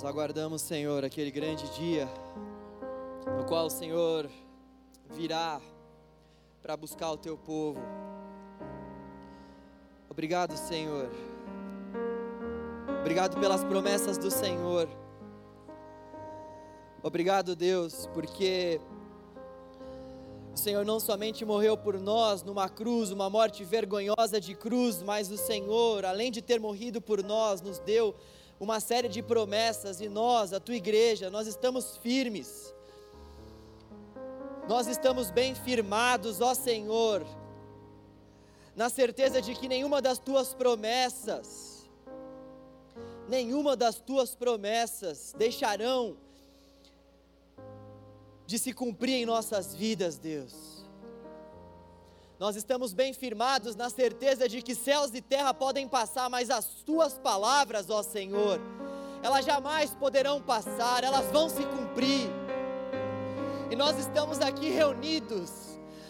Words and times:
Nós 0.00 0.08
aguardamos, 0.08 0.62
Senhor, 0.62 1.04
aquele 1.04 1.30
grande 1.30 1.68
dia 1.74 2.08
no 3.36 3.44
qual 3.44 3.66
o 3.66 3.70
Senhor 3.70 4.30
virá 5.10 5.60
para 6.62 6.74
buscar 6.74 7.10
o 7.10 7.18
teu 7.18 7.36
povo. 7.36 7.78
Obrigado, 10.08 10.56
Senhor. 10.56 11.10
Obrigado 12.98 13.38
pelas 13.38 13.62
promessas 13.62 14.16
do 14.16 14.30
Senhor. 14.30 14.88
Obrigado, 17.02 17.54
Deus, 17.54 18.08
porque 18.14 18.80
o 20.54 20.56
Senhor 20.56 20.82
não 20.82 20.98
somente 20.98 21.44
morreu 21.44 21.76
por 21.76 22.00
nós 22.00 22.42
numa 22.42 22.70
cruz, 22.70 23.10
uma 23.10 23.28
morte 23.28 23.64
vergonhosa 23.64 24.40
de 24.40 24.54
cruz, 24.54 25.02
mas 25.02 25.30
o 25.30 25.36
Senhor, 25.36 26.06
além 26.06 26.30
de 26.32 26.40
ter 26.40 26.58
morrido 26.58 27.02
por 27.02 27.22
nós, 27.22 27.60
nos 27.60 27.78
deu 27.80 28.14
uma 28.60 28.78
série 28.78 29.08
de 29.08 29.22
promessas 29.22 30.02
e 30.02 30.08
nós, 30.08 30.52
a 30.52 30.60
tua 30.60 30.76
igreja, 30.76 31.30
nós 31.30 31.46
estamos 31.46 31.96
firmes. 31.96 32.74
Nós 34.68 34.86
estamos 34.86 35.30
bem 35.30 35.54
firmados, 35.54 36.42
ó 36.42 36.54
Senhor, 36.54 37.26
na 38.76 38.90
certeza 38.90 39.40
de 39.40 39.54
que 39.54 39.66
nenhuma 39.66 40.02
das 40.02 40.18
tuas 40.18 40.52
promessas, 40.52 41.88
nenhuma 43.26 43.74
das 43.74 43.96
tuas 43.98 44.36
promessas 44.36 45.34
deixarão 45.38 46.16
de 48.46 48.58
se 48.58 48.72
cumprir 48.74 49.14
em 49.14 49.26
nossas 49.26 49.74
vidas, 49.74 50.18
Deus. 50.18 50.79
Nós 52.40 52.56
estamos 52.56 52.94
bem 52.94 53.12
firmados 53.12 53.76
na 53.76 53.90
certeza 53.90 54.48
de 54.48 54.62
que 54.62 54.74
céus 54.74 55.10
e 55.12 55.20
terra 55.20 55.52
podem 55.52 55.86
passar, 55.86 56.30
mas 56.30 56.48
as 56.48 56.64
tuas 56.86 57.18
palavras, 57.18 57.90
ó 57.90 58.02
Senhor, 58.02 58.58
elas 59.22 59.44
jamais 59.44 59.90
poderão 59.90 60.40
passar, 60.40 61.04
elas 61.04 61.26
vão 61.26 61.50
se 61.50 61.62
cumprir. 61.66 62.30
E 63.70 63.76
nós 63.76 63.98
estamos 63.98 64.40
aqui 64.40 64.70
reunidos 64.70 65.50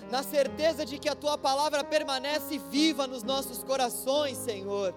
na 0.09 0.23
certeza 0.23 0.87
de 0.87 1.01
que 1.01 1.09
a 1.09 1.17
tua 1.17 1.37
palavra 1.37 1.83
permanece 1.83 2.59
viva 2.71 3.09
nos 3.09 3.25
nossos 3.25 3.65
corações, 3.65 4.39
Senhor. 4.39 4.95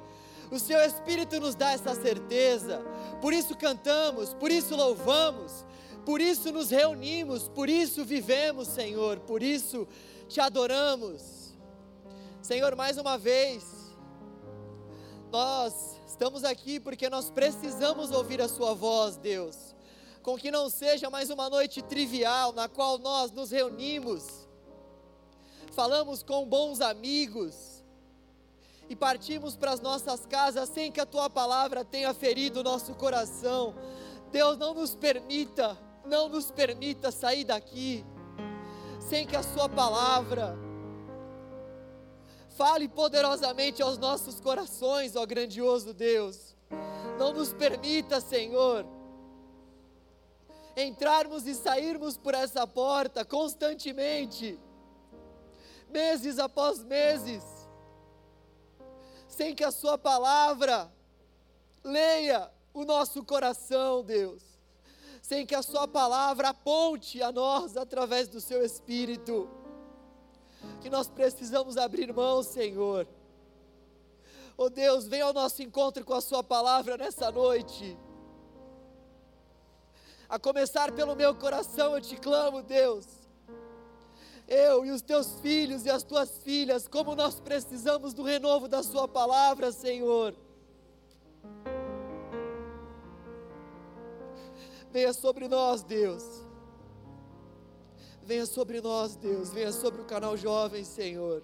O 0.52 0.60
Seu 0.60 0.82
Espírito 0.82 1.40
nos 1.40 1.56
dá 1.56 1.72
essa 1.72 1.96
certeza, 1.96 2.86
por 3.20 3.34
isso 3.34 3.58
cantamos, 3.58 4.36
por 4.36 4.52
isso 4.52 4.76
louvamos, 4.76 5.66
por 6.06 6.22
isso 6.22 6.52
nos 6.52 6.70
reunimos, 6.70 7.48
por 7.48 7.72
isso 7.72 8.06
vivemos, 8.06 8.68
Senhor, 8.68 9.20
por 9.22 9.42
isso 9.42 9.88
te 10.34 10.42
adoramos. 10.42 11.54
Senhor, 12.42 12.76
mais 12.76 12.98
uma 12.98 13.20
vez, 13.20 13.64
nós 15.32 16.02
estamos 16.08 16.44
aqui 16.44 16.80
porque 16.80 17.08
nós 17.08 17.30
precisamos 17.30 18.10
ouvir 18.10 18.42
a 18.42 18.48
Sua 18.48 18.74
voz, 18.74 19.16
Deus. 19.16 19.76
Com 20.24 20.36
que 20.36 20.50
não 20.50 20.72
seja 20.72 21.08
mais 21.08 21.30
uma 21.30 21.50
noite 21.52 21.84
trivial 21.84 22.52
na 22.52 22.68
qual 22.68 22.98
nós 22.98 23.32
nos 23.32 23.52
reunimos, 23.52 24.48
falamos 25.72 26.24
com 26.24 26.46
bons 26.48 26.82
amigos 26.82 27.84
e 28.90 28.96
partimos 28.96 29.56
para 29.56 29.72
as 29.72 29.82
nossas 29.82 30.26
casas 30.26 30.68
sem 30.70 30.92
que 30.92 31.00
a 31.00 31.06
Tua 31.06 31.30
palavra 31.30 31.86
tenha 31.86 32.12
ferido 32.12 32.62
o 32.62 32.64
nosso 32.64 32.96
coração. 32.96 33.76
Deus, 34.32 34.58
não 34.58 34.74
nos 34.74 34.96
permita, 34.96 35.78
não 36.04 36.28
nos 36.28 36.50
permita 36.50 37.12
sair 37.12 37.44
daqui 37.44 38.04
sem 39.14 39.28
que 39.28 39.36
a 39.36 39.44
Sua 39.44 39.70
palavra 39.70 40.58
fale 42.58 42.90
poderosamente 42.90 43.80
aos 43.80 43.96
nossos 43.96 44.40
corações, 44.40 45.16
ó 45.16 45.24
grandioso 45.24 45.94
Deus. 45.94 46.56
Não 47.20 47.32
nos 47.32 47.54
permita, 47.54 48.20
Senhor, 48.20 48.84
entrarmos 50.76 51.46
e 51.46 51.54
sairmos 51.54 52.18
por 52.18 52.34
essa 52.34 52.66
porta 52.66 53.24
constantemente, 53.24 54.60
meses 55.90 56.40
após 56.40 56.84
meses, 56.84 57.44
sem 59.28 59.54
que 59.54 59.64
a 59.64 59.70
Sua 59.70 59.96
palavra 59.96 60.92
leia 61.84 62.50
o 62.74 62.84
nosso 62.84 63.24
coração, 63.24 64.04
Deus 64.04 64.53
sem 65.24 65.46
que 65.46 65.56
a 65.56 65.64
Sua 65.64 65.88
palavra 65.88 66.50
aponte 66.50 67.24
a 67.24 67.32
nós 67.32 67.78
através 67.78 68.28
do 68.28 68.42
Seu 68.42 68.62
Espírito. 68.62 69.50
Que 70.82 70.90
nós 70.90 71.08
precisamos 71.08 71.78
abrir 71.78 72.14
mão, 72.14 72.44
Senhor. 72.44 73.08
Oh 74.58 74.70
Deus, 74.70 75.08
venha 75.08 75.24
ao 75.24 75.34
nosso 75.34 75.64
encontro 75.64 76.04
com 76.04 76.14
a 76.14 76.20
Sua 76.20 76.44
palavra 76.44 76.98
nessa 76.98 77.32
noite. 77.32 77.98
A 80.28 80.38
começar 80.38 80.92
pelo 80.92 81.16
meu 81.16 81.34
coração, 81.34 81.96
eu 81.96 82.02
te 82.02 82.18
clamo, 82.18 82.62
Deus. 82.62 83.08
Eu 84.46 84.86
e 84.86 84.92
os 84.92 85.02
teus 85.02 85.40
filhos 85.40 85.86
e 85.86 85.90
as 85.90 86.04
tuas 86.04 86.38
filhas, 86.40 86.86
como 86.86 87.16
nós 87.16 87.40
precisamos 87.40 88.14
do 88.14 88.24
renovo 88.24 88.68
da 88.68 88.84
Sua 88.84 89.08
palavra, 89.08 89.72
Senhor. 89.72 90.36
Venha 94.94 95.12
sobre 95.12 95.48
nós, 95.48 95.82
Deus. 95.82 96.24
Venha 98.22 98.46
sobre 98.46 98.80
nós, 98.80 99.16
Deus. 99.16 99.52
Venha 99.52 99.72
sobre 99.72 100.00
o 100.00 100.06
canal 100.06 100.38
Jovem, 100.38 100.84
Senhor. 100.84 101.42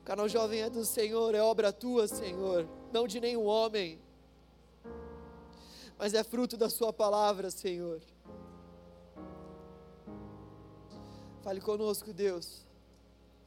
O 0.00 0.04
canal 0.04 0.28
Jovem 0.28 0.62
é 0.62 0.68
do 0.68 0.84
Senhor, 0.84 1.32
é 1.32 1.40
obra 1.40 1.72
tua, 1.72 2.08
Senhor, 2.08 2.68
não 2.92 3.06
de 3.06 3.20
nenhum 3.20 3.46
homem, 3.46 3.98
mas 5.96 6.12
é 6.12 6.22
fruto 6.22 6.58
da 6.58 6.68
Sua 6.68 6.92
palavra, 6.92 7.50
Senhor. 7.50 8.02
Fale 11.42 11.60
conosco, 11.62 12.12
Deus, 12.12 12.66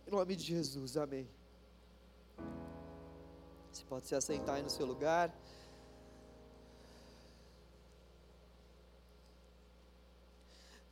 em 0.07 0.11
nome 0.11 0.35
de 0.35 0.45
Jesus, 0.45 0.97
amém. 0.97 1.29
Você 3.71 3.83
pode 3.83 4.07
se 4.07 4.15
assentar 4.15 4.55
aí 4.55 4.63
no 4.63 4.69
seu 4.69 4.85
lugar. 4.87 5.31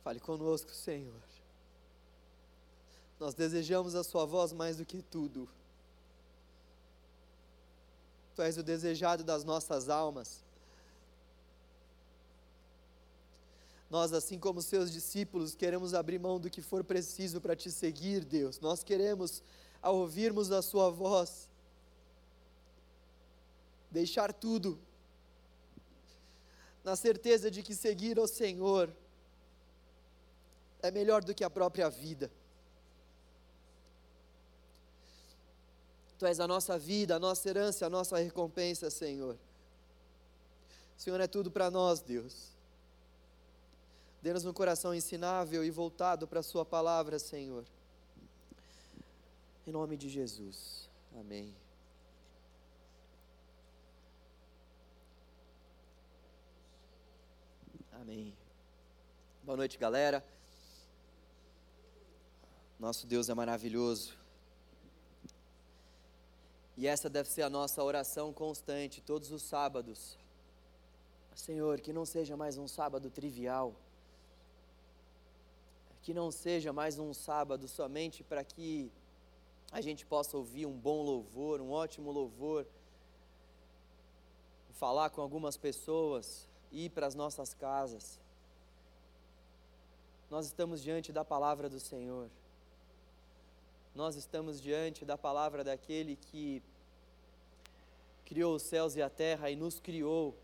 Fale 0.06 0.20
conosco, 0.20 0.70
Senhor. 0.70 1.20
Nós 3.18 3.34
desejamos 3.34 3.96
a 3.96 4.04
Sua 4.04 4.24
voz 4.24 4.52
mais 4.52 4.76
do 4.76 4.84
que 4.84 5.02
tudo. 5.02 5.48
Tu 8.36 8.42
és 8.42 8.56
o 8.56 8.62
desejado 8.62 9.24
das 9.24 9.42
nossas 9.42 9.88
almas. 9.88 10.44
Nós, 13.90 14.12
assim 14.12 14.38
como 14.38 14.62
seus 14.62 14.92
discípulos, 14.92 15.56
queremos 15.56 15.92
abrir 15.92 16.20
mão 16.20 16.38
do 16.38 16.48
que 16.48 16.62
for 16.62 16.84
preciso 16.84 17.40
para 17.40 17.56
te 17.56 17.68
seguir, 17.72 18.24
Deus. 18.24 18.60
Nós 18.60 18.84
queremos, 18.84 19.42
ao 19.82 19.96
ouvirmos 19.96 20.52
a 20.52 20.62
Sua 20.62 20.88
voz, 20.88 21.50
deixar 23.90 24.32
tudo, 24.32 24.78
na 26.84 26.94
certeza 26.94 27.50
de 27.50 27.60
que 27.60 27.74
seguir 27.74 28.20
ao 28.20 28.28
Senhor 28.28 28.88
é 30.86 30.90
melhor 30.90 31.22
do 31.22 31.34
que 31.34 31.44
a 31.44 31.50
própria 31.50 31.88
vida. 31.90 32.30
Tu 36.18 36.24
és 36.24 36.40
a 36.40 36.48
nossa 36.48 36.78
vida, 36.78 37.16
a 37.16 37.18
nossa 37.18 37.48
herança, 37.48 37.86
a 37.86 37.90
nossa 37.90 38.16
recompensa, 38.18 38.88
Senhor. 38.88 39.36
O 40.96 41.00
Senhor 41.00 41.20
é 41.20 41.26
tudo 41.26 41.50
para 41.50 41.70
nós, 41.70 42.00
Deus. 42.00 42.56
Dê-nos 44.22 44.46
um 44.46 44.52
coração 44.52 44.94
ensinável 44.94 45.62
e 45.62 45.70
voltado 45.70 46.26
para 46.26 46.40
a 46.40 46.42
Sua 46.42 46.64
palavra, 46.64 47.18
Senhor. 47.18 47.64
Em 49.66 49.70
nome 49.70 49.96
de 49.96 50.08
Jesus. 50.08 50.88
Amém. 51.14 51.54
Amém. 57.92 58.34
Boa 59.42 59.56
noite, 59.56 59.76
galera. 59.76 60.24
Nosso 62.78 63.06
Deus 63.06 63.30
é 63.30 63.34
maravilhoso. 63.34 64.14
E 66.76 66.86
essa 66.86 67.08
deve 67.08 67.30
ser 67.30 67.40
a 67.40 67.48
nossa 67.48 67.82
oração 67.82 68.34
constante, 68.34 69.00
todos 69.00 69.32
os 69.32 69.42
sábados. 69.42 70.18
Senhor, 71.34 71.80
que 71.80 71.90
não 71.90 72.04
seja 72.04 72.36
mais 72.36 72.58
um 72.58 72.68
sábado 72.68 73.08
trivial. 73.08 73.74
Que 76.02 76.12
não 76.12 76.30
seja 76.30 76.70
mais 76.70 76.98
um 76.98 77.14
sábado 77.14 77.66
somente 77.66 78.22
para 78.22 78.44
que 78.44 78.92
a 79.72 79.80
gente 79.80 80.04
possa 80.04 80.36
ouvir 80.36 80.66
um 80.66 80.78
bom 80.78 81.02
louvor, 81.02 81.62
um 81.62 81.70
ótimo 81.70 82.12
louvor, 82.12 82.66
falar 84.72 85.08
com 85.08 85.22
algumas 85.22 85.56
pessoas, 85.56 86.46
ir 86.70 86.90
para 86.90 87.06
as 87.06 87.14
nossas 87.14 87.54
casas. 87.54 88.20
Nós 90.30 90.44
estamos 90.44 90.82
diante 90.82 91.10
da 91.10 91.24
palavra 91.24 91.70
do 91.70 91.80
Senhor 91.80 92.28
nós 93.96 94.14
estamos 94.14 94.60
diante 94.60 95.06
da 95.06 95.16
palavra 95.16 95.64
daquele 95.64 96.16
que 96.16 96.62
criou 98.26 98.54
os 98.54 98.62
céus 98.62 98.94
e 98.94 99.00
a 99.00 99.08
terra 99.08 99.50
e 99.50 99.56
nos 99.56 99.80
criou 99.80 100.36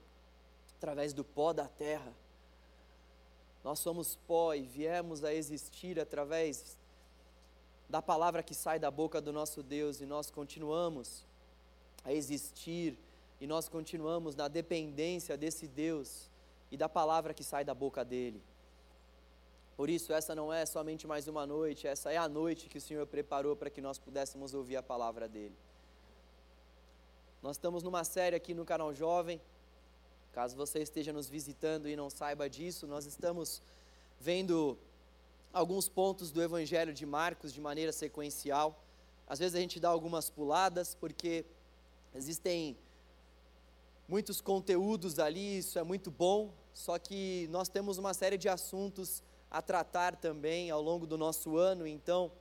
através 0.78 1.12
do 1.12 1.22
pó 1.22 1.52
da 1.52 1.68
terra. 1.68 2.14
Nós 3.62 3.78
somos 3.78 4.16
pó 4.26 4.54
e 4.54 4.62
viemos 4.62 5.22
a 5.22 5.34
existir 5.34 6.00
através 6.00 6.78
da 7.90 8.00
palavra 8.00 8.42
que 8.42 8.54
sai 8.54 8.78
da 8.78 8.90
boca 8.90 9.20
do 9.20 9.34
nosso 9.34 9.62
Deus 9.62 10.00
e 10.00 10.06
nós 10.06 10.30
continuamos 10.30 11.22
a 12.04 12.10
existir 12.10 12.96
e 13.38 13.46
nós 13.46 13.68
continuamos 13.68 14.34
na 14.34 14.48
dependência 14.48 15.36
desse 15.36 15.68
Deus 15.68 16.30
e 16.70 16.76
da 16.78 16.88
palavra 16.88 17.34
que 17.34 17.44
sai 17.44 17.66
da 17.66 17.74
boca 17.74 18.02
dele. 18.02 18.42
Por 19.76 19.88
isso, 19.88 20.12
essa 20.12 20.34
não 20.34 20.52
é 20.52 20.66
somente 20.66 21.06
mais 21.06 21.26
uma 21.26 21.46
noite, 21.46 21.86
essa 21.86 22.12
é 22.12 22.16
a 22.16 22.28
noite 22.28 22.68
que 22.68 22.78
o 22.78 22.80
Senhor 22.80 23.06
preparou 23.06 23.56
para 23.56 23.70
que 23.70 23.80
nós 23.80 23.98
pudéssemos 23.98 24.52
ouvir 24.52 24.76
a 24.76 24.82
palavra 24.82 25.26
dele. 25.26 25.56
Nós 27.42 27.56
estamos 27.56 27.82
numa 27.82 28.04
série 28.04 28.36
aqui 28.36 28.54
no 28.54 28.64
canal 28.64 28.94
Jovem. 28.94 29.40
Caso 30.32 30.56
você 30.56 30.78
esteja 30.80 31.12
nos 31.12 31.28
visitando 31.28 31.88
e 31.88 31.96
não 31.96 32.08
saiba 32.08 32.48
disso, 32.48 32.86
nós 32.86 33.04
estamos 33.06 33.60
vendo 34.20 34.78
alguns 35.52 35.88
pontos 35.88 36.30
do 36.30 36.42
Evangelho 36.42 36.94
de 36.94 37.04
Marcos 37.04 37.52
de 37.52 37.60
maneira 37.60 37.92
sequencial. 37.92 38.82
Às 39.26 39.38
vezes 39.38 39.54
a 39.54 39.60
gente 39.60 39.80
dá 39.80 39.88
algumas 39.88 40.30
puladas, 40.30 40.94
porque 40.94 41.44
existem 42.14 42.76
muitos 44.06 44.40
conteúdos 44.40 45.18
ali, 45.18 45.58
isso 45.58 45.78
é 45.78 45.82
muito 45.82 46.10
bom, 46.10 46.52
só 46.72 46.98
que 46.98 47.48
nós 47.50 47.68
temos 47.68 47.98
uma 47.98 48.14
série 48.14 48.38
de 48.38 48.48
assuntos 48.48 49.22
a 49.52 49.62
tratar 49.62 50.16
também 50.16 50.70
ao 50.70 50.82
longo 50.82 51.06
do 51.06 51.16
nosso 51.16 51.56
ano, 51.56 51.86
então, 51.86 52.32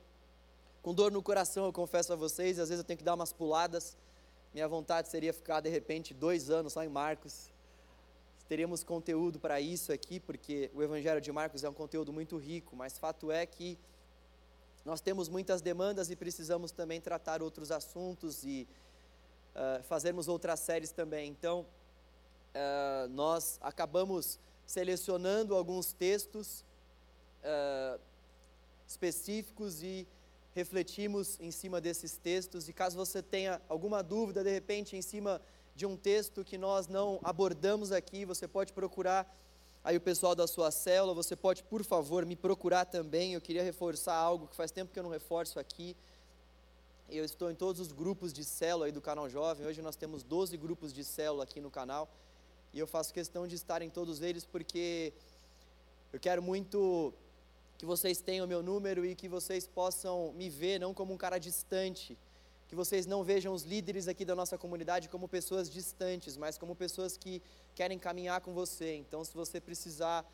com 0.82 0.92
dor 0.92 1.12
no 1.12 1.22
coração, 1.22 1.66
eu 1.66 1.72
confesso 1.72 2.12
a 2.12 2.16
vocês, 2.16 2.58
às 2.58 2.68
vezes 2.68 2.82
eu 2.82 2.86
tenho 2.86 2.98
que 2.98 3.04
dar 3.04 3.14
umas 3.14 3.32
puladas 3.32 3.96
minha 4.52 4.68
vontade 4.68 5.08
seria 5.08 5.32
ficar 5.32 5.60
de 5.60 5.70
repente 5.70 6.12
dois 6.12 6.50
anos 6.50 6.74
só 6.74 6.84
em 6.84 6.88
Marcos. 6.88 7.50
Teríamos 8.46 8.84
conteúdo 8.84 9.40
para 9.40 9.58
isso 9.62 9.90
aqui, 9.90 10.20
porque 10.20 10.70
o 10.74 10.82
Evangelho 10.82 11.22
de 11.22 11.32
Marcos 11.32 11.64
é 11.64 11.70
um 11.70 11.72
conteúdo 11.72 12.12
muito 12.12 12.36
rico, 12.36 12.76
mas 12.76 12.98
fato 12.98 13.30
é 13.30 13.46
que 13.46 13.78
nós 14.84 15.00
temos 15.00 15.26
muitas 15.26 15.62
demandas 15.62 16.10
e 16.10 16.16
precisamos 16.16 16.70
também 16.70 17.00
tratar 17.00 17.42
outros 17.42 17.70
assuntos 17.70 18.44
e 18.44 18.68
uh, 19.56 19.82
fazermos 19.84 20.28
outras 20.28 20.60
séries 20.60 20.90
também. 20.90 21.30
Então, 21.30 21.64
uh, 22.54 23.08
nós 23.08 23.58
acabamos 23.62 24.38
selecionando 24.66 25.54
alguns 25.54 25.94
textos 25.94 26.62
uh, 27.42 28.00
específicos 28.86 29.82
e 29.82 30.06
refletimos 30.54 31.38
em 31.40 31.50
cima 31.50 31.80
desses 31.80 32.16
textos 32.16 32.68
e 32.68 32.72
caso 32.72 32.96
você 32.96 33.22
tenha 33.22 33.60
alguma 33.68 34.02
dúvida 34.02 34.44
de 34.44 34.50
repente 34.50 34.96
em 34.96 35.02
cima 35.02 35.40
de 35.74 35.86
um 35.86 35.96
texto 35.96 36.44
que 36.44 36.58
nós 36.58 36.86
não 36.86 37.18
abordamos 37.22 37.92
aqui, 37.92 38.24
você 38.24 38.46
pode 38.46 38.72
procurar 38.72 39.26
aí 39.84 39.96
o 39.96 40.00
pessoal 40.00 40.34
da 40.34 40.46
sua 40.46 40.70
célula, 40.70 41.14
você 41.14 41.34
pode, 41.34 41.62
por 41.64 41.82
favor, 41.82 42.24
me 42.24 42.36
procurar 42.36 42.84
também. 42.84 43.34
Eu 43.34 43.40
queria 43.40 43.62
reforçar 43.62 44.14
algo 44.14 44.46
que 44.46 44.54
faz 44.54 44.70
tempo 44.70 44.92
que 44.92 44.98
eu 44.98 45.02
não 45.02 45.10
reforço 45.10 45.58
aqui. 45.58 45.96
Eu 47.10 47.24
estou 47.24 47.50
em 47.50 47.54
todos 47.54 47.80
os 47.80 47.92
grupos 47.92 48.32
de 48.32 48.44
célula 48.44 48.86
aí 48.86 48.92
do 48.92 49.00
canal 49.00 49.28
Jovem. 49.28 49.66
Hoje 49.66 49.82
nós 49.82 49.96
temos 49.96 50.22
12 50.22 50.56
grupos 50.56 50.92
de 50.92 51.02
célula 51.04 51.44
aqui 51.44 51.60
no 51.60 51.70
canal. 51.70 52.08
E 52.72 52.78
eu 52.78 52.86
faço 52.86 53.12
questão 53.12 53.46
de 53.46 53.54
estar 53.54 53.82
em 53.82 53.90
todos 53.90 54.22
eles 54.22 54.46
porque 54.46 55.12
eu 56.12 56.20
quero 56.20 56.42
muito 56.42 57.12
que 57.82 57.86
vocês 57.94 58.20
tenham 58.20 58.46
meu 58.46 58.62
número 58.62 59.04
e 59.04 59.12
que 59.12 59.28
vocês 59.28 59.66
possam 59.66 60.32
me 60.34 60.48
ver 60.48 60.78
não 60.78 60.94
como 60.94 61.12
um 61.12 61.16
cara 61.16 61.36
distante, 61.36 62.16
que 62.68 62.76
vocês 62.76 63.06
não 63.06 63.24
vejam 63.24 63.52
os 63.52 63.64
líderes 63.64 64.06
aqui 64.06 64.24
da 64.24 64.36
nossa 64.36 64.56
comunidade 64.56 65.08
como 65.08 65.26
pessoas 65.26 65.68
distantes, 65.68 66.36
mas 66.36 66.56
como 66.56 66.76
pessoas 66.76 67.16
que 67.16 67.42
querem 67.74 67.98
caminhar 67.98 68.40
com 68.40 68.54
você. 68.54 68.94
Então, 68.94 69.24
se 69.24 69.34
você 69.34 69.60
precisar 69.60 70.24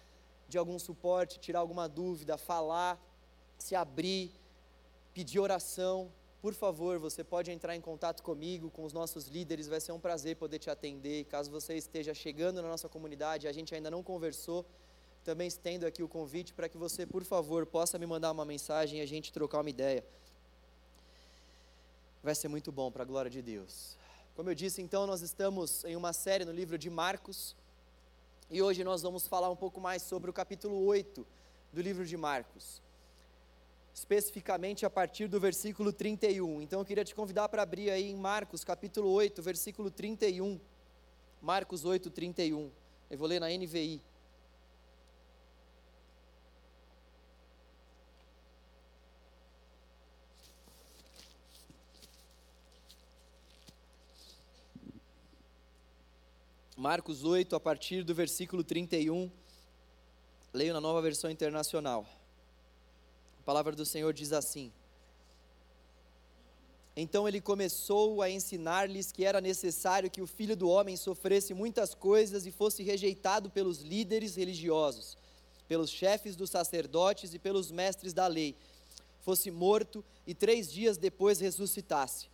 de 0.47 0.59
algum 0.59 0.79
suporte, 0.79 1.41
tirar 1.41 1.61
alguma 1.61 1.89
dúvida, 1.89 2.37
falar, 2.37 3.00
se 3.56 3.75
abrir, 3.75 4.31
pedir 5.15 5.39
oração, 5.39 6.12
por 6.43 6.53
favor, 6.53 6.99
você 6.99 7.25
pode 7.25 7.50
entrar 7.50 7.75
em 7.75 7.81
contato 7.81 8.23
comigo, 8.23 8.71
com 8.71 8.85
os 8.85 8.93
nossos 8.93 9.27
líderes, 9.27 9.69
vai 9.69 9.81
ser 9.81 9.93
um 9.93 10.00
prazer 10.00 10.37
poder 10.37 10.59
te 10.59 10.69
atender. 10.69 11.25
Caso 11.25 11.50
você 11.50 11.79
esteja 11.79 12.12
chegando 12.12 12.61
na 12.61 12.69
nossa 12.69 12.91
comunidade, 12.91 13.49
a 13.49 13.53
gente 13.53 13.75
ainda 13.75 13.91
não 13.91 14.03
conversou, 14.03 14.67
também 15.28 15.46
estendo 15.46 15.86
aqui 15.86 16.02
o 16.02 16.08
convite 16.08 16.54
para 16.54 16.70
que 16.70 16.78
você, 16.78 17.04
por 17.04 17.22
favor, 17.22 17.66
possa 17.66 17.98
me 17.98 18.06
mandar 18.06 18.32
uma 18.32 18.46
mensagem 18.46 19.00
e 19.00 19.02
a 19.02 19.06
gente 19.06 19.30
trocar 19.30 19.60
uma 19.60 19.69
ideia. 19.69 20.02
Vai 22.22 22.34
ser 22.34 22.48
muito 22.48 22.72
bom 22.72 22.90
para 22.90 23.02
a 23.02 23.04
glória 23.04 23.30
de 23.30 23.42
Deus. 23.42 23.98
Como 24.34 24.48
eu 24.48 24.54
disse, 24.54 24.80
então, 24.80 25.06
nós 25.06 25.20
estamos 25.20 25.84
em 25.84 25.96
uma 25.96 26.14
série 26.14 26.46
no 26.46 26.50
livro 26.50 26.78
de 26.78 26.88
Marcos 26.88 27.54
e 28.50 28.62
hoje 28.62 28.82
nós 28.82 29.02
vamos 29.02 29.26
falar 29.26 29.50
um 29.50 29.54
pouco 29.54 29.78
mais 29.78 30.00
sobre 30.00 30.30
o 30.30 30.32
capítulo 30.32 30.82
8 30.86 31.26
do 31.75 31.82
livro 31.82 32.06
de 32.06 32.16
Marcos, 32.16 32.80
especificamente 33.92 34.86
a 34.86 34.90
partir 34.90 35.28
do 35.28 35.38
versículo 35.38 35.92
31. 35.92 36.62
Então 36.62 36.80
eu 36.80 36.86
queria 36.86 37.04
te 37.04 37.14
convidar 37.14 37.50
para 37.50 37.60
abrir 37.60 37.90
aí 37.90 38.10
em 38.10 38.16
Marcos, 38.16 38.64
capítulo 38.64 39.10
8, 39.10 39.42
versículo 39.42 39.90
31. 39.90 40.58
Marcos 41.42 41.84
8, 41.84 42.10
31. 42.10 42.70
Eu 43.10 43.19
vou 43.19 43.28
ler 43.28 43.40
na 43.40 43.50
NVI. 43.50 44.07
Marcos 56.80 57.25
8, 57.25 57.56
a 57.56 57.58
partir 57.58 58.04
do 58.04 58.14
versículo 58.14 58.62
31. 58.62 59.28
Leio 60.54 60.72
na 60.72 60.80
nova 60.80 61.02
versão 61.02 61.28
internacional. 61.28 62.06
A 63.40 63.42
palavra 63.42 63.75
do 63.75 63.84
Senhor 63.84 64.12
diz 64.12 64.32
assim: 64.32 64.72
Então 66.96 67.26
ele 67.26 67.40
começou 67.40 68.22
a 68.22 68.30
ensinar-lhes 68.30 69.10
que 69.10 69.25
era 69.25 69.40
necessário 69.40 70.08
que 70.08 70.22
o 70.22 70.26
filho 70.28 70.56
do 70.56 70.69
homem 70.69 70.96
sofresse 70.96 71.52
muitas 71.52 71.96
coisas 71.96 72.46
e 72.46 72.52
fosse 72.52 72.84
rejeitado 72.84 73.50
pelos 73.50 73.80
líderes 73.80 74.36
religiosos, 74.36 75.19
pelos 75.66 75.90
chefes 75.90 76.36
dos 76.36 76.48
sacerdotes 76.48 77.34
e 77.34 77.40
pelos 77.40 77.72
mestres 77.72 78.12
da 78.12 78.28
lei, 78.28 78.54
fosse 79.22 79.50
morto 79.50 80.04
e 80.25 80.32
três 80.32 80.70
dias 80.70 80.96
depois 80.96 81.40
ressuscitasse. 81.40 82.28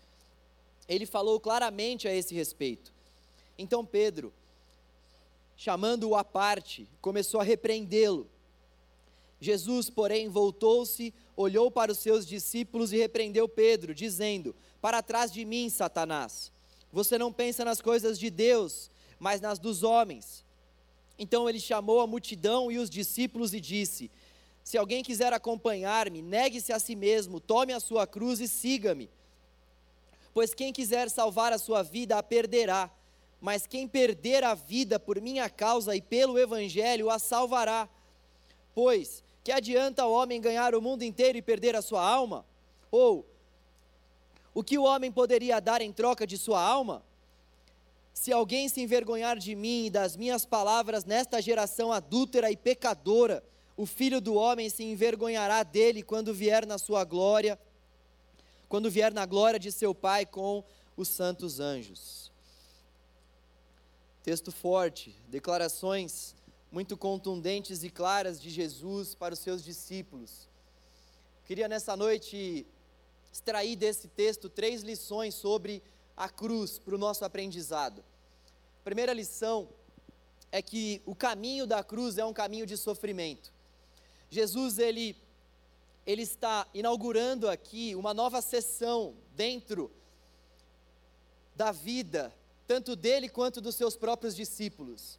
Ele 0.86 1.06
falou 1.06 1.40
claramente 1.40 2.06
a 2.06 2.14
esse 2.14 2.34
respeito. 2.34 2.93
Então 3.56 3.84
Pedro, 3.84 4.32
chamando-o 5.56 6.14
à 6.14 6.24
parte, 6.24 6.88
começou 7.00 7.40
a 7.40 7.44
repreendê-lo. 7.44 8.28
Jesus, 9.40 9.90
porém, 9.90 10.28
voltou-se, 10.28 11.12
olhou 11.36 11.70
para 11.70 11.92
os 11.92 11.98
seus 11.98 12.26
discípulos 12.26 12.92
e 12.92 12.96
repreendeu 12.96 13.48
Pedro, 13.48 13.94
dizendo: 13.94 14.54
Para 14.80 15.02
trás 15.02 15.32
de 15.32 15.44
mim, 15.44 15.68
Satanás. 15.68 16.50
Você 16.92 17.18
não 17.18 17.32
pensa 17.32 17.64
nas 17.64 17.80
coisas 17.80 18.18
de 18.18 18.30
Deus, 18.30 18.90
mas 19.18 19.40
nas 19.40 19.58
dos 19.58 19.82
homens. 19.82 20.44
Então 21.18 21.48
ele 21.48 21.60
chamou 21.60 22.00
a 22.00 22.06
multidão 22.06 22.70
e 22.70 22.78
os 22.78 22.88
discípulos 22.88 23.52
e 23.52 23.60
disse: 23.60 24.10
Se 24.62 24.78
alguém 24.78 25.02
quiser 25.02 25.32
acompanhar-me, 25.32 26.22
negue-se 26.22 26.72
a 26.72 26.78
si 26.78 26.96
mesmo, 26.96 27.40
tome 27.40 27.72
a 27.72 27.80
sua 27.80 28.06
cruz 28.06 28.40
e 28.40 28.48
siga-me. 28.48 29.10
Pois 30.32 30.54
quem 30.54 30.72
quiser 30.72 31.10
salvar 31.10 31.52
a 31.52 31.58
sua 31.58 31.82
vida 31.82 32.18
a 32.18 32.22
perderá 32.22 32.90
mas 33.44 33.66
quem 33.66 33.86
perder 33.86 34.42
a 34.42 34.54
vida 34.54 34.98
por 34.98 35.20
minha 35.20 35.50
causa 35.50 35.94
e 35.94 36.00
pelo 36.00 36.38
Evangelho 36.38 37.10
a 37.10 37.18
salvará. 37.18 37.86
Pois, 38.74 39.22
que 39.44 39.52
adianta 39.52 40.06
o 40.06 40.12
homem 40.14 40.40
ganhar 40.40 40.74
o 40.74 40.80
mundo 40.80 41.02
inteiro 41.02 41.36
e 41.36 41.42
perder 41.42 41.76
a 41.76 41.82
sua 41.82 42.02
alma? 42.02 42.42
Ou, 42.90 43.26
o 44.54 44.64
que 44.64 44.78
o 44.78 44.84
homem 44.84 45.12
poderia 45.12 45.60
dar 45.60 45.82
em 45.82 45.92
troca 45.92 46.26
de 46.26 46.38
sua 46.38 46.58
alma? 46.58 47.04
Se 48.14 48.32
alguém 48.32 48.66
se 48.70 48.80
envergonhar 48.80 49.36
de 49.36 49.54
mim 49.54 49.84
e 49.84 49.90
das 49.90 50.16
minhas 50.16 50.46
palavras 50.46 51.04
nesta 51.04 51.38
geração 51.42 51.92
adúltera 51.92 52.50
e 52.50 52.56
pecadora, 52.56 53.44
o 53.76 53.84
filho 53.84 54.22
do 54.22 54.36
homem 54.36 54.70
se 54.70 54.84
envergonhará 54.84 55.62
dele 55.62 56.02
quando 56.02 56.32
vier 56.32 56.64
na 56.64 56.78
sua 56.78 57.04
glória, 57.04 57.58
quando 58.70 58.90
vier 58.90 59.12
na 59.12 59.26
glória 59.26 59.60
de 59.60 59.70
seu 59.70 59.94
Pai 59.94 60.24
com 60.24 60.64
os 60.96 61.08
santos 61.08 61.60
anjos. 61.60 62.32
Texto 64.24 64.50
forte, 64.50 65.14
declarações 65.28 66.34
muito 66.72 66.96
contundentes 66.96 67.84
e 67.84 67.90
claras 67.90 68.40
de 68.40 68.48
Jesus 68.48 69.14
para 69.14 69.34
os 69.34 69.38
seus 69.38 69.62
discípulos. 69.62 70.48
Queria 71.44 71.68
nessa 71.68 71.94
noite 71.94 72.66
extrair 73.30 73.76
desse 73.76 74.08
texto 74.08 74.48
três 74.48 74.82
lições 74.82 75.34
sobre 75.34 75.82
a 76.16 76.26
cruz 76.26 76.78
para 76.78 76.94
o 76.94 76.98
nosso 76.98 77.22
aprendizado. 77.22 78.02
A 78.80 78.82
primeira 78.82 79.12
lição 79.12 79.68
é 80.50 80.62
que 80.62 81.02
o 81.04 81.14
caminho 81.14 81.66
da 81.66 81.84
cruz 81.84 82.16
é 82.16 82.24
um 82.24 82.32
caminho 82.32 82.64
de 82.64 82.78
sofrimento. 82.78 83.52
Jesus 84.30 84.78
ele 84.78 85.14
ele 86.06 86.22
está 86.22 86.66
inaugurando 86.72 87.46
aqui 87.46 87.94
uma 87.94 88.14
nova 88.14 88.40
sessão 88.40 89.14
dentro 89.36 89.90
da 91.54 91.72
vida 91.72 92.32
tanto 92.66 92.96
dele 92.96 93.28
quanto 93.28 93.60
dos 93.60 93.74
seus 93.74 93.96
próprios 93.96 94.34
discípulos. 94.34 95.18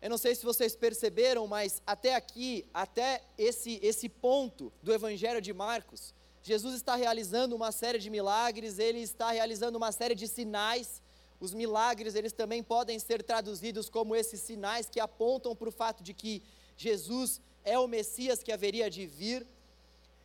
Eu 0.00 0.10
não 0.10 0.18
sei 0.18 0.34
se 0.34 0.44
vocês 0.44 0.74
perceberam, 0.74 1.46
mas 1.46 1.80
até 1.86 2.14
aqui, 2.14 2.66
até 2.74 3.22
esse, 3.38 3.78
esse 3.82 4.08
ponto 4.08 4.72
do 4.82 4.92
Evangelho 4.92 5.40
de 5.40 5.52
Marcos, 5.52 6.12
Jesus 6.42 6.74
está 6.74 6.96
realizando 6.96 7.54
uma 7.54 7.70
série 7.70 8.00
de 8.00 8.10
milagres, 8.10 8.80
ele 8.80 8.98
está 8.98 9.30
realizando 9.30 9.76
uma 9.76 9.92
série 9.92 10.16
de 10.16 10.26
sinais. 10.26 11.00
Os 11.38 11.54
milagres, 11.54 12.16
eles 12.16 12.32
também 12.32 12.62
podem 12.64 12.98
ser 12.98 13.22
traduzidos 13.22 13.88
como 13.88 14.16
esses 14.16 14.40
sinais 14.40 14.88
que 14.88 14.98
apontam 14.98 15.54
para 15.54 15.68
o 15.68 15.72
fato 15.72 16.02
de 16.02 16.12
que 16.12 16.42
Jesus 16.76 17.40
é 17.64 17.78
o 17.78 17.86
Messias 17.86 18.42
que 18.42 18.50
haveria 18.50 18.90
de 18.90 19.06
vir. 19.06 19.46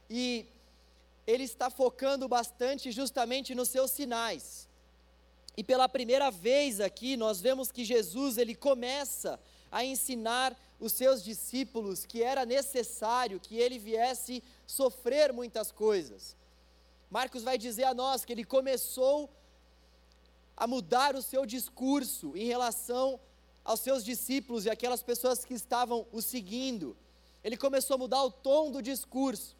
E 0.09 0.47
ele 1.27 1.43
está 1.43 1.69
focando 1.69 2.27
bastante 2.27 2.91
justamente 2.91 3.53
nos 3.53 3.69
seus 3.69 3.91
sinais. 3.91 4.66
E 5.57 5.63
pela 5.63 5.89
primeira 5.89 6.29
vez 6.29 6.79
aqui, 6.79 7.17
nós 7.17 7.41
vemos 7.41 7.71
que 7.71 7.83
Jesus, 7.83 8.37
ele 8.37 8.53
começa 8.53 9.39
a 9.71 9.83
ensinar 9.83 10.55
os 10.79 10.93
seus 10.93 11.23
discípulos 11.23 12.05
que 12.05 12.21
era 12.21 12.45
necessário 12.45 13.39
que 13.39 13.57
ele 13.57 13.79
viesse 13.79 14.43
sofrer 14.67 15.33
muitas 15.33 15.71
coisas. 15.71 16.35
Marcos 17.09 17.41
vai 17.41 17.57
dizer 17.57 17.85
a 17.85 17.95
nós 17.95 18.23
que 18.23 18.31
ele 18.31 18.43
começou 18.43 19.27
a 20.55 20.67
mudar 20.67 21.15
o 21.15 21.23
seu 21.23 21.43
discurso 21.43 22.37
em 22.37 22.45
relação 22.45 23.19
aos 23.65 23.79
seus 23.79 24.05
discípulos 24.05 24.65
e 24.65 24.69
aquelas 24.69 25.01
pessoas 25.01 25.43
que 25.43 25.55
estavam 25.55 26.05
o 26.11 26.21
seguindo. 26.21 26.95
Ele 27.43 27.57
começou 27.57 27.95
a 27.95 27.97
mudar 27.97 28.23
o 28.23 28.31
tom 28.31 28.69
do 28.69 28.81
discurso. 28.81 29.56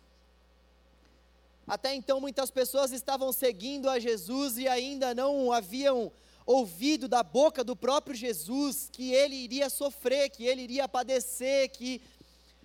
Até 1.68 1.94
então, 1.94 2.22
muitas 2.22 2.50
pessoas 2.50 2.92
estavam 2.92 3.34
seguindo 3.34 3.90
a 3.90 4.00
Jesus 4.00 4.58
e 4.58 4.68
ainda 4.68 5.14
não 5.14 5.52
haviam 5.52 6.12
ouvido 6.46 7.10
da 7.10 7.22
boca 7.22 7.62
do 7.62 7.76
próprio 7.76 8.16
Jesus 8.16 8.90
que 8.90 9.12
ele 9.12 9.36
iria 9.36 9.70
sofrer, 9.70 10.30
que 10.30 10.46
ele 10.46 10.62
iria 10.62 10.88
padecer, 10.88 11.70
que 11.70 12.02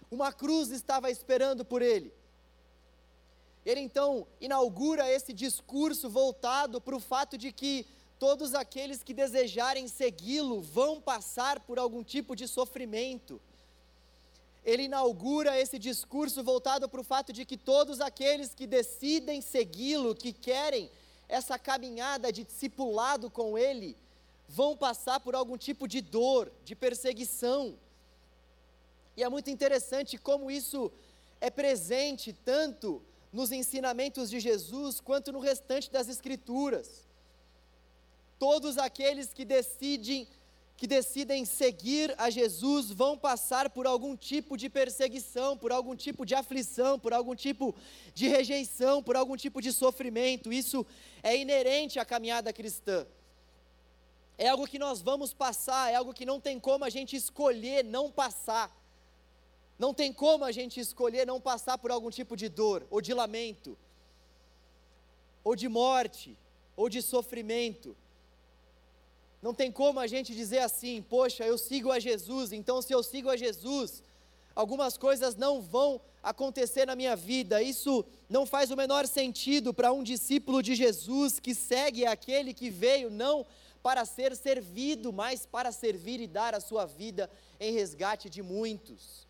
uma 0.09 0.32
cruz 0.32 0.71
estava 0.71 1.11
esperando 1.11 1.64
por 1.64 1.82
ele. 1.82 2.12
Ele 3.66 3.80
então 3.80 4.25
inaugura 4.40 5.11
esse 5.11 5.32
discurso 5.32 6.09
voltado 6.09 6.80
para 6.80 6.94
o 6.94 7.00
fato 7.00 7.37
de 7.37 7.50
que 7.50 7.85
todos 8.21 8.54
aqueles 8.54 9.02
que 9.02 9.12
desejarem 9.12 9.88
segui-lo 9.88 10.61
vão 10.61 11.00
passar 11.00 11.59
por 11.59 11.76
algum 11.76 12.04
tipo 12.04 12.37
de 12.37 12.47
sofrimento. 12.47 13.40
Ele 14.64 14.85
inaugura 14.85 15.59
esse 15.59 15.78
discurso 15.78 16.42
voltado 16.42 16.88
para 16.88 17.00
o 17.00 17.04
fato 17.04 17.33
de 17.33 17.45
que 17.45 17.57
todos 17.57 18.00
aqueles 18.00 18.54
que 18.54 18.66
decidem 18.66 19.40
segui-lo, 19.40 20.14
que 20.14 20.33
querem 20.33 20.90
essa 21.28 21.59
caminhada 21.59 22.33
de 22.33 22.45
discipulado 22.45 23.28
com 23.31 23.59
ele, 23.59 23.97
vão 24.49 24.76
passar 24.76 25.19
por 25.19 25.35
algum 25.35 25.57
tipo 25.57 25.88
de 25.88 26.00
dor, 26.00 26.52
de 26.64 26.75
perseguição. 26.76 27.76
E 29.16 29.23
é 29.23 29.28
muito 29.28 29.50
interessante 29.50 30.16
como 30.16 30.50
isso 30.50 30.92
é 31.40 31.50
presente 31.50 32.33
tanto 32.33 33.02
nos 33.33 33.50
ensinamentos 33.50 34.31
de 34.31 34.38
Jesus 34.38 35.00
quanto 35.00 35.33
no 35.33 35.40
restante 35.40 35.90
das 35.90 36.09
Escrituras. 36.09 37.09
Todos 38.38 38.78
aqueles 38.78 39.33
que 39.33 39.45
decidem 39.45 40.28
que 40.82 40.86
decidem 40.88 41.44
seguir 41.44 42.12
a 42.18 42.28
Jesus 42.28 42.90
vão 42.90 43.16
passar 43.16 43.70
por 43.70 43.86
algum 43.86 44.16
tipo 44.16 44.56
de 44.56 44.68
perseguição, 44.68 45.56
por 45.56 45.70
algum 45.70 45.94
tipo 45.94 46.26
de 46.26 46.34
aflição, 46.34 46.98
por 46.98 47.12
algum 47.12 47.36
tipo 47.36 47.72
de 48.12 48.26
rejeição, 48.26 49.00
por 49.00 49.14
algum 49.14 49.36
tipo 49.36 49.62
de 49.62 49.72
sofrimento. 49.72 50.52
Isso 50.52 50.84
é 51.22 51.36
inerente 51.36 52.00
à 52.00 52.04
caminhada 52.04 52.52
cristã. 52.52 53.06
É 54.36 54.48
algo 54.48 54.66
que 54.66 54.76
nós 54.76 55.00
vamos 55.00 55.32
passar, 55.32 55.92
é 55.92 55.94
algo 55.94 56.12
que 56.12 56.26
não 56.26 56.40
tem 56.40 56.58
como 56.58 56.84
a 56.84 56.90
gente 56.90 57.14
escolher 57.14 57.84
não 57.84 58.10
passar. 58.10 58.68
Não 59.78 59.94
tem 59.94 60.12
como 60.12 60.44
a 60.44 60.50
gente 60.50 60.80
escolher 60.80 61.24
não 61.24 61.40
passar 61.40 61.78
por 61.78 61.92
algum 61.92 62.10
tipo 62.10 62.36
de 62.36 62.48
dor, 62.48 62.84
ou 62.90 63.00
de 63.00 63.14
lamento, 63.14 63.78
ou 65.44 65.54
de 65.54 65.68
morte, 65.68 66.36
ou 66.74 66.88
de 66.88 67.00
sofrimento. 67.00 67.96
Não 69.42 69.52
tem 69.52 69.72
como 69.72 69.99
a 69.99 70.06
gente 70.06 70.32
dizer 70.32 70.61
assim, 70.61 71.02
poxa, 71.02 71.44
eu 71.44 71.58
sigo 71.58 71.90
a 71.90 71.99
Jesus, 71.99 72.52
então 72.52 72.80
se 72.80 72.94
eu 72.94 73.02
sigo 73.02 73.28
a 73.28 73.37
Jesus, 73.37 74.00
algumas 74.54 74.96
coisas 74.96 75.34
não 75.34 75.61
vão 75.61 76.00
acontecer 76.22 76.87
na 76.87 76.94
minha 76.94 77.16
vida. 77.16 77.61
Isso 77.61 78.04
não 78.30 78.46
faz 78.46 78.70
o 78.70 78.76
menor 78.76 79.06
sentido 79.06 79.75
para 79.75 79.92
um 79.92 80.02
discípulo 80.02 80.62
de 80.62 80.76
Jesus 80.76 81.40
que 81.40 81.54
segue 81.54 82.06
aquele 82.06 82.54
que 82.54 82.70
veio 82.70 83.11
não 83.11 83.44
para 83.82 84.04
ser 84.04 84.37
servido, 84.37 85.12
mas 85.12 85.44
para 85.44 85.72
servir 85.72 86.20
e 86.20 86.28
dar 86.28 86.54
a 86.54 86.61
sua 86.61 86.87
vida 86.87 87.28
em 87.58 87.72
resgate 87.72 88.30
de 88.30 88.42
muitos. 88.42 89.26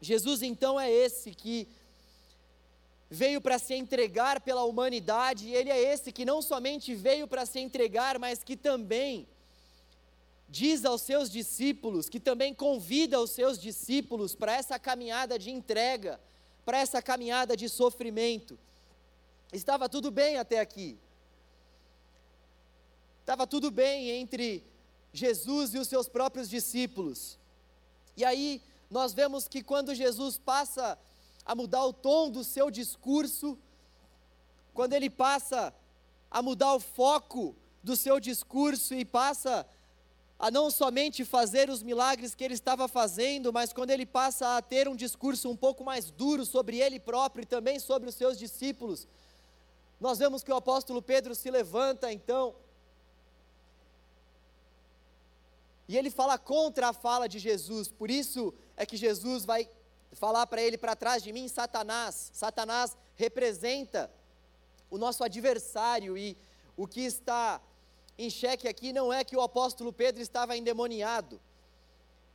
Jesus 0.00 0.42
então 0.42 0.78
é 0.78 0.88
esse 0.88 1.34
que 1.34 1.66
veio 3.10 3.40
para 3.40 3.58
se 3.58 3.74
entregar 3.74 4.40
pela 4.40 4.64
humanidade, 4.64 5.48
e 5.48 5.54
ele 5.54 5.70
é 5.70 5.80
esse 5.80 6.12
que 6.12 6.24
não 6.24 6.42
somente 6.42 6.94
veio 6.94 7.26
para 7.28 7.46
se 7.46 7.60
entregar, 7.60 8.18
mas 8.18 8.42
que 8.42 8.56
também 8.56 9.26
diz 10.48 10.84
aos 10.84 11.02
seus 11.02 11.30
discípulos, 11.30 12.08
que 12.08 12.20
também 12.20 12.54
convida 12.54 13.20
os 13.20 13.30
seus 13.30 13.58
discípulos 13.58 14.34
para 14.34 14.52
essa 14.52 14.78
caminhada 14.78 15.38
de 15.38 15.50
entrega, 15.50 16.20
para 16.64 16.78
essa 16.78 17.02
caminhada 17.02 17.56
de 17.56 17.68
sofrimento. 17.68 18.58
Estava 19.52 19.88
tudo 19.88 20.10
bem 20.10 20.38
até 20.38 20.60
aqui. 20.60 20.98
Estava 23.20 23.46
tudo 23.46 23.70
bem 23.70 24.10
entre 24.10 24.64
Jesus 25.12 25.74
e 25.74 25.78
os 25.78 25.88
seus 25.88 26.08
próprios 26.08 26.48
discípulos. 26.48 27.38
E 28.16 28.24
aí 28.24 28.60
nós 28.90 29.12
vemos 29.12 29.48
que 29.48 29.62
quando 29.62 29.94
Jesus 29.94 30.38
passa 30.38 30.98
a 31.44 31.54
mudar 31.54 31.84
o 31.84 31.92
tom 31.92 32.30
do 32.30 32.42
seu 32.42 32.70
discurso, 32.70 33.58
quando 34.72 34.94
ele 34.94 35.10
passa 35.10 35.74
a 36.30 36.42
mudar 36.42 36.74
o 36.74 36.80
foco 36.80 37.54
do 37.82 37.94
seu 37.94 38.18
discurso 38.18 38.94
e 38.94 39.04
passa 39.04 39.66
a 40.38 40.50
não 40.50 40.70
somente 40.70 41.24
fazer 41.24 41.70
os 41.70 41.82
milagres 41.82 42.34
que 42.34 42.42
ele 42.42 42.54
estava 42.54 42.88
fazendo, 42.88 43.52
mas 43.52 43.72
quando 43.72 43.90
ele 43.90 44.04
passa 44.04 44.56
a 44.56 44.62
ter 44.62 44.88
um 44.88 44.96
discurso 44.96 45.48
um 45.48 45.56
pouco 45.56 45.84
mais 45.84 46.10
duro 46.10 46.44
sobre 46.44 46.78
ele 46.80 46.98
próprio 46.98 47.42
e 47.42 47.46
também 47.46 47.78
sobre 47.78 48.08
os 48.08 48.14
seus 48.14 48.38
discípulos, 48.38 49.06
nós 50.00 50.18
vemos 50.18 50.42
que 50.42 50.50
o 50.50 50.56
apóstolo 50.56 51.00
Pedro 51.00 51.34
se 51.34 51.50
levanta 51.50 52.12
então 52.12 52.54
e 55.86 55.96
ele 55.96 56.10
fala 56.10 56.38
contra 56.38 56.88
a 56.88 56.92
fala 56.92 57.28
de 57.28 57.38
Jesus, 57.38 57.88
por 57.88 58.10
isso 58.10 58.54
é 58.76 58.86
que 58.86 58.96
Jesus 58.96 59.44
vai 59.44 59.68
falar 60.14 60.46
para 60.46 60.62
ele 60.62 60.78
para 60.78 60.96
trás 60.96 61.22
de 61.22 61.32
mim, 61.32 61.48
Satanás. 61.48 62.30
Satanás 62.32 62.96
representa 63.16 64.10
o 64.90 64.98
nosso 64.98 65.24
adversário 65.24 66.16
e 66.16 66.36
o 66.76 66.86
que 66.86 67.00
está 67.00 67.60
em 68.16 68.30
xeque 68.30 68.68
aqui 68.68 68.92
não 68.92 69.12
é 69.12 69.24
que 69.24 69.36
o 69.36 69.40
apóstolo 69.40 69.92
Pedro 69.92 70.22
estava 70.22 70.56
endemoniado, 70.56 71.40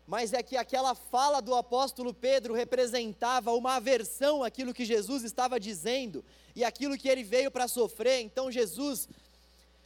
mas 0.06 0.34
é 0.34 0.44
que 0.44 0.58
aquela 0.58 0.94
fala 0.96 1.42
do 1.42 1.56
apóstolo 1.56 2.14
Pedro 2.14 2.54
representava 2.54 3.54
uma 3.54 3.76
aversão 3.76 4.44
àquilo 4.44 4.74
que 4.74 4.84
Jesus 4.84 5.24
estava 5.24 5.60
dizendo 5.60 6.24
e 6.56 6.64
aquilo 6.64 6.98
que 6.98 7.08
ele 7.08 7.24
veio 7.24 7.52
para 7.52 7.68
sofrer. 7.68 8.22
Então 8.22 8.52
Jesus 8.52 9.08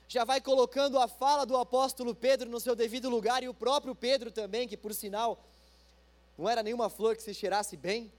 já 0.08 0.24
vai 0.24 0.40
colocando 0.40 0.98
a 0.98 1.08
fala 1.08 1.46
do 1.46 1.58
apóstolo 1.58 2.16
Pedro 2.16 2.50
no 2.50 2.60
seu 2.60 2.76
devido 2.76 3.10
lugar 3.10 3.44
e 3.44 3.50
o 3.50 3.54
próprio 3.54 3.94
Pedro 3.94 4.32
também, 4.32 4.68
que 4.68 4.78
por 4.78 4.94
sinal 4.94 5.44
não 6.38 6.50
era 6.50 6.63
nenhuma 6.63 6.90
flor 6.90 7.16
que 7.16 7.24
se 7.24 7.34
cheirasse 7.34 7.78
bem. 7.78 8.12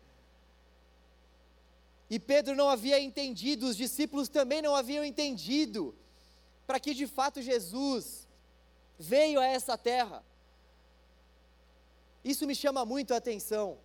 E 2.08 2.18
Pedro 2.18 2.54
não 2.54 2.68
havia 2.68 3.00
entendido, 3.00 3.66
os 3.66 3.76
discípulos 3.76 4.28
também 4.28 4.62
não 4.62 4.74
haviam 4.74 5.04
entendido, 5.04 5.94
para 6.66 6.78
que 6.78 6.94
de 6.94 7.06
fato 7.06 7.42
Jesus 7.42 8.28
veio 8.98 9.40
a 9.40 9.46
essa 9.46 9.76
terra. 9.76 10.22
Isso 12.24 12.46
me 12.46 12.54
chama 12.54 12.84
muito 12.84 13.12
a 13.12 13.16
atenção. 13.16 13.78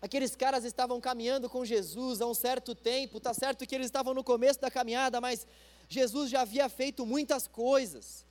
Aqueles 0.00 0.34
caras 0.34 0.64
estavam 0.64 1.00
caminhando 1.00 1.48
com 1.48 1.64
Jesus 1.64 2.20
há 2.20 2.26
um 2.26 2.34
certo 2.34 2.74
tempo, 2.74 3.20
tá 3.20 3.32
certo 3.34 3.66
que 3.66 3.74
eles 3.74 3.86
estavam 3.86 4.14
no 4.14 4.24
começo 4.24 4.60
da 4.60 4.70
caminhada, 4.70 5.20
mas 5.20 5.46
Jesus 5.88 6.30
já 6.30 6.40
havia 6.40 6.68
feito 6.68 7.04
muitas 7.04 7.46
coisas. 7.46 8.24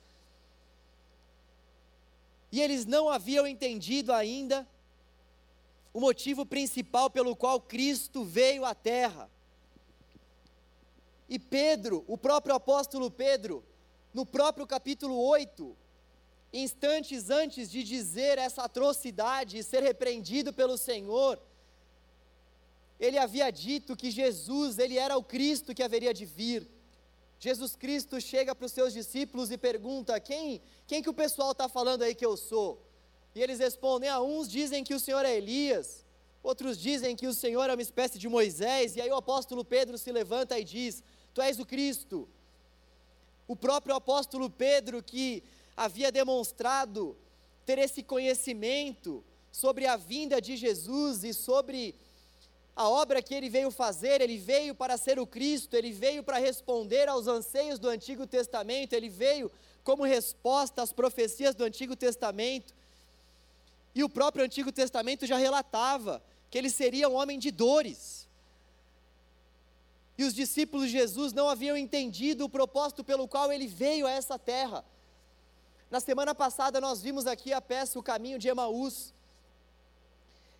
E 2.50 2.60
eles 2.60 2.84
não 2.84 3.08
haviam 3.08 3.46
entendido 3.46 4.12
ainda 4.12 4.68
o 5.92 6.00
motivo 6.00 6.46
principal 6.46 7.10
pelo 7.10 7.36
qual 7.36 7.60
Cristo 7.60 8.24
veio 8.24 8.64
à 8.64 8.74
terra. 8.74 9.30
E 11.28 11.38
Pedro, 11.38 12.04
o 12.06 12.16
próprio 12.16 12.54
apóstolo 12.54 13.10
Pedro, 13.10 13.64
no 14.12 14.24
próprio 14.24 14.66
capítulo 14.66 15.18
8, 15.18 15.76
instantes 16.52 17.30
antes 17.30 17.70
de 17.70 17.82
dizer 17.82 18.38
essa 18.38 18.62
atrocidade 18.62 19.58
e 19.58 19.62
ser 19.62 19.82
repreendido 19.82 20.52
pelo 20.52 20.76
Senhor, 20.76 21.40
ele 23.00 23.18
havia 23.18 23.50
dito 23.50 23.96
que 23.96 24.10
Jesus, 24.10 24.78
ele 24.78 24.96
era 24.96 25.16
o 25.16 25.24
Cristo 25.24 25.74
que 25.74 25.82
haveria 25.82 26.14
de 26.14 26.24
vir. 26.24 26.68
Jesus 27.38 27.74
Cristo 27.74 28.20
chega 28.20 28.54
para 28.54 28.66
os 28.66 28.72
seus 28.72 28.92
discípulos 28.92 29.50
e 29.50 29.58
pergunta: 29.58 30.20
quem, 30.20 30.62
quem 30.86 31.02
que 31.02 31.10
o 31.10 31.14
pessoal 31.14 31.50
está 31.50 31.68
falando 31.68 32.02
aí 32.02 32.14
que 32.14 32.24
eu 32.24 32.36
sou? 32.36 32.80
E 33.34 33.42
eles 33.42 33.58
respondem: 33.58 34.08
a 34.08 34.16
ah, 34.16 34.22
uns 34.22 34.48
dizem 34.48 34.84
que 34.84 34.94
o 34.94 35.00
Senhor 35.00 35.24
é 35.24 35.36
Elias, 35.36 36.04
outros 36.42 36.78
dizem 36.78 37.16
que 37.16 37.26
o 37.26 37.34
Senhor 37.34 37.68
é 37.68 37.74
uma 37.74 37.82
espécie 37.82 38.18
de 38.18 38.28
Moisés. 38.28 38.96
E 38.96 39.00
aí 39.00 39.10
o 39.10 39.16
apóstolo 39.16 39.64
Pedro 39.64 39.96
se 39.98 40.10
levanta 40.12 40.58
e 40.58 40.64
diz: 40.64 41.02
Tu 41.32 41.40
és 41.40 41.58
o 41.58 41.66
Cristo. 41.66 42.28
O 43.46 43.56
próprio 43.56 43.94
apóstolo 43.94 44.48
Pedro, 44.48 45.02
que 45.02 45.42
havia 45.76 46.12
demonstrado 46.12 47.16
ter 47.64 47.78
esse 47.78 48.02
conhecimento 48.02 49.24
sobre 49.50 49.86
a 49.86 49.96
vinda 49.96 50.40
de 50.40 50.56
Jesus 50.56 51.24
e 51.24 51.34
sobre 51.34 51.94
a 52.74 52.88
obra 52.88 53.22
que 53.22 53.34
ele 53.34 53.50
veio 53.50 53.70
fazer, 53.70 54.20
ele 54.20 54.38
veio 54.38 54.74
para 54.74 54.96
ser 54.96 55.18
o 55.18 55.26
Cristo, 55.26 55.76
ele 55.76 55.92
veio 55.92 56.22
para 56.22 56.38
responder 56.38 57.08
aos 57.08 57.26
anseios 57.26 57.78
do 57.78 57.88
Antigo 57.88 58.26
Testamento, 58.26 58.94
ele 58.94 59.10
veio 59.10 59.50
como 59.84 60.04
resposta 60.04 60.82
às 60.82 60.92
profecias 60.92 61.54
do 61.54 61.64
Antigo 61.64 61.94
Testamento. 61.94 62.74
E 63.94 64.02
o 64.02 64.08
próprio 64.08 64.44
Antigo 64.44 64.72
Testamento 64.72 65.26
já 65.26 65.36
relatava 65.36 66.22
que 66.50 66.58
ele 66.58 66.70
seria 66.70 67.08
um 67.08 67.14
homem 67.14 67.38
de 67.38 67.50
dores. 67.50 68.28
E 70.16 70.24
os 70.24 70.34
discípulos 70.34 70.86
de 70.86 70.92
Jesus 70.92 71.32
não 71.32 71.48
haviam 71.48 71.76
entendido 71.76 72.44
o 72.44 72.48
propósito 72.48 73.02
pelo 73.02 73.26
qual 73.26 73.50
ele 73.52 73.66
veio 73.66 74.06
a 74.06 74.10
essa 74.10 74.38
terra. 74.38 74.84
Na 75.90 76.00
semana 76.00 76.34
passada 76.34 76.80
nós 76.80 77.02
vimos 77.02 77.26
aqui 77.26 77.52
a 77.52 77.60
peça 77.60 77.98
O 77.98 78.02
Caminho 78.02 78.38
de 78.38 78.48
Emaús. 78.48 79.12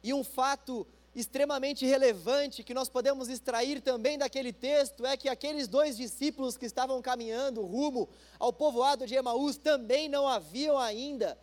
E 0.03 0.13
um 0.13 0.25
fato 0.25 0.87
extremamente 1.15 1.85
relevante 1.87 2.65
que 2.65 2.75
nós 2.75 2.89
podemos 2.89 3.29
extrair 3.29 3.81
também 3.83 4.17
daquele 4.17 4.53
texto 4.53 5.05
é 5.05 5.17
que 5.17 5.29
aqueles 5.29 5.69
dois 5.69 5.97
discípulos 5.97 6.57
que 6.57 6.67
estavam 6.67 7.01
caminhando 7.03 7.63
rumo 7.63 8.09
ao 8.39 8.53
povoado 8.53 9.07
de 9.07 9.15
Emaús 9.15 9.57
também 9.57 10.09
não 10.09 10.27
haviam 10.27 10.79
ainda 10.79 11.39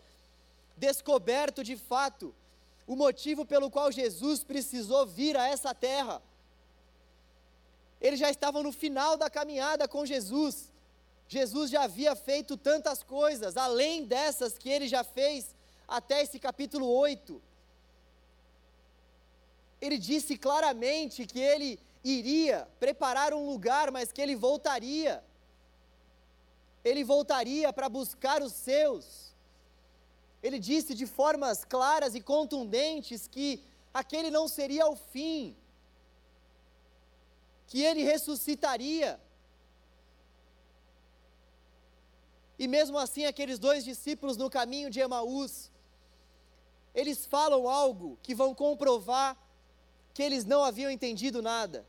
descoberto 0.80 1.64
de 1.64 1.76
fato 1.76 2.34
o 2.88 2.96
motivo 2.96 3.46
pelo 3.46 3.70
qual 3.70 3.92
Jesus 3.92 4.44
precisou 4.44 5.06
vir 5.06 5.38
a 5.38 5.48
essa 5.48 5.76
terra. 5.76 6.22
Eles 8.02 8.20
já 8.20 8.30
estavam 8.32 8.64
no 8.64 8.72
final 8.72 9.18
da 9.18 9.30
caminhada 9.30 9.88
com 9.88 10.06
Jesus. 10.06 10.72
Jesus 11.28 11.70
já 11.70 11.84
havia 11.84 12.16
feito 12.16 12.58
tantas 12.58 13.04
coisas, 13.04 13.58
além 13.58 14.06
dessas 14.06 14.58
que 14.58 14.70
ele 14.70 14.88
já 14.88 15.04
fez 15.04 15.54
até 15.88 16.24
esse 16.24 16.40
capítulo 16.40 16.88
8. 16.88 17.40
Ele 19.82 19.98
disse 19.98 20.38
claramente 20.38 21.28
que 21.28 21.40
ele 21.40 21.80
iria 22.04 22.68
preparar 22.80 23.34
um 23.34 23.46
lugar, 23.46 23.92
mas 23.92 24.12
que 24.12 24.22
ele 24.22 24.36
voltaria. 24.36 25.24
Ele 26.84 27.04
voltaria 27.04 27.72
para 27.72 27.90
buscar 27.90 28.42
os 28.42 28.54
seus. 28.54 29.29
Ele 30.42 30.60
disse 30.60 30.94
de 30.94 31.06
formas 31.06 31.66
claras 31.66 32.16
e 32.16 32.22
contundentes 32.22 33.28
que 33.28 33.64
aquele 33.94 34.30
não 34.32 34.48
seria 34.48 34.88
o 34.88 34.96
fim, 34.96 35.56
que 37.68 37.82
ele 37.84 38.04
ressuscitaria. 38.04 39.20
E 42.58 42.68
mesmo 42.68 42.98
assim, 42.98 43.26
aqueles 43.26 43.60
dois 43.60 43.84
discípulos 43.84 44.38
no 44.38 44.50
caminho 44.50 44.90
de 44.90 45.00
Emaús, 45.00 45.72
eles 46.94 47.26
falam 47.26 47.68
algo 47.68 48.18
que 48.22 48.34
vão 48.36 48.54
comprovar 48.54 49.38
que 50.14 50.24
eles 50.24 50.44
não 50.44 50.64
haviam 50.64 50.92
entendido 50.92 51.42
nada. 51.42 51.86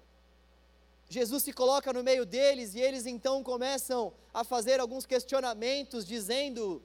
Jesus 1.09 1.43
se 1.43 1.53
coloca 1.53 1.93
no 1.93 2.05
meio 2.05 2.25
deles 2.25 2.75
e 2.75 2.81
eles 2.81 3.05
então 3.05 3.43
começam 3.43 4.13
a 4.33 4.45
fazer 4.45 4.79
alguns 4.79 5.05
questionamentos, 5.05 6.07
dizendo: 6.07 6.81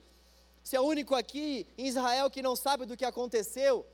se 0.66 0.76
é 0.76 0.82
o 0.82 0.84
único 0.84 1.14
aqui 1.14 1.68
em 1.78 1.86
Israel 1.86 2.28
que 2.28 2.42
não 2.42 2.56
sabe 2.56 2.88
do 2.88 2.98
que 2.98 3.06
aconteceu, 3.06 3.86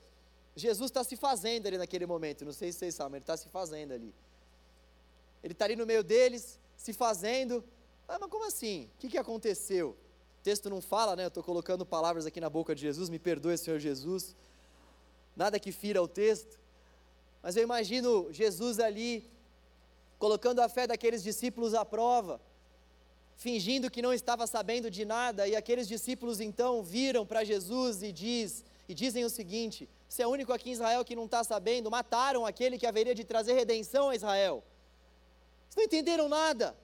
Jesus 0.56 0.90
está 0.90 1.04
se 1.04 1.16
fazendo 1.16 1.66
ali 1.66 1.76
naquele 1.76 2.06
momento. 2.06 2.46
Não 2.46 2.52
sei 2.52 2.72
se 2.72 2.78
vocês 2.78 2.94
sabem, 2.94 3.16
ele 3.16 3.24
está 3.24 3.36
se 3.36 3.46
fazendo 3.50 3.92
ali. 3.92 4.14
Ele 5.44 5.52
está 5.52 5.66
ali 5.66 5.76
no 5.76 5.84
meio 5.84 6.02
deles, 6.02 6.58
se 6.74 6.94
fazendo. 6.94 7.62
Ah, 8.08 8.16
mas 8.18 8.30
como 8.30 8.46
assim? 8.46 8.88
O 8.94 9.00
que, 9.00 9.10
que 9.10 9.18
aconteceu? 9.18 9.90
O 9.90 10.42
texto 10.42 10.70
não 10.70 10.80
fala, 10.80 11.14
né? 11.14 11.24
Eu 11.24 11.28
estou 11.28 11.42
colocando 11.42 11.84
palavras 11.84 12.24
aqui 12.24 12.40
na 12.40 12.48
boca 12.48 12.74
de 12.74 12.80
Jesus, 12.80 13.10
me 13.10 13.18
perdoe, 13.18 13.58
Senhor 13.58 13.78
Jesus. 13.78 14.34
Nada 15.36 15.60
que 15.60 15.72
fira 15.72 16.02
o 16.02 16.08
texto. 16.08 16.58
Mas 17.42 17.54
eu 17.54 17.62
imagino 17.62 18.32
Jesus 18.32 18.80
ali, 18.80 19.30
colocando 20.18 20.60
a 20.60 20.70
fé 20.70 20.86
daqueles 20.86 21.22
discípulos 21.22 21.74
à 21.74 21.84
prova 21.84 22.40
fingindo 23.42 23.90
que 23.90 24.00
não 24.00 24.14
estava 24.14 24.46
sabendo 24.46 24.88
de 24.88 25.04
nada, 25.04 25.48
e 25.48 25.56
aqueles 25.56 25.88
discípulos 25.88 26.38
então 26.40 26.82
viram 26.82 27.26
para 27.26 27.42
Jesus 27.42 28.02
e, 28.02 28.12
diz, 28.12 28.64
e 28.88 28.94
dizem 28.94 29.24
o 29.24 29.30
seguinte: 29.30 29.88
Você 30.08 30.22
é 30.22 30.26
o 30.26 30.30
único 30.30 30.52
aqui 30.52 30.70
em 30.70 30.72
Israel 30.72 31.04
que 31.04 31.16
não 31.16 31.24
está 31.24 31.42
sabendo, 31.42 31.90
mataram 31.90 32.46
aquele 32.46 32.78
que 32.78 32.86
haveria 32.86 33.14
de 33.14 33.24
trazer 33.24 33.54
redenção 33.54 34.10
a 34.10 34.14
Israel. 34.14 34.62
Vocês 35.68 35.76
não 35.76 35.84
entenderam 35.84 36.28
nada. 36.28 36.76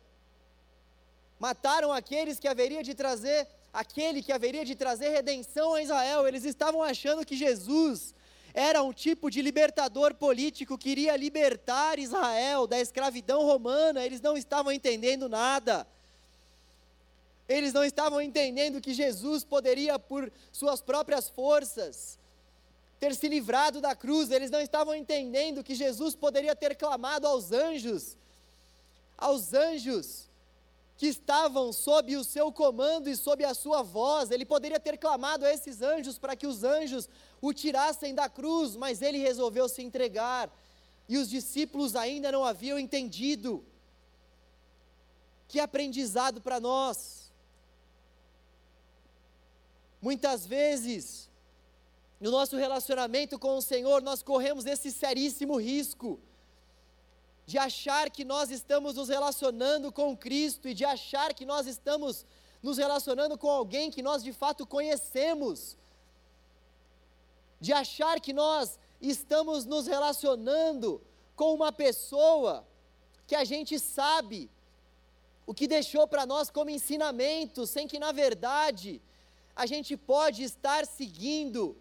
Mataram 1.38 1.92
aqueles 1.92 2.40
que 2.40 2.48
haveria 2.48 2.82
de 2.82 2.92
trazer, 2.92 3.46
aquele 3.72 4.20
que 4.20 4.32
haveria 4.32 4.64
de 4.64 4.74
trazer 4.74 5.10
redenção 5.10 5.74
a 5.74 5.82
Israel. 5.82 6.26
Eles 6.26 6.44
estavam 6.44 6.82
achando 6.82 7.24
que 7.24 7.36
Jesus 7.36 8.12
era 8.52 8.82
um 8.82 8.92
tipo 8.92 9.30
de 9.30 9.40
libertador 9.40 10.12
político 10.14 10.76
que 10.76 10.90
iria 10.90 11.16
libertar 11.16 12.00
Israel 12.00 12.66
da 12.66 12.80
escravidão 12.80 13.44
romana. 13.44 14.04
Eles 14.04 14.20
não 14.20 14.36
estavam 14.36 14.72
entendendo 14.72 15.28
nada. 15.28 15.86
Eles 17.48 17.72
não 17.72 17.84
estavam 17.84 18.20
entendendo 18.20 18.80
que 18.80 18.92
Jesus 18.92 19.42
poderia, 19.42 19.98
por 19.98 20.30
suas 20.52 20.80
próprias 20.80 21.28
forças, 21.28 22.18
ter 23.00 23.14
se 23.14 23.28
livrado 23.28 23.80
da 23.80 23.94
cruz, 23.94 24.30
eles 24.30 24.50
não 24.50 24.61
estavam 24.61 24.94
entendendo 24.94 25.64
que 25.64 25.74
Jesus 25.74 26.14
poderia 26.14 26.54
ter 26.54 26.76
clamado 26.76 27.26
aos 27.26 27.52
anjos, 27.52 28.16
aos 29.16 29.54
anjos 29.54 30.28
que 30.98 31.06
estavam 31.06 31.72
sob 31.72 32.16
o 32.16 32.24
seu 32.24 32.50
comando 32.50 33.08
e 33.08 33.16
sob 33.16 33.44
a 33.44 33.54
sua 33.54 33.82
voz, 33.82 34.32
ele 34.32 34.44
poderia 34.44 34.80
ter 34.80 34.98
clamado 34.98 35.46
a 35.46 35.52
esses 35.54 35.80
anjos 35.80 36.18
para 36.18 36.34
que 36.34 36.46
os 36.46 36.64
anjos 36.64 37.08
o 37.40 37.52
tirassem 37.52 38.12
da 38.12 38.28
cruz, 38.28 38.74
mas 38.74 39.00
ele 39.00 39.18
resolveu 39.18 39.68
se 39.68 39.80
entregar, 39.80 40.50
e 41.08 41.16
os 41.16 41.30
discípulos 41.30 41.94
ainda 41.94 42.32
não 42.32 42.44
haviam 42.44 42.78
entendido. 42.78 43.64
Que 45.46 45.61
aprendizado 45.61 46.40
para 46.40 46.58
nós! 46.58 47.17
Muitas 50.00 50.46
vezes, 50.46 51.28
no 52.20 52.30
nosso 52.30 52.56
relacionamento 52.56 53.38
com 53.38 53.56
o 53.56 53.62
Senhor, 53.62 54.02
nós 54.02 54.22
corremos 54.22 54.66
esse 54.66 54.90
seríssimo 54.92 55.56
risco 55.56 56.20
de 57.46 57.56
achar 57.56 58.11
que 58.11 58.24
nós 58.24 58.50
estamos 58.50 58.94
nos 58.94 59.08
relacionando 59.08 59.90
com 59.90 60.16
Cristo 60.16 60.68
e 60.68 60.74
de 60.74 60.84
achar 60.84 61.32
que 61.32 61.46
nós 61.46 61.66
estamos 61.66 62.26
nos 62.62 62.76
relacionando 62.76 63.38
com 63.38 63.48
alguém 63.48 63.90
que 63.90 64.02
nós 64.02 64.22
de 64.22 64.32
fato 64.32 64.66
conhecemos, 64.66 65.76
de 67.61 67.72
achar 67.72 68.20
que 68.20 68.32
nós 68.32 68.78
estamos 69.00 69.64
nos 69.64 69.87
relacionando 69.87 71.00
com 71.34 71.54
uma 71.54 71.72
pessoa 71.72 72.66
que 73.26 73.34
a 73.34 73.44
gente 73.44 73.78
sabe 73.78 74.50
o 75.46 75.54
que 75.54 75.66
deixou 75.66 76.06
para 76.06 76.26
nós 76.26 76.50
como 76.50 76.68
ensinamento, 76.68 77.66
sem 77.66 77.88
que 77.88 77.98
na 77.98 78.12
verdade 78.12 79.00
a 79.58 79.66
gente 79.66 79.96
pode 79.96 80.44
estar 80.44 80.86
seguindo 80.86 81.76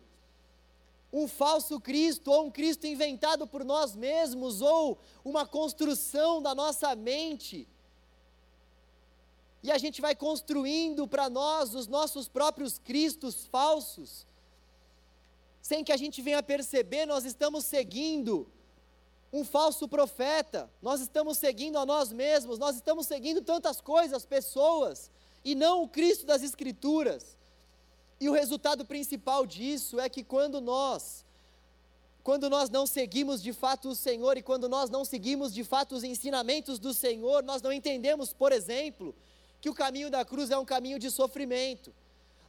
um 1.14 1.28
falso 1.28 1.80
Cristo, 1.80 2.32
ou 2.32 2.48
um 2.48 2.52
Cristo 2.52 2.88
inventado 2.88 3.46
por 3.46 3.64
nós 3.64 3.96
mesmos, 3.96 4.64
ou 4.64 4.98
uma 5.24 5.46
construção 5.46 6.42
da 6.42 6.56
nossa 6.56 6.96
mente. 6.96 7.68
E 9.62 9.72
a 9.72 9.78
gente 9.78 10.02
vai 10.02 10.16
construindo 10.16 11.08
para 11.08 11.30
nós 11.30 11.76
os 11.76 11.86
nossos 11.86 12.28
próprios 12.28 12.80
Cristos 12.80 13.46
falsos, 13.46 14.26
sem 15.62 15.84
que 15.84 15.92
a 15.92 15.98
gente 15.98 16.20
venha 16.20 16.42
perceber, 16.42 17.06
nós 17.06 17.26
estamos 17.26 17.64
seguindo 17.64 18.52
um 19.32 19.46
falso 19.46 19.88
profeta, 19.88 20.68
nós 20.82 21.00
estamos 21.00 21.38
seguindo 21.38 21.78
a 21.78 21.86
nós 21.86 22.12
mesmos, 22.12 22.58
nós 22.58 22.76
estamos 22.76 23.06
seguindo 23.06 23.44
tantas 23.44 23.80
coisas, 23.80 24.26
pessoas, 24.26 25.12
e 25.46 25.54
não 25.54 25.84
o 25.84 25.88
Cristo 25.88 26.26
das 26.26 26.42
Escrituras. 26.42 27.37
E 28.20 28.28
o 28.30 28.34
resultado 28.34 28.84
principal 28.86 29.46
disso 29.46 30.00
é 30.00 30.10
que 30.10 30.24
quando 30.24 30.60
nós, 30.60 31.26
quando 32.24 32.50
nós 32.50 32.70
não 32.70 32.88
seguimos 32.88 33.42
de 33.42 33.54
fato 33.54 33.90
o 33.90 33.96
Senhor 33.96 34.38
e 34.38 34.42
quando 34.42 34.68
nós 34.68 34.90
não 34.90 35.06
seguimos 35.06 35.54
de 35.54 35.64
fato 35.64 35.96
os 35.96 36.04
ensinamentos 36.04 36.80
do 36.80 36.94
Senhor, 36.94 37.44
nós 37.44 37.62
não 37.62 37.72
entendemos, 37.72 38.34
por 38.34 38.52
exemplo, 38.52 39.16
que 39.62 39.70
o 39.70 39.74
caminho 39.74 40.10
da 40.10 40.26
cruz 40.26 40.50
é 40.50 40.58
um 40.58 40.66
caminho 40.66 40.98
de 40.98 41.12
sofrimento. 41.12 41.94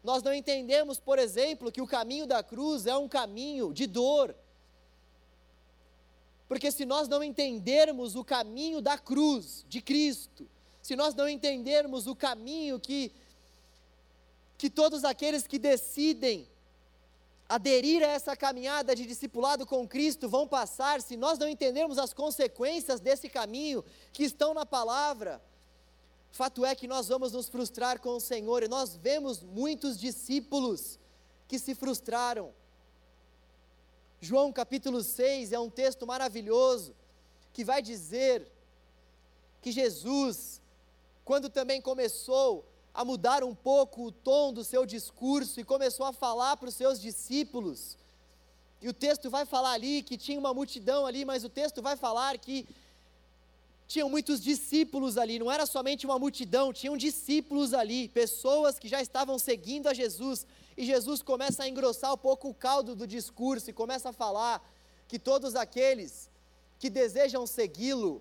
Nós 0.03 0.23
não 0.23 0.33
entendemos, 0.33 0.99
por 0.99 1.19
exemplo, 1.19 1.71
que 1.71 1.83
o 1.83 1.87
caminho 1.87 2.27
da 2.27 2.43
cruz 2.43 2.87
é 2.87 2.97
um 2.97 3.09
caminho 3.09 3.73
de 3.75 3.87
dor. 3.87 4.35
Porque 6.49 6.71
se 6.73 6.87
nós 6.87 7.09
não 7.09 7.23
entendermos 7.23 8.17
o 8.17 8.25
caminho 8.25 8.81
da 8.81 8.97
cruz, 8.97 9.67
de 9.69 9.83
Cristo, 9.83 10.49
se 10.81 10.97
nós 10.97 11.15
não 11.15 11.29
entendermos 11.29 12.07
o 12.07 12.17
caminho 12.17 12.81
que 12.81 13.13
que 14.59 14.69
todos 14.69 15.05
aqueles 15.05 15.47
que 15.47 15.59
decidem 15.59 16.49
aderir 17.49 18.03
a 18.03 18.09
essa 18.09 18.37
caminhada 18.37 18.95
de 18.95 19.07
discipulado 19.07 19.65
com 19.65 19.89
Cristo 19.89 20.29
vão 20.29 20.47
passar 20.47 21.01
se 21.01 21.17
nós 21.17 21.39
não 21.39 21.49
entendermos 21.49 21.97
as 21.97 22.13
consequências 22.13 23.01
desse 23.01 23.29
caminho 23.29 23.85
que 24.13 24.25
estão 24.25 24.53
na 24.53 24.67
palavra. 24.67 25.41
Fato 26.33 26.65
é 26.65 26.75
que 26.75 26.89
nós 26.89 27.09
vamos 27.09 27.33
nos 27.33 27.49
frustrar 27.49 28.01
com 28.01 28.11
o 28.11 28.21
Senhor 28.21 28.63
e 28.63 28.69
nós 28.69 28.97
vemos 28.97 29.43
muitos 29.43 29.99
discípulos 29.99 30.99
que 31.47 31.59
se 31.59 31.75
frustraram. 31.75 32.53
João 34.21 34.53
capítulo 34.53 35.03
6 35.03 35.53
é 35.53 35.59
um 35.59 35.71
texto 35.71 36.05
maravilhoso 36.07 36.95
que 37.53 37.65
vai 37.65 37.81
dizer 37.81 38.47
que 39.63 39.73
Jesus, 39.73 40.61
quando 41.25 41.49
também 41.49 41.81
começou 41.81 42.67
a 42.99 43.05
mudar 43.05 43.45
um 43.45 43.55
pouco 43.55 44.07
o 44.07 44.11
tom 44.11 44.53
do 44.53 44.65
seu 44.65 44.85
discurso 44.85 45.61
e 45.61 45.63
começou 45.63 46.05
a 46.05 46.13
falar 46.13 46.57
para 46.57 46.69
os 46.69 46.75
seus 46.75 47.01
discípulos. 47.01 47.97
E 48.83 48.89
o 48.89 48.93
texto 48.93 49.31
vai 49.31 49.47
falar 49.47 49.71
ali 49.71 50.03
que 50.03 50.17
tinha 50.19 50.37
uma 50.37 50.53
multidão 50.53 51.07
ali, 51.07 51.25
mas 51.25 51.45
o 51.45 51.49
texto 51.49 51.81
vai 51.81 51.97
falar 51.97 52.37
que 52.39 52.67
tinham 53.87 54.11
muitos 54.11 54.43
discípulos 54.43 55.17
ali, 55.17 55.39
não 55.39 55.51
era 55.51 55.65
somente 55.65 56.07
uma 56.07 56.19
multidão, 56.19 56.73
tinham 56.73 56.97
discípulos 56.97 57.73
ali, 57.73 58.09
pessoas 58.09 58.81
que 58.81 58.89
já 58.89 59.01
estavam 59.01 59.39
seguindo 59.39 59.87
a 59.87 59.95
Jesus. 59.95 60.45
E 60.77 60.85
Jesus 60.85 61.23
começa 61.23 61.63
a 61.63 61.69
engrossar 61.69 62.13
um 62.13 62.19
pouco 62.19 62.49
o 62.49 62.55
caldo 62.55 62.97
do 62.97 63.07
discurso 63.07 63.71
e 63.71 63.73
começa 63.73 64.09
a 64.09 64.13
falar 64.13 64.61
que 65.07 65.21
todos 65.21 65.55
aqueles 65.55 66.29
que 66.81 66.91
desejam 66.91 67.47
segui-lo 67.47 68.21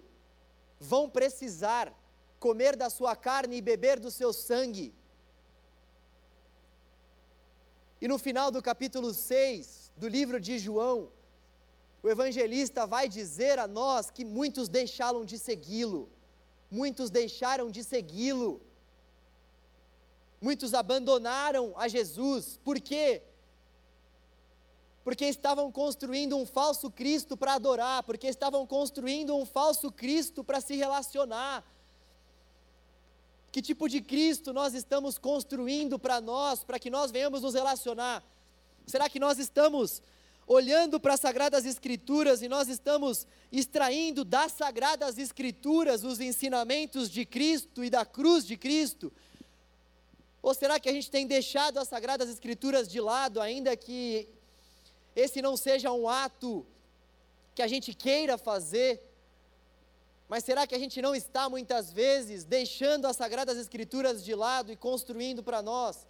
vão 0.79 1.09
precisar 1.09 1.91
comer 2.39 2.75
da 2.75 2.89
sua 2.89 3.15
carne 3.15 3.57
e 3.57 3.61
beber 3.61 3.99
do 3.99 4.11
seu 4.11 4.31
sangue. 4.31 4.93
E 7.99 8.07
no 8.07 8.17
final 8.17 8.51
do 8.51 8.61
capítulo 8.61 9.13
6 9.13 9.91
do 9.97 10.07
livro 10.07 10.39
de 10.39 10.59
João, 10.59 11.11
o 12.03 12.09
evangelista 12.09 12.85
vai 12.85 13.09
dizer 13.09 13.57
a 13.57 13.67
nós 13.67 14.11
que 14.11 14.23
muitos 14.23 14.69
deixaram 14.69 15.25
de 15.25 15.39
segui-lo, 15.39 16.09
muitos 16.69 17.09
deixaram 17.09 17.71
de 17.71 17.83
segui-lo, 17.83 18.61
muitos 20.39 20.75
abandonaram 20.75 21.73
a 21.75 21.87
Jesus, 21.87 22.59
por 22.63 22.79
quê? 22.79 23.23
Porque 25.03 25.25
estavam 25.25 25.71
construindo 25.71 26.37
um 26.37 26.45
falso 26.45 26.91
Cristo 26.91 27.35
para 27.35 27.53
adorar, 27.53 28.03
porque 28.03 28.27
estavam 28.27 28.67
construindo 28.67 29.35
um 29.35 29.45
falso 29.45 29.91
Cristo 29.91 30.43
para 30.43 30.61
se 30.61 30.75
relacionar, 30.75 31.65
que 33.51 33.61
tipo 33.61 33.87
de 33.87 34.01
Cristo 34.01 34.53
nós 34.53 34.73
estamos 34.73 35.17
construindo 35.17 35.97
para 35.97 36.19
nós, 36.21 36.63
para 36.63 36.79
que 36.79 36.89
nós 36.89 37.11
venhamos 37.11 37.41
nos 37.41 37.53
relacionar? 37.53 38.23
Será 38.85 39.09
que 39.09 39.19
nós 39.19 39.39
estamos 39.39 40.01
olhando 40.45 40.99
para 40.99 41.15
as 41.15 41.19
Sagradas 41.19 41.65
Escrituras 41.65 42.41
e 42.41 42.47
nós 42.47 42.69
estamos 42.69 43.27
extraindo 43.51 44.23
das 44.23 44.53
Sagradas 44.53 45.17
Escrituras 45.17 46.03
os 46.03 46.19
ensinamentos 46.19 47.09
de 47.09 47.25
Cristo 47.25 47.83
e 47.83 47.89
da 47.89 48.05
cruz 48.05 48.45
de 48.45 48.55
Cristo? 48.55 49.11
Ou 50.41 50.53
será 50.53 50.79
que 50.79 50.87
a 50.87 50.93
gente 50.93 51.11
tem 51.11 51.27
deixado 51.27 51.79
as 51.79 51.89
Sagradas 51.89 52.29
Escrituras 52.29 52.87
de 52.87 53.01
lado, 53.01 53.41
ainda 53.41 53.75
que 53.75 54.29
esse 55.15 55.41
não 55.41 55.57
seja 55.57 55.91
um 55.91 56.07
ato 56.07 56.65
que 57.53 57.61
a 57.61 57.67
gente 57.67 57.93
queira 57.93 58.37
fazer, 58.37 59.01
mas 60.27 60.43
será 60.43 60.67
que 60.67 60.75
a 60.75 60.79
gente 60.79 61.01
não 61.01 61.15
está 61.15 61.49
muitas 61.49 61.91
vezes 61.91 62.43
deixando 62.43 63.05
as 63.05 63.15
sagradas 63.15 63.57
escrituras 63.57 64.23
de 64.23 64.35
lado 64.35 64.71
e 64.71 64.75
construindo 64.75 65.41
para 65.41 65.61
nós 65.61 66.05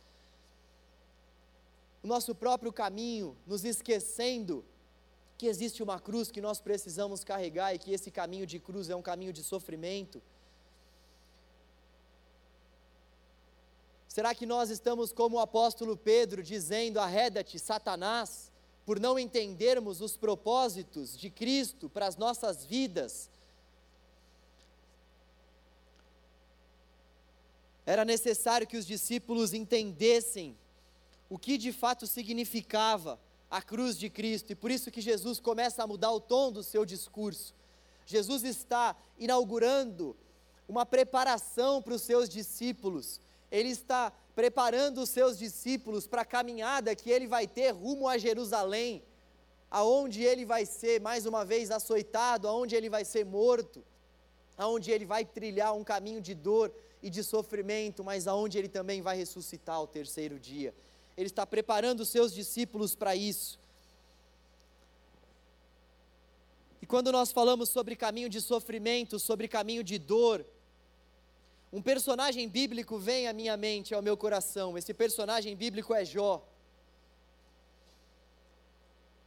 o 2.02 2.08
nosso 2.08 2.34
próprio 2.34 2.72
caminho, 2.72 3.38
nos 3.46 3.64
esquecendo 3.64 4.66
que 5.38 5.46
existe 5.46 5.84
uma 5.84 6.00
cruz 6.00 6.32
que 6.32 6.42
nós 6.42 6.60
precisamos 6.60 7.24
carregar 7.24 7.76
e 7.76 7.80
que 7.80 7.92
esse 7.92 8.10
caminho 8.10 8.48
de 8.48 8.60
cruz 8.60 8.90
é 8.90 8.96
um 8.96 9.02
caminho 9.02 9.32
de 9.32 9.44
sofrimento? 9.44 10.22
Será 14.08 14.34
que 14.34 14.48
nós 14.48 14.72
estamos 14.72 15.14
como 15.14 15.38
o 15.38 15.40
apóstolo 15.40 15.96
Pedro 15.96 16.42
dizendo: 16.42 17.00
arreda-te, 17.00 17.60
Satanás, 17.60 18.52
por 18.84 19.00
não 19.00 19.20
entendermos 19.20 20.02
os 20.02 20.18
propósitos 20.18 21.16
de 21.16 21.30
Cristo 21.30 21.88
para 21.88 22.08
as 22.08 22.18
nossas 22.18 22.66
vidas? 22.66 23.30
Era 27.88 28.04
necessário 28.04 28.68
que 28.68 28.76
os 28.76 28.86
discípulos 28.86 29.54
entendessem 29.54 30.58
o 31.30 31.40
que 31.40 31.58
de 31.58 31.72
fato 31.72 32.06
significava 32.06 33.18
a 33.50 33.62
cruz 33.62 33.98
de 33.98 34.10
Cristo, 34.10 34.52
e 34.52 34.56
por 34.56 34.70
isso 34.70 34.92
que 34.92 35.00
Jesus 35.00 35.40
começa 35.40 35.82
a 35.82 35.88
mudar 35.88 36.12
o 36.12 36.20
tom 36.20 36.52
do 36.52 36.62
seu 36.62 36.86
discurso. 36.86 37.56
Jesus 38.06 38.44
está 38.44 38.94
inaugurando 39.18 40.18
uma 40.68 40.86
preparação 40.86 41.82
para 41.82 41.94
os 41.94 42.02
seus 42.02 42.28
discípulos, 42.28 43.22
ele 43.50 43.70
está 43.70 44.12
preparando 44.36 44.98
os 44.98 45.10
seus 45.10 45.40
discípulos 45.40 46.06
para 46.06 46.24
a 46.24 46.26
caminhada 46.26 46.94
que 46.94 47.10
ele 47.10 47.26
vai 47.26 47.48
ter 47.48 47.72
rumo 47.72 48.06
a 48.06 48.18
Jerusalém, 48.18 49.02
aonde 49.72 50.24
ele 50.24 50.44
vai 50.44 50.66
ser 50.66 51.00
mais 51.00 51.26
uma 51.26 51.46
vez 51.46 51.72
açoitado, 51.72 52.50
aonde 52.50 52.76
ele 52.76 52.90
vai 52.90 53.06
ser 53.06 53.26
morto, 53.26 53.82
aonde 54.58 54.92
ele 54.92 55.06
vai 55.06 55.24
trilhar 55.24 55.74
um 55.74 55.86
caminho 55.86 56.20
de 56.20 56.36
dor, 56.36 56.70
e 57.02 57.10
de 57.10 57.24
sofrimento, 57.24 58.04
mas 58.04 58.28
aonde 58.28 58.58
ele 58.58 58.68
também 58.68 59.02
vai 59.02 59.16
ressuscitar 59.18 59.76
ao 59.76 59.88
terceiro 59.88 60.40
dia. 60.40 60.74
Ele 61.16 61.28
está 61.28 61.46
preparando 61.46 62.02
os 62.02 62.10
seus 62.10 62.34
discípulos 62.34 62.96
para 62.96 63.16
isso. 63.16 63.60
E 66.82 66.86
quando 66.86 67.12
nós 67.12 67.32
falamos 67.32 67.70
sobre 67.70 67.96
caminho 67.96 68.30
de 68.30 68.40
sofrimento, 68.40 69.20
sobre 69.20 69.48
caminho 69.48 69.84
de 69.84 69.98
dor, 69.98 70.46
um 71.72 71.82
personagem 71.82 72.48
bíblico 72.48 72.98
vem 72.98 73.28
à 73.28 73.34
minha 73.34 73.58
mente, 73.58 73.94
ao 73.94 74.02
meu 74.02 74.16
coração. 74.16 74.78
Esse 74.78 74.94
personagem 74.94 75.56
bíblico 75.56 75.94
é 75.94 76.06
Jó. 76.06 76.48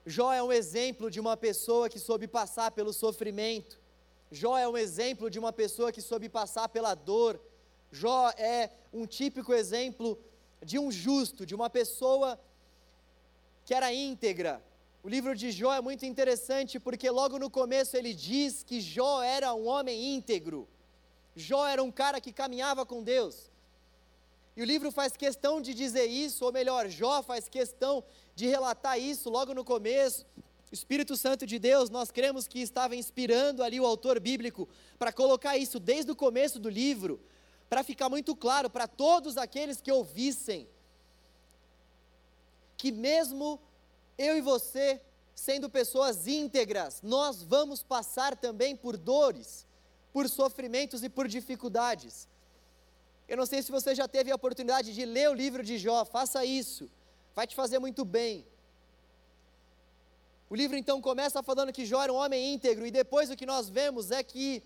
Jó 0.07 0.33
é 0.33 0.43
um 0.43 0.53
exemplo 0.53 1.11
de 1.11 1.21
uma 1.21 1.37
pessoa 1.37 1.89
que 1.89 1.99
soube 1.99 2.27
passar 2.27 2.71
pelo 2.71 2.93
sofrimento. 2.93 3.79
Jó 4.31 4.57
é 4.57 4.67
um 4.67 4.77
exemplo 4.77 5.29
de 5.29 5.39
uma 5.39 5.53
pessoa 5.53 5.93
que 5.93 6.01
soube 6.01 6.29
passar 6.29 6.69
pela 6.69 6.95
dor. 6.95 7.39
Jó 7.91 8.31
é 8.37 8.71
um 8.93 9.07
típico 9.07 9.53
exemplo 9.53 10.19
de 10.65 10.79
um 10.79 10.91
justo, 10.91 11.45
de 11.45 11.55
uma 11.55 11.69
pessoa 11.69 12.39
que 13.65 13.75
era 13.75 13.93
íntegra. 13.93 14.63
O 15.03 15.09
livro 15.09 15.35
de 15.35 15.51
Jó 15.51 15.73
é 15.73 15.81
muito 15.81 16.05
interessante 16.05 16.79
porque 16.79 17.09
logo 17.11 17.39
no 17.39 17.49
começo 17.49 17.97
ele 17.97 18.13
diz 18.13 18.63
que 18.63 18.81
Jó 18.81 19.23
era 19.23 19.55
um 19.55 19.67
homem 19.67 20.15
íntegro. 20.15 20.69
Jó 21.35 21.67
era 21.67 21.83
um 21.83 21.91
cara 21.91 22.21
que 22.21 22.33
caminhava 22.33 22.85
com 22.85 23.03
Deus. 23.03 23.51
E 24.57 24.63
o 24.63 24.65
livro 24.65 24.91
faz 24.91 25.17
questão 25.17 25.61
de 25.61 25.73
dizer 25.73 26.07
isso, 26.07 26.45
ou 26.45 26.53
melhor, 26.53 26.89
Jó 26.89 27.23
faz 27.23 27.49
questão 27.49 28.05
de 28.35 28.47
relatar 28.47 28.99
isso 28.99 29.31
logo 29.31 29.55
no 29.55 29.65
começo. 29.65 30.27
O 30.71 30.75
Espírito 30.75 31.17
Santo 31.17 31.47
de 31.47 31.59
Deus, 31.59 31.89
nós 31.89 32.11
cremos 32.11 32.47
que 32.47 32.61
estava 32.61 32.95
inspirando 32.95 33.63
ali 33.63 33.81
o 33.81 33.87
autor 33.87 34.21
bíblico 34.21 34.69
para 34.99 35.13
colocar 35.13 35.57
isso 35.57 35.81
desde 35.81 36.11
o 36.11 36.17
começo 36.17 36.59
do 36.59 36.69
livro, 36.69 37.21
para 37.71 37.85
ficar 37.85 38.09
muito 38.09 38.35
claro 38.35 38.69
para 38.69 38.89
todos 38.89 39.37
aqueles 39.37 39.81
que 39.81 39.93
ouvissem, 39.93 40.69
que 42.77 42.91
mesmo 42.91 43.61
eu 44.19 44.37
e 44.37 44.41
você, 44.41 45.01
sendo 45.37 45.71
pessoas 45.71 46.27
íntegras, 46.27 47.01
nós 47.01 47.45
vamos 47.45 47.81
passar 47.81 48.37
também 48.37 48.75
por 48.75 48.97
dores, 48.97 49.65
por 50.13 50.29
sofrimentos 50.29 51.05
e 51.05 51.09
por 51.09 51.29
dificuldades. 51.29 52.29
Eu 53.29 53.37
não 53.37 53.47
sei 53.47 53.63
se 53.63 53.71
você 53.71 53.95
já 53.95 54.09
teve 54.09 54.33
a 54.33 54.35
oportunidade 54.35 54.93
de 54.93 55.05
ler 55.05 55.31
o 55.31 55.35
livro 55.35 55.63
de 55.63 55.79
Jó, 55.79 56.05
faça 56.05 56.45
isso, 56.45 56.91
vai 57.37 57.47
te 57.47 57.55
fazer 57.55 57.79
muito 57.79 58.05
bem. 58.05 58.45
O 60.49 60.57
livro 60.57 60.77
então 60.77 61.01
começa 61.01 61.41
falando 61.41 61.73
que 61.73 61.87
Jó 61.87 62.03
era 62.03 62.13
um 62.13 62.17
homem 62.17 62.53
íntegro, 62.55 62.85
e 62.85 62.91
depois 62.91 63.31
o 63.31 63.37
que 63.37 63.47
nós 63.47 63.69
vemos 63.69 64.11
é 64.11 64.25
que 64.25 64.61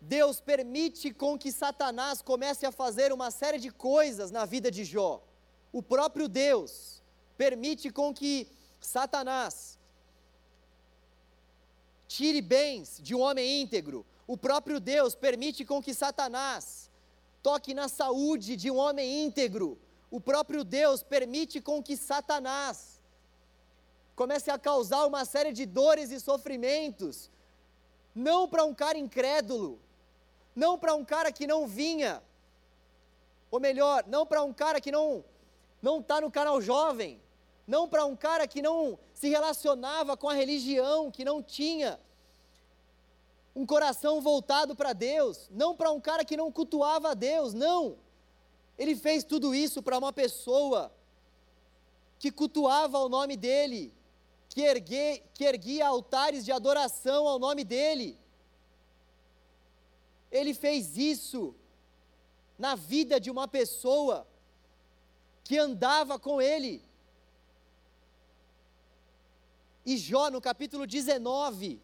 Deus 0.00 0.40
permite 0.40 1.12
com 1.12 1.38
que 1.38 1.52
Satanás 1.52 2.22
comece 2.22 2.64
a 2.64 2.72
fazer 2.72 3.12
uma 3.12 3.30
série 3.30 3.58
de 3.58 3.70
coisas 3.70 4.30
na 4.30 4.44
vida 4.44 4.70
de 4.70 4.84
Jó. 4.84 5.22
O 5.72 5.82
próprio 5.82 6.26
Deus 6.26 7.02
permite 7.36 7.90
com 7.90 8.12
que 8.12 8.48
Satanás 8.80 9.78
tire 12.08 12.40
bens 12.40 12.98
de 13.00 13.14
um 13.14 13.20
homem 13.20 13.62
íntegro. 13.62 14.04
O 14.26 14.36
próprio 14.36 14.80
Deus 14.80 15.14
permite 15.14 15.64
com 15.64 15.82
que 15.82 15.92
Satanás 15.92 16.90
toque 17.42 17.74
na 17.74 17.88
saúde 17.88 18.56
de 18.56 18.70
um 18.70 18.76
homem 18.76 19.24
íntegro. 19.24 19.78
O 20.10 20.20
próprio 20.20 20.64
Deus 20.64 21.02
permite 21.02 21.60
com 21.60 21.82
que 21.82 21.96
Satanás 21.96 23.00
comece 24.16 24.50
a 24.50 24.58
causar 24.58 25.06
uma 25.06 25.24
série 25.24 25.52
de 25.52 25.64
dores 25.64 26.10
e 26.10 26.18
sofrimentos, 26.18 27.30
não 28.14 28.48
para 28.48 28.64
um 28.64 28.74
cara 28.74 28.98
incrédulo, 28.98 29.80
não 30.54 30.78
para 30.78 30.94
um 30.94 31.04
cara 31.04 31.32
que 31.32 31.46
não 31.46 31.66
vinha, 31.66 32.22
ou 33.50 33.60
melhor, 33.60 34.04
não 34.06 34.24
para 34.26 34.42
um 34.42 34.52
cara 34.52 34.80
que 34.80 34.92
não 34.92 35.24
não 35.82 36.00
está 36.00 36.20
no 36.20 36.30
canal 36.30 36.60
jovem, 36.60 37.20
não 37.66 37.88
para 37.88 38.04
um 38.04 38.14
cara 38.14 38.46
que 38.46 38.60
não 38.60 38.98
se 39.14 39.28
relacionava 39.28 40.16
com 40.16 40.28
a 40.28 40.34
religião, 40.34 41.10
que 41.10 41.24
não 41.24 41.42
tinha 41.42 41.98
um 43.54 43.64
coração 43.66 44.20
voltado 44.20 44.76
para 44.76 44.92
Deus, 44.92 45.48
não 45.50 45.74
para 45.74 45.90
um 45.90 46.00
cara 46.00 46.24
que 46.24 46.36
não 46.36 46.52
cultuava 46.52 47.10
a 47.10 47.14
Deus, 47.14 47.54
não. 47.54 47.96
Ele 48.78 48.94
fez 48.94 49.24
tudo 49.24 49.54
isso 49.54 49.82
para 49.82 49.98
uma 49.98 50.12
pessoa 50.12 50.92
que 52.18 52.30
cultuava 52.30 52.98
o 52.98 53.08
nome 53.08 53.36
dele, 53.36 53.92
que, 54.48 54.60
ergue, 54.62 55.22
que 55.32 55.44
erguia 55.44 55.86
altares 55.86 56.44
de 56.44 56.52
adoração 56.52 57.26
ao 57.26 57.38
nome 57.38 57.64
dele. 57.64 58.18
Ele 60.30 60.54
fez 60.54 60.96
isso 60.96 61.54
na 62.58 62.74
vida 62.74 63.18
de 63.18 63.30
uma 63.30 63.48
pessoa 63.48 64.26
que 65.42 65.58
andava 65.58 66.18
com 66.18 66.40
ele. 66.40 66.84
E 69.84 69.96
Jó, 69.96 70.30
no 70.30 70.40
capítulo 70.40 70.86
19, 70.86 71.80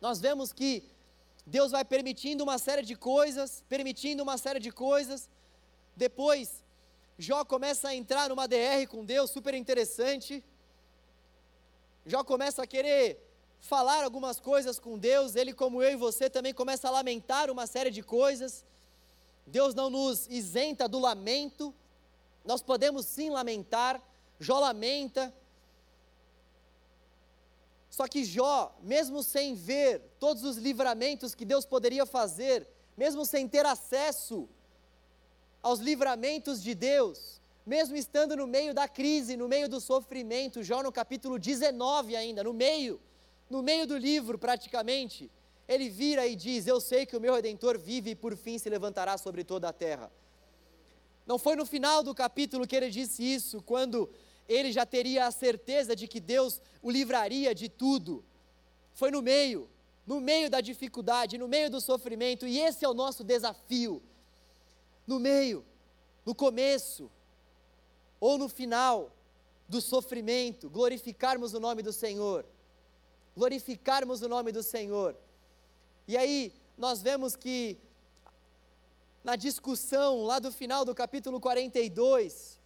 nós 0.00 0.18
vemos 0.20 0.52
que 0.52 0.82
Deus 1.46 1.70
vai 1.70 1.84
permitindo 1.84 2.42
uma 2.42 2.58
série 2.58 2.82
de 2.82 2.96
coisas, 2.96 3.62
permitindo 3.68 4.22
uma 4.22 4.36
série 4.36 4.58
de 4.58 4.72
coisas. 4.72 5.28
Depois, 5.94 6.64
Jó 7.18 7.44
começa 7.44 7.88
a 7.88 7.94
entrar 7.94 8.28
numa 8.28 8.48
DR 8.48 8.86
com 8.88 9.04
Deus, 9.04 9.30
super 9.30 9.54
interessante. 9.54 10.42
Jó 12.04 12.24
começa 12.24 12.62
a 12.62 12.66
querer 12.66 13.25
falar 13.60 14.04
algumas 14.04 14.38
coisas 14.38 14.78
com 14.78 14.98
Deus, 14.98 15.34
ele, 15.34 15.52
como 15.52 15.82
eu 15.82 15.92
e 15.92 15.96
você, 15.96 16.30
também 16.30 16.54
começa 16.54 16.88
a 16.88 16.90
lamentar 16.90 17.50
uma 17.50 17.66
série 17.66 17.90
de 17.90 18.02
coisas. 18.02 18.64
Deus 19.46 19.74
não 19.74 19.90
nos 19.90 20.26
isenta 20.28 20.88
do 20.88 20.98
lamento, 20.98 21.74
nós 22.44 22.62
podemos 22.62 23.06
sim 23.06 23.30
lamentar. 23.30 24.00
Jó 24.38 24.58
lamenta, 24.58 25.32
só 27.96 28.06
que 28.06 28.26
Jó, 28.26 28.76
mesmo 28.82 29.22
sem 29.22 29.54
ver 29.54 30.02
todos 30.20 30.44
os 30.44 30.58
livramentos 30.58 31.34
que 31.34 31.46
Deus 31.46 31.64
poderia 31.64 32.04
fazer, 32.04 32.68
mesmo 32.94 33.24
sem 33.24 33.48
ter 33.48 33.64
acesso 33.64 34.46
aos 35.62 35.80
livramentos 35.80 36.62
de 36.62 36.74
Deus, 36.74 37.40
mesmo 37.64 37.96
estando 37.96 38.36
no 38.36 38.46
meio 38.46 38.74
da 38.74 38.86
crise, 38.86 39.34
no 39.34 39.48
meio 39.48 39.66
do 39.66 39.80
sofrimento, 39.80 40.62
Jó 40.62 40.82
no 40.82 40.92
capítulo 40.92 41.38
19 41.38 42.14
ainda, 42.14 42.44
no 42.44 42.52
meio, 42.52 43.00
no 43.48 43.62
meio 43.62 43.86
do 43.86 43.96
livro 43.96 44.38
praticamente, 44.38 45.30
ele 45.68 45.88
vira 45.88 46.26
e 46.26 46.36
diz: 46.36 46.66
Eu 46.66 46.80
sei 46.80 47.06
que 47.06 47.16
o 47.16 47.20
meu 47.20 47.34
redentor 47.34 47.78
vive 47.78 48.10
e 48.10 48.14
por 48.14 48.36
fim 48.36 48.58
se 48.58 48.68
levantará 48.68 49.16
sobre 49.18 49.44
toda 49.44 49.68
a 49.68 49.72
terra. 49.72 50.10
Não 51.26 51.38
foi 51.38 51.56
no 51.56 51.66
final 51.66 52.02
do 52.02 52.14
capítulo 52.14 52.66
que 52.66 52.76
ele 52.76 52.88
disse 52.88 53.22
isso, 53.22 53.60
quando 53.62 54.08
ele 54.48 54.72
já 54.72 54.86
teria 54.86 55.26
a 55.26 55.30
certeza 55.32 55.96
de 55.96 56.06
que 56.06 56.20
Deus 56.20 56.60
o 56.80 56.90
livraria 56.90 57.54
de 57.54 57.68
tudo. 57.68 58.24
Foi 58.92 59.10
no 59.10 59.20
meio, 59.20 59.68
no 60.06 60.20
meio 60.20 60.48
da 60.48 60.60
dificuldade, 60.60 61.36
no 61.36 61.48
meio 61.48 61.68
do 61.68 61.80
sofrimento, 61.80 62.46
e 62.46 62.60
esse 62.60 62.84
é 62.84 62.88
o 62.88 62.94
nosso 62.94 63.24
desafio. 63.24 64.00
No 65.04 65.18
meio, 65.18 65.64
no 66.24 66.34
começo, 66.34 67.10
ou 68.20 68.38
no 68.38 68.48
final 68.48 69.12
do 69.68 69.80
sofrimento, 69.80 70.70
glorificarmos 70.70 71.54
o 71.54 71.60
nome 71.60 71.82
do 71.82 71.92
Senhor. 71.92 72.46
Glorificarmos 73.36 74.22
o 74.22 74.28
nome 74.28 74.50
do 74.50 74.62
Senhor. 74.62 75.16
E 76.08 76.16
aí, 76.16 76.52
nós 76.76 77.02
vemos 77.02 77.36
que, 77.36 77.78
na 79.22 79.36
discussão 79.36 80.22
lá 80.22 80.38
do 80.38 80.50
final 80.50 80.84
do 80.84 80.94
capítulo 80.94 81.40
42, 81.40 82.60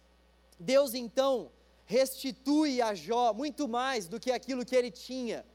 Deus 0.59 0.93
então 0.93 1.51
restitui 1.85 2.81
a 2.81 2.93
Jó 2.93 3.33
muito 3.33 3.67
mais 3.67 4.07
do 4.07 4.19
que 4.19 4.31
aquilo 4.31 4.65
que 4.65 4.75
ele 4.75 4.91
tinha. 4.91 5.45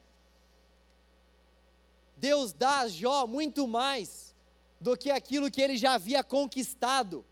Deus 2.15 2.53
dá 2.53 2.79
a 2.81 2.87
Jó 2.87 3.25
muito 3.25 3.67
mais 3.67 4.35
do 4.79 4.95
que 4.95 5.09
aquilo 5.09 5.49
que 5.49 5.61
ele 5.61 5.77
já 5.77 5.93
havia 5.93 6.23
conquistado. 6.23 7.25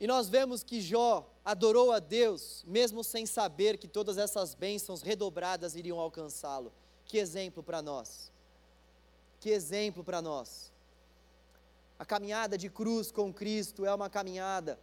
E 0.00 0.06
nós 0.06 0.28
vemos 0.28 0.62
que 0.62 0.80
Jó 0.80 1.31
adorou 1.44 1.90
a 1.90 1.98
Deus, 1.98 2.64
mesmo 2.66 3.02
sem 3.02 3.26
saber 3.26 3.76
que 3.76 3.88
todas 3.88 4.16
essas 4.16 4.54
bênçãos 4.54 5.02
redobradas 5.02 5.74
iriam 5.74 5.98
alcançá-lo. 5.98 6.72
Que 7.04 7.18
exemplo 7.18 7.62
para 7.62 7.82
nós! 7.82 8.30
Que 9.40 9.50
exemplo 9.50 10.04
para 10.04 10.22
nós! 10.22 10.72
A 11.98 12.04
caminhada 12.04 12.56
de 12.56 12.68
cruz 12.68 13.10
com 13.10 13.32
Cristo 13.32 13.84
é 13.84 13.94
uma 13.94 14.10
caminhada 14.10 14.78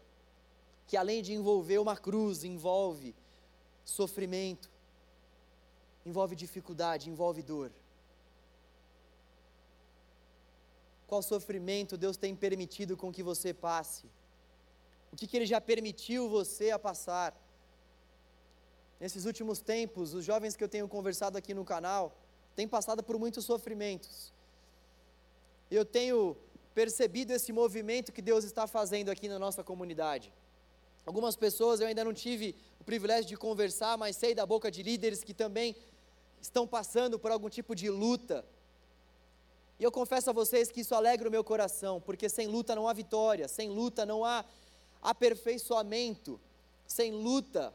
que 0.87 0.97
além 0.97 1.21
de 1.21 1.33
envolver 1.33 1.77
uma 1.77 1.95
cruz, 1.95 2.43
envolve 2.43 3.15
sofrimento, 3.85 4.69
envolve 6.05 6.35
dificuldade, 6.35 7.09
envolve 7.09 7.41
dor. 7.43 7.71
Qual 11.07 11.21
sofrimento 11.21 11.97
Deus 11.97 12.17
tem 12.17 12.35
permitido 12.35 12.97
com 12.97 13.11
que 13.11 13.23
você 13.23 13.53
passe? 13.53 14.09
O 15.11 15.15
que, 15.15 15.27
que 15.27 15.37
Ele 15.37 15.45
já 15.45 15.59
permitiu 15.59 16.29
você 16.29 16.71
a 16.71 16.79
passar? 16.79 17.35
Nesses 18.99 19.25
últimos 19.25 19.59
tempos, 19.61 20.13
os 20.13 20.25
jovens 20.25 20.55
que 20.55 20.63
eu 20.63 20.69
tenho 20.69 20.87
conversado 20.87 21.37
aqui 21.37 21.53
no 21.53 21.63
canal 21.63 22.15
têm 22.55 22.67
passado 22.67 23.01
por 23.01 23.17
muitos 23.17 23.45
sofrimentos. 23.45 24.33
Eu 25.71 25.85
tenho 25.85 26.35
percebido 26.73 27.31
esse 27.31 27.51
movimento 27.51 28.11
que 28.11 28.21
Deus 28.21 28.43
está 28.43 28.67
fazendo 28.67 29.09
aqui 29.09 29.27
na 29.27 29.39
nossa 29.39 29.63
comunidade. 29.63 30.33
Algumas 31.05 31.35
pessoas 31.35 31.79
eu 31.79 31.87
ainda 31.87 32.03
não 32.03 32.13
tive 32.13 32.55
o 32.79 32.83
privilégio 32.83 33.27
de 33.27 33.37
conversar, 33.37 33.97
mas 33.97 34.17
sei 34.17 34.35
da 34.35 34.45
boca 34.45 34.69
de 34.69 34.83
líderes 34.83 35.23
que 35.23 35.33
também 35.33 35.75
estão 36.41 36.67
passando 36.67 37.17
por 37.17 37.31
algum 37.31 37.49
tipo 37.49 37.73
de 37.73 37.89
luta. 37.89 38.45
E 39.79 39.83
eu 39.83 39.91
confesso 39.91 40.29
a 40.29 40.33
vocês 40.33 40.69
que 40.69 40.81
isso 40.81 40.93
alegra 40.93 41.27
o 41.29 41.31
meu 41.31 41.43
coração, 41.43 42.01
porque 42.01 42.27
sem 42.27 42.47
luta 42.47 42.75
não 42.75 42.87
há 42.87 42.93
vitória, 42.93 43.47
sem 43.47 43.69
luta 43.69 44.05
não 44.05 44.25
há 44.25 44.43
aperfeiçoamento, 45.01 46.39
sem 46.87 47.11
luta, 47.11 47.73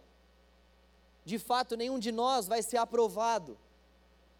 de 1.24 1.38
fato, 1.38 1.76
nenhum 1.76 1.98
de 1.98 2.12
nós 2.12 2.46
vai 2.46 2.62
ser 2.62 2.76
aprovado. 2.76 3.56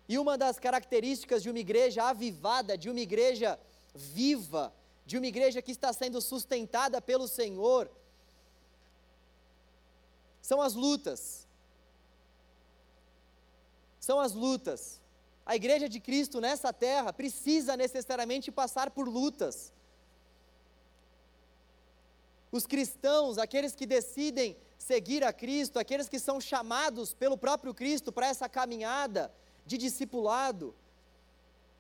E 0.09 0.19
uma 0.19 0.37
das 0.37 0.59
características 0.59 1.43
de 1.43 1.49
uma 1.49 1.59
igreja 1.59 2.05
avivada, 2.05 2.77
de 2.77 2.91
uma 2.91 3.01
igreja 3.01 3.59
viva, 3.95 4.73
de 5.07 5.17
uma 5.17 5.27
igreja 5.27 5.63
que 5.63 5.73
está 5.73 5.93
sendo 5.93 6.21
sustentada 6.21 7.01
pelo 7.01 7.27
Senhor, 7.27 7.91
são 10.43 10.61
as 10.61 10.75
lutas. 10.75 11.47
São 13.99 14.21
as 14.21 14.35
lutas. 14.35 15.01
A 15.47 15.57
igreja 15.57 15.89
de 15.89 16.01
Cristo 16.01 16.39
nessa 16.39 16.71
terra 16.71 17.13
precisa 17.13 17.77
necessariamente 17.79 18.53
passar 18.53 18.91
por 18.91 19.09
lutas. 19.09 19.73
Os 22.57 22.69
cristãos, 22.69 23.37
aqueles 23.37 23.75
que 23.75 23.85
decidem 23.85 24.57
seguir 24.79 25.25
a 25.25 25.33
Cristo, 25.33 25.77
aqueles 25.77 26.09
que 26.09 26.21
são 26.21 26.41
chamados 26.41 27.13
pelo 27.13 27.37
próprio 27.37 27.75
Cristo 27.75 28.13
para 28.13 28.29
essa 28.29 28.49
caminhada 28.49 29.35
de 29.67 29.77
discipulado, 29.77 30.73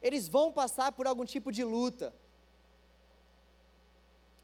eles 0.02 0.26
vão 0.26 0.50
passar 0.50 0.90
por 0.90 1.06
algum 1.06 1.24
tipo 1.24 1.52
de 1.52 1.62
luta. 1.62 2.12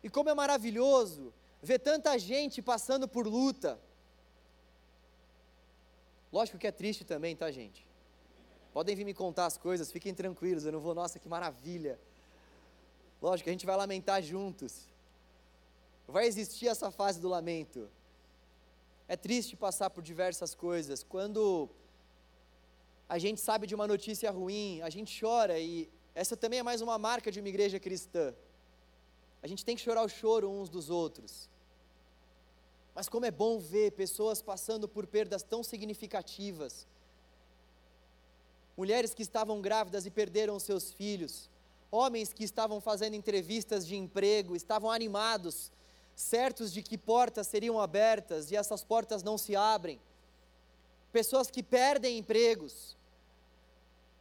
E 0.04 0.08
como 0.08 0.30
é 0.30 0.34
maravilhoso 0.42 1.34
ver 1.60 1.80
tanta 1.80 2.16
gente 2.16 2.62
passando 2.62 3.08
por 3.08 3.26
luta. 3.26 3.80
Lógico 6.32 6.58
que 6.58 6.68
é 6.68 6.70
triste 6.70 7.04
também, 7.04 7.34
tá, 7.34 7.50
gente? 7.50 7.84
Podem 8.72 8.94
vir 8.94 9.04
me 9.04 9.14
contar 9.14 9.46
as 9.46 9.58
coisas, 9.58 9.90
fiquem 9.90 10.14
tranquilos, 10.14 10.64
eu 10.64 10.70
não 10.70 10.78
vou, 10.78 10.94
nossa, 10.94 11.18
que 11.18 11.28
maravilha. 11.28 11.98
Lógico 13.20 13.50
a 13.50 13.52
gente 13.52 13.66
vai 13.66 13.76
lamentar 13.76 14.22
juntos. 14.22 14.89
Vai 16.10 16.26
existir 16.26 16.66
essa 16.66 16.90
fase 16.90 17.20
do 17.20 17.28
lamento. 17.28 17.88
É 19.06 19.16
triste 19.16 19.56
passar 19.56 19.90
por 19.90 20.02
diversas 20.02 20.54
coisas. 20.54 21.04
Quando 21.04 21.68
a 23.08 23.16
gente 23.18 23.40
sabe 23.40 23.66
de 23.66 23.74
uma 23.74 23.86
notícia 23.86 24.30
ruim, 24.30 24.80
a 24.82 24.90
gente 24.90 25.18
chora 25.20 25.58
e 25.58 25.88
essa 26.14 26.36
também 26.36 26.58
é 26.58 26.62
mais 26.62 26.80
uma 26.80 26.98
marca 26.98 27.30
de 27.30 27.38
uma 27.38 27.48
igreja 27.48 27.78
cristã. 27.78 28.34
A 29.42 29.46
gente 29.46 29.64
tem 29.64 29.76
que 29.76 29.82
chorar 29.82 30.02
o 30.02 30.08
choro 30.08 30.50
uns 30.50 30.68
dos 30.68 30.90
outros. 30.90 31.48
Mas 32.94 33.08
como 33.08 33.24
é 33.24 33.30
bom 33.30 33.58
ver 33.58 33.92
pessoas 33.92 34.42
passando 34.42 34.88
por 34.88 35.06
perdas 35.06 35.44
tão 35.44 35.62
significativas. 35.62 36.88
Mulheres 38.76 39.14
que 39.14 39.22
estavam 39.22 39.60
grávidas 39.60 40.06
e 40.06 40.10
perderam 40.10 40.58
seus 40.58 40.90
filhos. 40.90 41.48
Homens 41.90 42.32
que 42.32 42.44
estavam 42.44 42.80
fazendo 42.80 43.14
entrevistas 43.14 43.86
de 43.86 43.96
emprego, 43.96 44.56
estavam 44.56 44.90
animados, 44.90 45.72
certos 46.20 46.72
de 46.72 46.82
que 46.82 46.98
portas 46.98 47.46
seriam 47.46 47.80
abertas 47.80 48.50
e 48.50 48.56
essas 48.56 48.84
portas 48.84 49.22
não 49.22 49.38
se 49.38 49.56
abrem. 49.56 50.00
Pessoas 51.10 51.50
que 51.50 51.62
perdem 51.62 52.18
empregos. 52.18 52.96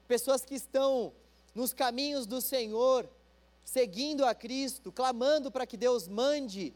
Pessoas 0.08 0.44
que 0.44 0.56
estão 0.56 1.14
nos 1.54 1.74
caminhos 1.74 2.26
do 2.26 2.42
Senhor, 2.42 3.08
seguindo 3.64 4.26
a 4.26 4.34
Cristo, 4.34 4.92
clamando 4.92 5.52
para 5.52 5.68
que 5.68 5.78
Deus 5.78 6.08
mande 6.08 6.74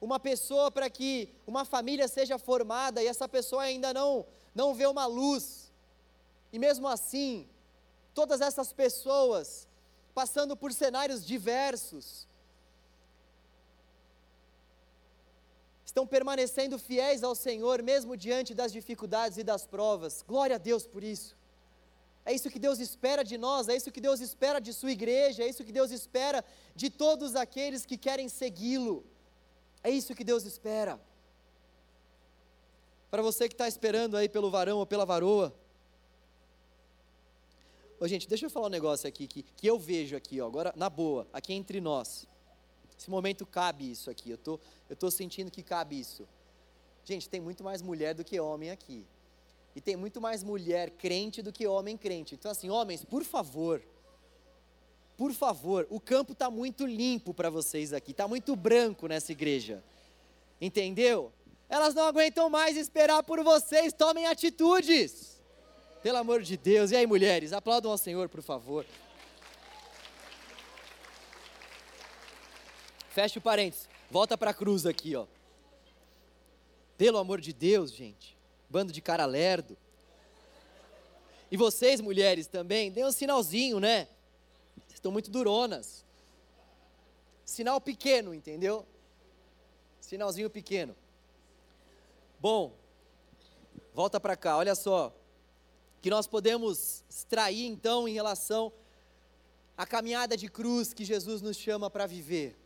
uma 0.00 0.18
pessoa 0.18 0.70
para 0.70 0.90
que 0.90 1.28
uma 1.46 1.64
família 1.64 2.08
seja 2.08 2.38
formada 2.38 3.02
e 3.02 3.06
essa 3.06 3.28
pessoa 3.28 3.62
ainda 3.62 3.94
não 3.94 4.26
não 4.54 4.74
vê 4.74 4.86
uma 4.86 5.06
luz. 5.06 5.72
E 6.52 6.58
mesmo 6.58 6.86
assim, 6.86 7.48
todas 8.12 8.40
essas 8.40 8.72
pessoas 8.72 9.66
passando 10.14 10.56
por 10.56 10.72
cenários 10.72 11.24
diversos, 11.24 12.26
estão 15.92 16.06
permanecendo 16.06 16.78
fiéis 16.78 17.22
ao 17.22 17.34
Senhor, 17.34 17.82
mesmo 17.82 18.16
diante 18.16 18.54
das 18.54 18.72
dificuldades 18.72 19.36
e 19.36 19.44
das 19.44 19.66
provas. 19.66 20.24
Glória 20.26 20.56
a 20.56 20.58
Deus 20.58 20.86
por 20.86 21.04
isso. 21.04 21.36
É 22.24 22.32
isso 22.32 22.50
que 22.50 22.58
Deus 22.58 22.78
espera 22.80 23.22
de 23.22 23.36
nós, 23.36 23.68
é 23.68 23.76
isso 23.76 23.92
que 23.92 24.00
Deus 24.00 24.20
espera 24.20 24.58
de 24.58 24.72
Sua 24.72 24.90
igreja, 24.90 25.42
é 25.42 25.48
isso 25.48 25.62
que 25.62 25.72
Deus 25.72 25.90
espera 25.90 26.42
de 26.74 26.88
todos 26.88 27.36
aqueles 27.36 27.84
que 27.84 27.98
querem 27.98 28.26
segui-lo. 28.26 29.04
É 29.84 29.90
isso 29.90 30.14
que 30.14 30.24
Deus 30.24 30.46
espera. 30.46 30.98
Para 33.10 33.20
você 33.20 33.46
que 33.46 33.54
está 33.54 33.68
esperando 33.68 34.16
aí 34.16 34.30
pelo 34.30 34.50
varão 34.50 34.78
ou 34.78 34.86
pela 34.86 35.04
varoa, 35.04 35.54
Ô, 38.00 38.08
gente, 38.08 38.26
deixa 38.26 38.46
eu 38.46 38.50
falar 38.50 38.66
um 38.66 38.70
negócio 38.70 39.06
aqui 39.06 39.28
que, 39.28 39.44
que 39.44 39.64
eu 39.64 39.78
vejo 39.78 40.16
aqui, 40.16 40.40
ó, 40.40 40.46
agora 40.48 40.72
na 40.74 40.90
boa, 40.90 41.24
aqui 41.32 41.52
entre 41.52 41.80
nós. 41.80 42.26
Esse 43.02 43.10
momento 43.10 43.44
cabe 43.44 43.90
isso 43.90 44.08
aqui, 44.08 44.30
eu 44.30 44.38
tô, 44.38 44.60
eu 44.88 44.94
tô 44.94 45.10
sentindo 45.10 45.50
que 45.50 45.60
cabe 45.60 45.98
isso. 45.98 46.24
Gente, 47.04 47.28
tem 47.28 47.40
muito 47.40 47.64
mais 47.64 47.82
mulher 47.82 48.14
do 48.14 48.22
que 48.22 48.38
homem 48.38 48.70
aqui. 48.70 49.04
E 49.74 49.80
tem 49.80 49.96
muito 49.96 50.20
mais 50.20 50.44
mulher 50.44 50.90
crente 50.90 51.42
do 51.42 51.52
que 51.52 51.66
homem 51.66 51.96
crente. 51.96 52.36
Então, 52.36 52.48
assim, 52.48 52.70
homens, 52.70 53.04
por 53.04 53.24
favor, 53.24 53.82
por 55.16 55.32
favor, 55.32 55.84
o 55.90 55.98
campo 55.98 56.32
está 56.32 56.48
muito 56.48 56.86
limpo 56.86 57.34
para 57.34 57.50
vocês 57.50 57.92
aqui, 57.92 58.12
está 58.12 58.28
muito 58.28 58.54
branco 58.54 59.08
nessa 59.08 59.32
igreja. 59.32 59.82
Entendeu? 60.60 61.32
Elas 61.68 61.96
não 61.96 62.04
aguentam 62.04 62.48
mais 62.48 62.76
esperar 62.76 63.24
por 63.24 63.42
vocês, 63.42 63.92
tomem 63.92 64.28
atitudes. 64.28 65.40
Pelo 66.04 66.18
amor 66.18 66.40
de 66.42 66.56
Deus. 66.56 66.92
E 66.92 66.96
aí, 66.96 67.06
mulheres, 67.06 67.52
aplaudam 67.52 67.90
ao 67.90 67.98
Senhor, 67.98 68.28
por 68.28 68.42
favor. 68.42 68.86
Fecha 73.12 73.38
o 73.38 73.42
parênteses. 73.42 73.88
Volta 74.10 74.38
para 74.38 74.52
a 74.52 74.54
cruz 74.54 74.86
aqui, 74.86 75.14
ó. 75.14 75.26
Pelo 76.96 77.18
amor 77.18 77.42
de 77.42 77.52
Deus, 77.52 77.92
gente. 77.92 78.36
Bando 78.70 78.90
de 78.90 79.02
cara 79.02 79.26
lerdo. 79.26 79.76
E 81.50 81.56
vocês, 81.56 82.00
mulheres, 82.00 82.46
também, 82.46 82.90
dêem 82.90 83.06
um 83.06 83.12
sinalzinho, 83.12 83.78
né? 83.78 84.08
Vocês 84.76 84.94
estão 84.94 85.12
muito 85.12 85.30
duronas. 85.30 86.06
Sinal 87.44 87.80
pequeno, 87.82 88.32
entendeu? 88.32 88.86
Sinalzinho 90.00 90.48
pequeno. 90.48 90.96
Bom, 92.40 92.72
volta 93.94 94.18
para 94.18 94.36
cá, 94.36 94.56
olha 94.56 94.74
só 94.74 95.14
que 96.00 96.08
nós 96.08 96.26
podemos 96.26 97.04
extrair 97.08 97.66
então 97.66 98.08
em 98.08 98.14
relação 98.14 98.72
à 99.76 99.86
caminhada 99.86 100.36
de 100.36 100.48
cruz 100.48 100.94
que 100.94 101.04
Jesus 101.04 101.42
nos 101.42 101.58
chama 101.58 101.90
para 101.90 102.06
viver. 102.06 102.61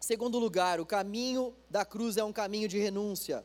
Segundo 0.00 0.38
lugar, 0.38 0.80
o 0.80 0.86
caminho 0.86 1.54
da 1.68 1.84
cruz 1.84 2.16
é 2.16 2.24
um 2.24 2.32
caminho 2.32 2.66
de 2.66 2.78
renúncia. 2.78 3.44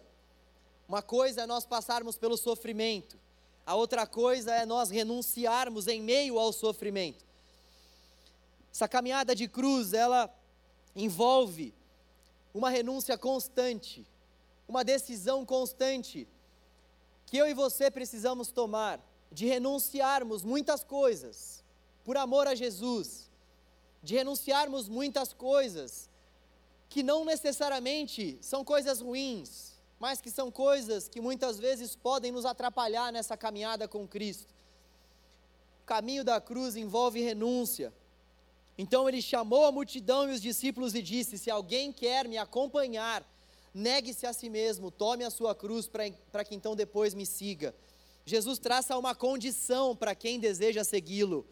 Uma 0.88 1.02
coisa 1.02 1.41
é 1.41 1.46
nós 1.46 1.65
passarmos 1.65 2.18
pelo 2.18 2.38
sofrimento, 2.38 3.20
a 3.65 3.76
outra 3.76 4.08
coisa 4.08 4.54
é 4.56 4.65
nós 4.65 4.89
renunciarmos 4.89 5.88
em 5.88 6.02
meio 6.02 6.39
ao 6.39 6.54
sofrimento. 6.54 7.26
Essa 8.72 8.88
caminhada 8.88 9.36
de 9.36 9.48
cruz, 9.50 9.91
ela 9.91 10.34
envolve 10.96 11.74
uma 12.54 12.70
renúncia 12.70 13.18
constante, 13.18 14.08
uma 14.68 14.84
decisão 14.84 15.46
constante 15.46 16.26
que 17.26 17.36
eu 17.36 17.48
e 17.48 17.54
você 17.54 17.91
precisamos 17.91 18.50
tomar 18.50 19.02
de 19.30 19.46
renunciarmos 19.46 20.44
muitas 20.44 20.84
coisas 20.84 21.63
por 22.06 22.15
amor 22.15 22.48
a 22.48 22.56
Jesus, 22.56 23.30
de 24.02 24.15
renunciarmos 24.15 24.88
muitas 24.88 25.34
coisas 25.34 26.10
que 26.96 27.04
não 27.04 27.26
necessariamente 27.26 28.38
são 28.40 28.64
coisas 28.64 29.02
ruins, 29.02 29.74
mas 30.00 30.22
que 30.22 30.32
são 30.32 30.50
coisas 30.50 31.10
que 31.10 31.20
muitas 31.20 31.60
vezes 31.60 31.94
podem 31.94 32.32
nos 32.32 32.46
atrapalhar 32.46 33.12
nessa 33.12 33.36
caminhada 33.36 33.86
com 33.86 34.08
Cristo. 34.08 34.56
O 35.82 35.86
caminho 35.86 36.24
da 36.24 36.40
cruz 36.40 36.78
envolve 36.78 37.20
renúncia. 37.20 37.94
Então 38.78 39.10
ele 39.10 39.22
chamou 39.22 39.66
a 39.66 39.74
multidão 39.74 40.30
e 40.30 40.32
os 40.36 40.42
discípulos 40.42 40.96
e 40.96 41.02
disse: 41.02 41.38
Se 41.38 41.52
alguém 41.52 41.92
quer 41.92 42.30
me 42.30 42.38
acompanhar, 42.38 43.30
negue-se 43.74 44.26
a 44.26 44.32
si 44.32 44.50
mesmo, 44.50 44.90
tome 44.90 45.26
a 45.26 45.30
sua 45.30 45.54
cruz 45.54 45.90
para 45.90 46.46
que 46.46 46.56
então 46.56 46.78
depois 46.78 47.14
me 47.14 47.26
siga. 47.26 47.76
Jesus 48.26 48.58
traça 48.58 48.98
uma 48.98 49.14
condição 49.14 49.98
para 49.98 50.16
quem 50.16 50.40
deseja 50.40 50.86
segui-lo. 50.86 51.46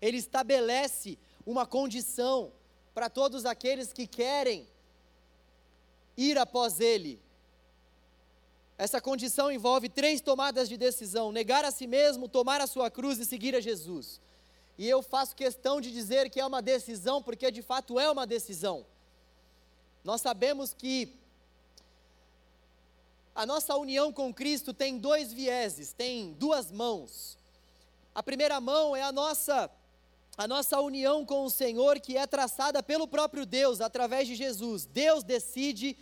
Ele 0.00 0.16
estabelece 0.16 1.18
uma 1.44 1.66
condição 1.66 2.50
para 2.94 3.08
todos 3.08 3.46
aqueles 3.46 3.92
que 3.92 4.06
querem 4.06 4.66
ir 6.16 6.36
após 6.38 6.80
ele. 6.80 7.20
Essa 8.76 9.00
condição 9.00 9.50
envolve 9.50 9.88
três 9.88 10.20
tomadas 10.20 10.68
de 10.68 10.76
decisão: 10.76 11.32
negar 11.32 11.64
a 11.64 11.70
si 11.70 11.86
mesmo, 11.86 12.28
tomar 12.28 12.60
a 12.60 12.66
sua 12.66 12.90
cruz 12.90 13.18
e 13.18 13.26
seguir 13.26 13.54
a 13.54 13.60
Jesus. 13.60 14.20
E 14.78 14.88
eu 14.88 15.02
faço 15.02 15.36
questão 15.36 15.80
de 15.80 15.92
dizer 15.92 16.30
que 16.30 16.40
é 16.40 16.46
uma 16.46 16.62
decisão, 16.62 17.22
porque 17.22 17.50
de 17.50 17.60
fato 17.60 18.00
é 18.00 18.10
uma 18.10 18.26
decisão. 18.26 18.86
Nós 20.02 20.22
sabemos 20.22 20.72
que 20.72 21.14
a 23.34 23.44
nossa 23.44 23.76
união 23.76 24.12
com 24.12 24.32
Cristo 24.32 24.72
tem 24.72 24.98
dois 24.98 25.32
vieses, 25.32 25.92
tem 25.92 26.32
duas 26.32 26.70
mãos. 26.70 27.38
A 28.14 28.22
primeira 28.22 28.60
mão 28.60 28.96
é 28.96 29.02
a 29.02 29.12
nossa 29.12 29.70
a 30.36 30.48
nossa 30.48 30.80
união 30.80 31.24
com 31.24 31.44
o 31.44 31.50
Senhor 31.50 32.00
que 32.00 32.16
é 32.16 32.26
traçada 32.26 32.82
pelo 32.82 33.06
próprio 33.06 33.44
Deus 33.44 33.80
através 33.80 34.26
de 34.26 34.34
Jesus. 34.34 34.86
Deus 34.86 35.22
decide 35.22 35.96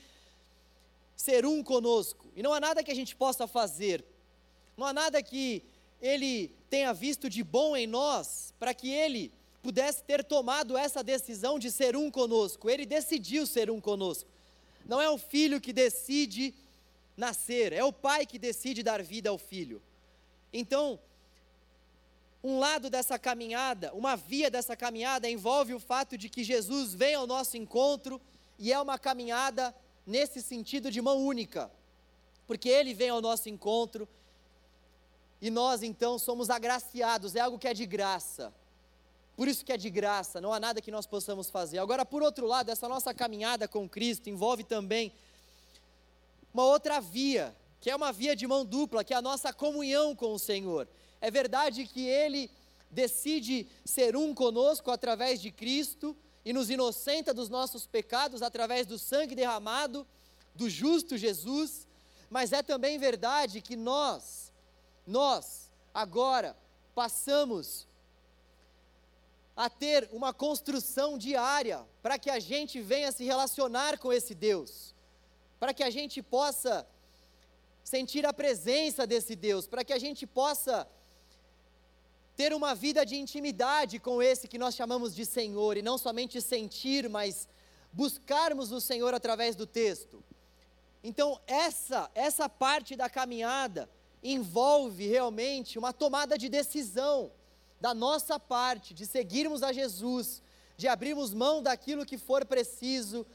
ser 1.16 1.44
um 1.44 1.62
conosco. 1.62 2.30
E 2.36 2.42
não 2.42 2.52
há 2.52 2.60
nada 2.60 2.82
que 2.82 2.90
a 2.90 2.94
gente 2.94 3.16
possa 3.16 3.46
fazer. 3.46 4.04
Não 4.76 4.86
há 4.86 4.92
nada 4.92 5.22
que 5.22 5.64
ele 6.00 6.52
tenha 6.70 6.92
visto 6.92 7.28
de 7.28 7.42
bom 7.42 7.76
em 7.76 7.86
nós 7.86 8.54
para 8.58 8.72
que 8.72 8.88
ele 8.88 9.32
pudesse 9.62 10.02
ter 10.04 10.22
tomado 10.22 10.76
essa 10.76 11.02
decisão 11.02 11.58
de 11.58 11.70
ser 11.70 11.96
um 11.96 12.10
conosco. 12.10 12.70
Ele 12.70 12.86
decidiu 12.86 13.46
ser 13.46 13.70
um 13.70 13.80
conosco. 13.80 14.30
Não 14.86 15.00
é 15.00 15.10
o 15.10 15.18
filho 15.18 15.60
que 15.60 15.72
decide 15.72 16.54
nascer, 17.16 17.72
é 17.72 17.82
o 17.82 17.92
pai 17.92 18.24
que 18.24 18.38
decide 18.38 18.82
dar 18.82 19.02
vida 19.02 19.28
ao 19.28 19.36
filho. 19.36 19.82
Então, 20.52 20.98
um 22.42 22.58
lado 22.58 22.88
dessa 22.88 23.18
caminhada, 23.18 23.92
uma 23.92 24.16
via 24.16 24.50
dessa 24.50 24.76
caminhada 24.76 25.28
envolve 25.28 25.74
o 25.74 25.80
fato 25.80 26.16
de 26.16 26.28
que 26.28 26.44
Jesus 26.44 26.94
vem 26.94 27.14
ao 27.14 27.26
nosso 27.26 27.56
encontro 27.56 28.20
e 28.58 28.72
é 28.72 28.80
uma 28.80 28.98
caminhada 28.98 29.74
nesse 30.06 30.40
sentido 30.40 30.90
de 30.90 31.00
mão 31.02 31.18
única, 31.18 31.70
porque 32.46 32.68
ele 32.68 32.94
vem 32.94 33.10
ao 33.10 33.20
nosso 33.20 33.48
encontro 33.48 34.08
e 35.40 35.50
nós 35.50 35.82
então 35.82 36.18
somos 36.18 36.48
agraciados, 36.50 37.34
é 37.34 37.40
algo 37.40 37.58
que 37.58 37.68
é 37.68 37.74
de 37.74 37.86
graça. 37.86 38.52
Por 39.36 39.46
isso 39.46 39.64
que 39.64 39.72
é 39.72 39.76
de 39.76 39.88
graça, 39.88 40.40
não 40.40 40.52
há 40.52 40.58
nada 40.58 40.80
que 40.80 40.90
nós 40.90 41.06
possamos 41.06 41.48
fazer. 41.48 41.78
Agora, 41.78 42.04
por 42.04 42.22
outro 42.22 42.46
lado, 42.46 42.70
essa 42.70 42.88
nossa 42.88 43.14
caminhada 43.14 43.68
com 43.68 43.88
Cristo 43.88 44.28
envolve 44.28 44.64
também 44.64 45.12
uma 46.52 46.64
outra 46.64 47.00
via, 47.00 47.54
que 47.80 47.90
é 47.90 47.96
uma 47.96 48.12
via 48.12 48.34
de 48.34 48.46
mão 48.46 48.64
dupla, 48.64 49.04
que 49.04 49.14
é 49.14 49.16
a 49.16 49.22
nossa 49.22 49.52
comunhão 49.52 50.14
com 50.14 50.32
o 50.32 50.38
Senhor. 50.38 50.88
É 51.20 51.30
verdade 51.30 51.86
que 51.86 52.06
Ele 52.06 52.50
decide 52.90 53.66
ser 53.84 54.16
um 54.16 54.34
conosco 54.34 54.90
através 54.90 55.40
de 55.40 55.50
Cristo 55.50 56.16
e 56.44 56.52
nos 56.52 56.70
inocenta 56.70 57.34
dos 57.34 57.48
nossos 57.48 57.86
pecados 57.86 58.42
através 58.42 58.86
do 58.86 58.98
sangue 58.98 59.34
derramado 59.34 60.06
do 60.54 60.68
justo 60.68 61.16
Jesus, 61.16 61.86
mas 62.30 62.52
é 62.52 62.62
também 62.62 62.98
verdade 62.98 63.60
que 63.60 63.76
nós, 63.76 64.52
nós, 65.06 65.70
agora, 65.92 66.56
passamos 66.94 67.86
a 69.56 69.68
ter 69.68 70.08
uma 70.12 70.32
construção 70.32 71.18
diária 71.18 71.84
para 72.02 72.18
que 72.18 72.30
a 72.30 72.38
gente 72.38 72.80
venha 72.80 73.12
se 73.12 73.24
relacionar 73.24 73.98
com 73.98 74.12
esse 74.12 74.34
Deus 74.34 74.94
para 75.58 75.74
que 75.74 75.82
a 75.82 75.90
gente 75.90 76.22
possa 76.22 76.86
sentir 77.88 78.24
a 78.26 78.32
presença 78.32 79.06
desse 79.06 79.34
Deus, 79.34 79.66
para 79.66 79.84
que 79.84 79.92
a 79.92 79.98
gente 79.98 80.26
possa 80.26 80.86
ter 82.36 82.52
uma 82.52 82.74
vida 82.74 83.04
de 83.04 83.16
intimidade 83.16 83.98
com 83.98 84.22
esse 84.22 84.46
que 84.46 84.58
nós 84.58 84.74
chamamos 84.74 85.14
de 85.14 85.24
Senhor, 85.24 85.76
e 85.76 85.82
não 85.82 85.98
somente 85.98 86.40
sentir, 86.40 87.08
mas 87.08 87.48
buscarmos 87.92 88.70
o 88.70 88.80
Senhor 88.80 89.12
através 89.14 89.56
do 89.56 89.66
texto. 89.66 90.22
Então, 91.02 91.40
essa, 91.46 92.10
essa 92.14 92.48
parte 92.48 92.94
da 92.94 93.08
caminhada 93.08 93.88
envolve 94.22 95.06
realmente 95.06 95.78
uma 95.78 95.92
tomada 95.92 96.36
de 96.36 96.48
decisão 96.48 97.32
da 97.80 97.94
nossa 97.94 98.38
parte, 98.38 98.92
de 98.92 99.06
seguirmos 99.06 99.62
a 99.62 99.72
Jesus, 99.72 100.42
de 100.76 100.86
abrirmos 100.86 101.32
mão 101.32 101.62
daquilo 101.62 102.06
que 102.06 102.18
for 102.18 102.44
preciso 102.44 103.26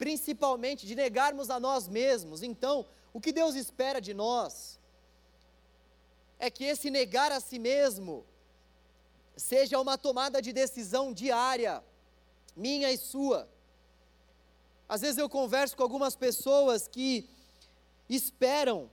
principalmente 0.00 0.86
de 0.86 0.94
negarmos 0.94 1.50
a 1.50 1.60
nós 1.60 1.86
mesmos. 1.86 2.42
Então, 2.42 2.86
o 3.12 3.20
que 3.20 3.32
Deus 3.32 3.54
espera 3.54 4.00
de 4.00 4.14
nós 4.14 4.78
é 6.38 6.50
que 6.50 6.64
esse 6.64 6.90
negar 6.90 7.30
a 7.32 7.40
si 7.40 7.58
mesmo 7.58 8.24
seja 9.36 9.80
uma 9.80 9.98
tomada 9.98 10.40
de 10.40 10.52
decisão 10.52 11.12
diária, 11.12 11.82
minha 12.56 12.90
e 12.90 12.96
sua. 12.96 13.48
Às 14.88 15.02
vezes 15.02 15.18
eu 15.18 15.28
converso 15.28 15.76
com 15.76 15.82
algumas 15.82 16.16
pessoas 16.16 16.88
que 16.88 17.28
esperam, 18.08 18.90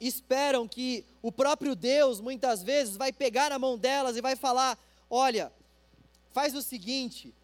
esperam 0.00 0.68
que 0.68 1.04
o 1.22 1.32
próprio 1.32 1.74
Deus, 1.74 2.20
muitas 2.20 2.62
vezes, 2.62 2.96
vai 2.96 3.12
pegar 3.12 3.50
a 3.52 3.58
mão 3.58 3.76
delas 3.76 4.16
e 4.16 4.20
vai 4.20 4.36
falar: 4.36 4.78
olha, 5.10 5.52
faz 6.32 6.54
o 6.54 6.62
seguinte, 6.62 7.34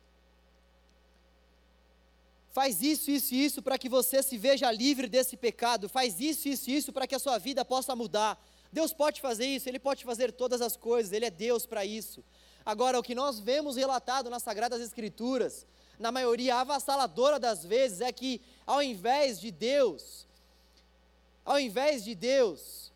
faz 2.50 2.82
isso, 2.82 3.10
isso 3.10 3.34
e 3.34 3.44
isso 3.44 3.62
para 3.62 3.78
que 3.78 3.88
você 3.88 4.22
se 4.22 4.36
veja 4.36 4.70
livre 4.70 5.08
desse 5.08 5.36
pecado, 5.36 5.88
faz 5.88 6.20
isso, 6.20 6.48
isso 6.48 6.70
e 6.70 6.76
isso 6.76 6.92
para 6.92 7.06
que 7.06 7.14
a 7.14 7.18
sua 7.18 7.38
vida 7.38 7.64
possa 7.64 7.94
mudar. 7.94 8.38
Deus 8.72 8.92
pode 8.92 9.20
fazer 9.20 9.46
isso, 9.46 9.68
Ele 9.68 9.78
pode 9.78 10.04
fazer 10.04 10.32
todas 10.32 10.60
as 10.60 10.76
coisas, 10.76 11.12
Ele 11.12 11.24
é 11.24 11.30
Deus 11.30 11.66
para 11.66 11.84
isso. 11.84 12.24
Agora, 12.64 12.98
o 12.98 13.02
que 13.02 13.14
nós 13.14 13.38
vemos 13.38 13.76
relatado 13.76 14.30
nas 14.30 14.42
Sagradas 14.42 14.80
Escrituras, 14.80 15.66
na 15.98 16.12
maioria 16.12 16.56
avassaladora 16.56 17.38
das 17.38 17.64
vezes, 17.64 18.00
é 18.00 18.12
que 18.12 18.40
ao 18.66 18.82
invés 18.82 19.40
de 19.40 19.50
Deus, 19.50 20.26
ao 21.44 21.58
invés 21.58 22.04
de 22.04 22.14
Deus 22.14 22.92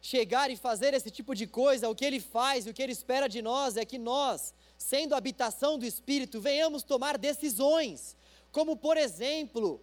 chegar 0.00 0.50
e 0.50 0.56
fazer 0.56 0.92
esse 0.94 1.10
tipo 1.10 1.34
de 1.34 1.46
coisa, 1.46 1.88
o 1.88 1.94
que 1.94 2.04
Ele 2.04 2.20
faz, 2.20 2.66
o 2.66 2.72
que 2.74 2.82
Ele 2.82 2.92
espera 2.92 3.28
de 3.28 3.40
nós 3.40 3.76
é 3.76 3.84
que 3.84 3.98
nós, 3.98 4.52
sendo 4.76 5.14
habitação 5.14 5.78
do 5.78 5.86
Espírito, 5.86 6.40
venhamos 6.40 6.82
tomar 6.82 7.16
decisões, 7.16 8.16
como 8.54 8.76
por 8.76 8.96
exemplo, 8.96 9.80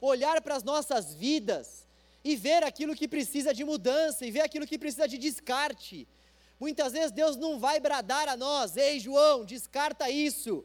olhar 0.00 0.40
para 0.40 0.54
as 0.54 0.62
nossas 0.62 1.12
vidas 1.12 1.88
e 2.22 2.36
ver 2.36 2.62
aquilo 2.62 2.94
que 2.94 3.08
precisa 3.08 3.52
de 3.52 3.64
mudança, 3.64 4.24
e 4.24 4.30
ver 4.30 4.42
aquilo 4.42 4.64
que 4.64 4.78
precisa 4.78 5.08
de 5.08 5.18
descarte. 5.18 6.06
Muitas 6.60 6.92
vezes 6.92 7.10
Deus 7.10 7.36
não 7.36 7.58
vai 7.58 7.80
bradar 7.80 8.28
a 8.28 8.36
nós, 8.36 8.76
ei 8.76 9.00
João, 9.00 9.44
descarta 9.44 10.08
isso. 10.08 10.64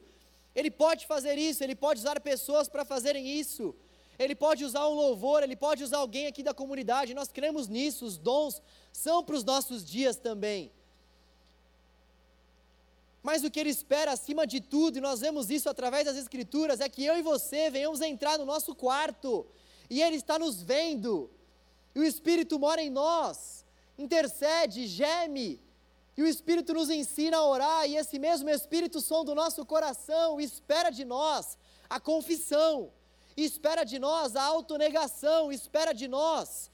Ele 0.54 0.70
pode 0.70 1.04
fazer 1.04 1.36
isso, 1.36 1.64
ele 1.64 1.74
pode 1.74 1.98
usar 1.98 2.20
pessoas 2.20 2.68
para 2.68 2.84
fazerem 2.84 3.26
isso. 3.26 3.74
Ele 4.16 4.36
pode 4.36 4.64
usar 4.64 4.86
um 4.86 4.94
louvor, 4.94 5.42
ele 5.42 5.56
pode 5.56 5.82
usar 5.82 5.98
alguém 5.98 6.28
aqui 6.28 6.44
da 6.44 6.54
comunidade. 6.54 7.12
Nós 7.12 7.32
cremos 7.32 7.66
nisso, 7.66 8.06
os 8.06 8.16
dons 8.16 8.62
são 8.92 9.24
para 9.24 9.34
os 9.34 9.42
nossos 9.42 9.84
dias 9.84 10.16
também. 10.16 10.70
Mas 13.28 13.44
o 13.44 13.50
que 13.50 13.60
ele 13.60 13.68
espera 13.68 14.12
acima 14.12 14.46
de 14.46 14.58
tudo, 14.58 14.96
e 14.96 15.02
nós 15.02 15.20
vemos 15.20 15.50
isso 15.50 15.68
através 15.68 16.06
das 16.06 16.16
Escrituras, 16.16 16.80
é 16.80 16.88
que 16.88 17.04
eu 17.04 17.14
e 17.18 17.20
você 17.20 17.68
venhamos 17.68 18.00
entrar 18.00 18.38
no 18.38 18.46
nosso 18.46 18.74
quarto, 18.74 19.46
e 19.90 20.00
ele 20.00 20.16
está 20.16 20.38
nos 20.38 20.62
vendo, 20.62 21.30
e 21.94 22.00
o 22.00 22.04
Espírito 22.04 22.58
mora 22.58 22.80
em 22.80 22.88
nós, 22.88 23.66
intercede, 23.98 24.86
geme, 24.86 25.60
e 26.16 26.22
o 26.22 26.26
Espírito 26.26 26.72
nos 26.72 26.88
ensina 26.88 27.36
a 27.36 27.46
orar, 27.46 27.86
e 27.86 27.98
esse 27.98 28.18
mesmo 28.18 28.48
Espírito 28.48 28.98
som 28.98 29.22
do 29.26 29.34
nosso 29.34 29.62
coração 29.66 30.40
espera 30.40 30.88
de 30.88 31.04
nós 31.04 31.58
a 31.90 32.00
confissão, 32.00 32.90
espera 33.36 33.84
de 33.84 33.98
nós 33.98 34.36
a 34.36 34.42
autonegação, 34.42 35.52
espera 35.52 35.92
de 35.92 36.08
nós 36.08 36.70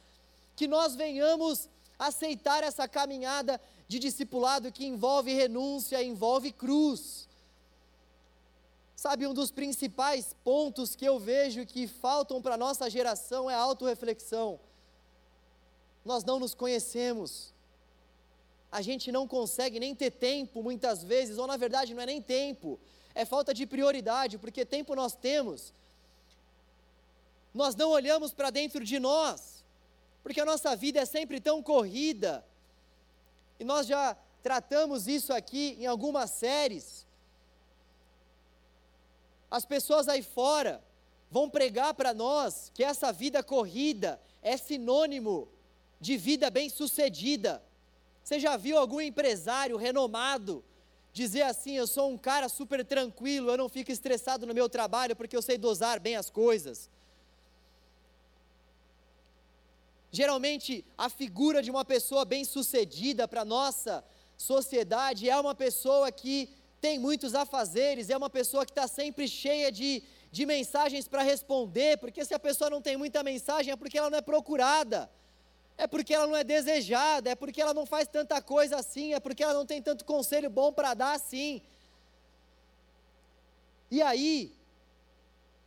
que 0.55 0.69
nós 0.69 0.95
venhamos 0.95 1.69
aceitar 1.99 2.63
essa 2.63 2.87
caminhada 2.87 3.61
de 3.95 3.99
discipulado 4.09 4.73
que 4.77 4.87
envolve 4.87 5.33
renúncia, 5.33 6.03
envolve 6.03 6.53
cruz. 6.53 7.29
Sabe, 8.95 9.27
um 9.27 9.35
dos 9.35 9.51
principais 9.51 10.35
pontos 10.45 10.95
que 10.95 11.05
eu 11.05 11.19
vejo 11.19 11.67
que 11.67 11.87
faltam 11.87 12.41
para 12.41 12.55
a 12.55 12.63
nossa 12.67 12.89
geração 12.89 13.51
é 13.51 13.55
a 13.55 13.59
autorreflexão 13.59 14.49
nós 16.05 16.23
não 16.23 16.39
nos 16.39 16.55
conhecemos. 16.55 17.53
A 18.71 18.83
gente 18.83 19.11
não 19.11 19.27
consegue 19.27 19.81
nem 19.81 19.95
ter 19.95 20.11
tempo, 20.11 20.63
muitas 20.63 21.03
vezes, 21.03 21.39
ou 21.39 21.47
na 21.47 21.57
verdade 21.57 21.95
não 21.95 22.03
é 22.03 22.07
nem 22.07 22.21
tempo, 22.21 22.79
é 23.15 23.25
falta 23.25 23.55
de 23.55 23.67
prioridade, 23.67 24.37
porque 24.37 24.65
tempo 24.65 24.95
nós 24.95 25.15
temos. 25.15 25.73
Nós 27.55 27.75
não 27.75 27.91
olhamos 27.91 28.33
para 28.33 28.51
dentro 28.51 28.85
de 28.85 28.99
nós, 28.99 29.65
porque 30.23 30.41
a 30.41 30.45
nossa 30.45 30.75
vida 30.75 31.01
é 31.01 31.05
sempre 31.05 31.41
tão 31.41 31.63
corrida, 31.63 32.45
e 33.59 33.65
nós 33.65 33.87
já 33.87 34.17
tratamos 34.43 35.07
isso 35.07 35.33
aqui 35.33 35.77
em 35.81 35.87
algumas 35.87 36.31
séries. 36.31 37.07
As 39.51 39.65
pessoas 39.65 40.09
aí 40.09 40.23
fora 40.23 40.83
vão 41.31 41.49
pregar 41.49 41.95
para 41.95 42.13
nós 42.13 42.71
que 42.75 42.83
essa 42.85 43.13
vida 43.13 43.43
corrida 43.43 44.21
é 44.43 44.57
sinônimo 44.57 45.49
de 46.01 46.17
vida 46.17 46.51
bem-sucedida. 46.51 47.63
Você 48.23 48.39
já 48.39 48.57
viu 48.57 48.79
algum 48.79 49.01
empresário 49.01 49.77
renomado 49.77 50.65
dizer 51.13 51.43
assim: 51.43 51.73
Eu 51.73 51.87
sou 51.87 52.11
um 52.11 52.19
cara 52.19 52.49
super 52.49 52.85
tranquilo, 52.85 53.51
eu 53.51 53.57
não 53.57 53.69
fico 53.69 53.91
estressado 53.91 54.47
no 54.47 54.53
meu 54.53 54.69
trabalho 54.69 55.15
porque 55.17 55.37
eu 55.37 55.43
sei 55.43 55.57
dosar 55.57 56.01
bem 56.01 56.17
as 56.17 56.29
coisas? 56.29 56.91
Geralmente, 60.21 60.85
a 60.97 61.09
figura 61.21 61.63
de 61.63 61.71
uma 61.71 61.85
pessoa 61.85 62.25
bem-sucedida 62.25 63.27
para 63.27 63.43
a 63.43 63.51
nossa 63.57 64.05
sociedade 64.37 65.29
é 65.29 65.37
uma 65.39 65.55
pessoa 65.55 66.11
que 66.21 66.37
tem 66.81 66.99
muitos 66.99 67.35
afazeres, 67.35 68.11
é 68.11 68.17
uma 68.17 68.31
pessoa 68.31 68.65
que 68.65 68.71
está 68.71 68.87
sempre 68.87 69.27
cheia 69.27 69.73
de, 69.73 70.03
de 70.31 70.47
mensagens 70.47 71.09
para 71.09 71.23
responder, 71.23 71.99
porque 71.99 72.25
se 72.25 72.35
a 72.35 72.39
pessoa 72.39 72.71
não 72.71 72.81
tem 72.81 72.97
muita 72.97 73.23
mensagem 73.23 73.73
é 73.73 73.77
porque 73.77 73.99
ela 73.99 74.11
não 74.11 74.19
é 74.19 74.23
procurada 74.23 75.11
é 75.77 75.87
porque 75.87 76.15
ela 76.15 76.27
não 76.27 76.37
é 76.37 76.45
desejada, 76.45 77.31
é 77.31 77.35
porque 77.35 77.61
ela 77.61 77.75
não 77.75 77.85
faz 77.85 78.07
tanta 78.07 78.41
coisa 78.41 78.77
assim, 78.77 79.13
é 79.13 79.21
porque 79.21 79.43
ela 79.43 79.55
não 79.55 79.67
tem 79.67 79.83
tanto 79.83 80.05
conselho 80.05 80.49
bom 80.49 80.73
para 80.73 80.95
dar 80.95 81.15
assim. 81.15 81.61
E 83.91 84.01
aí, 84.01 84.53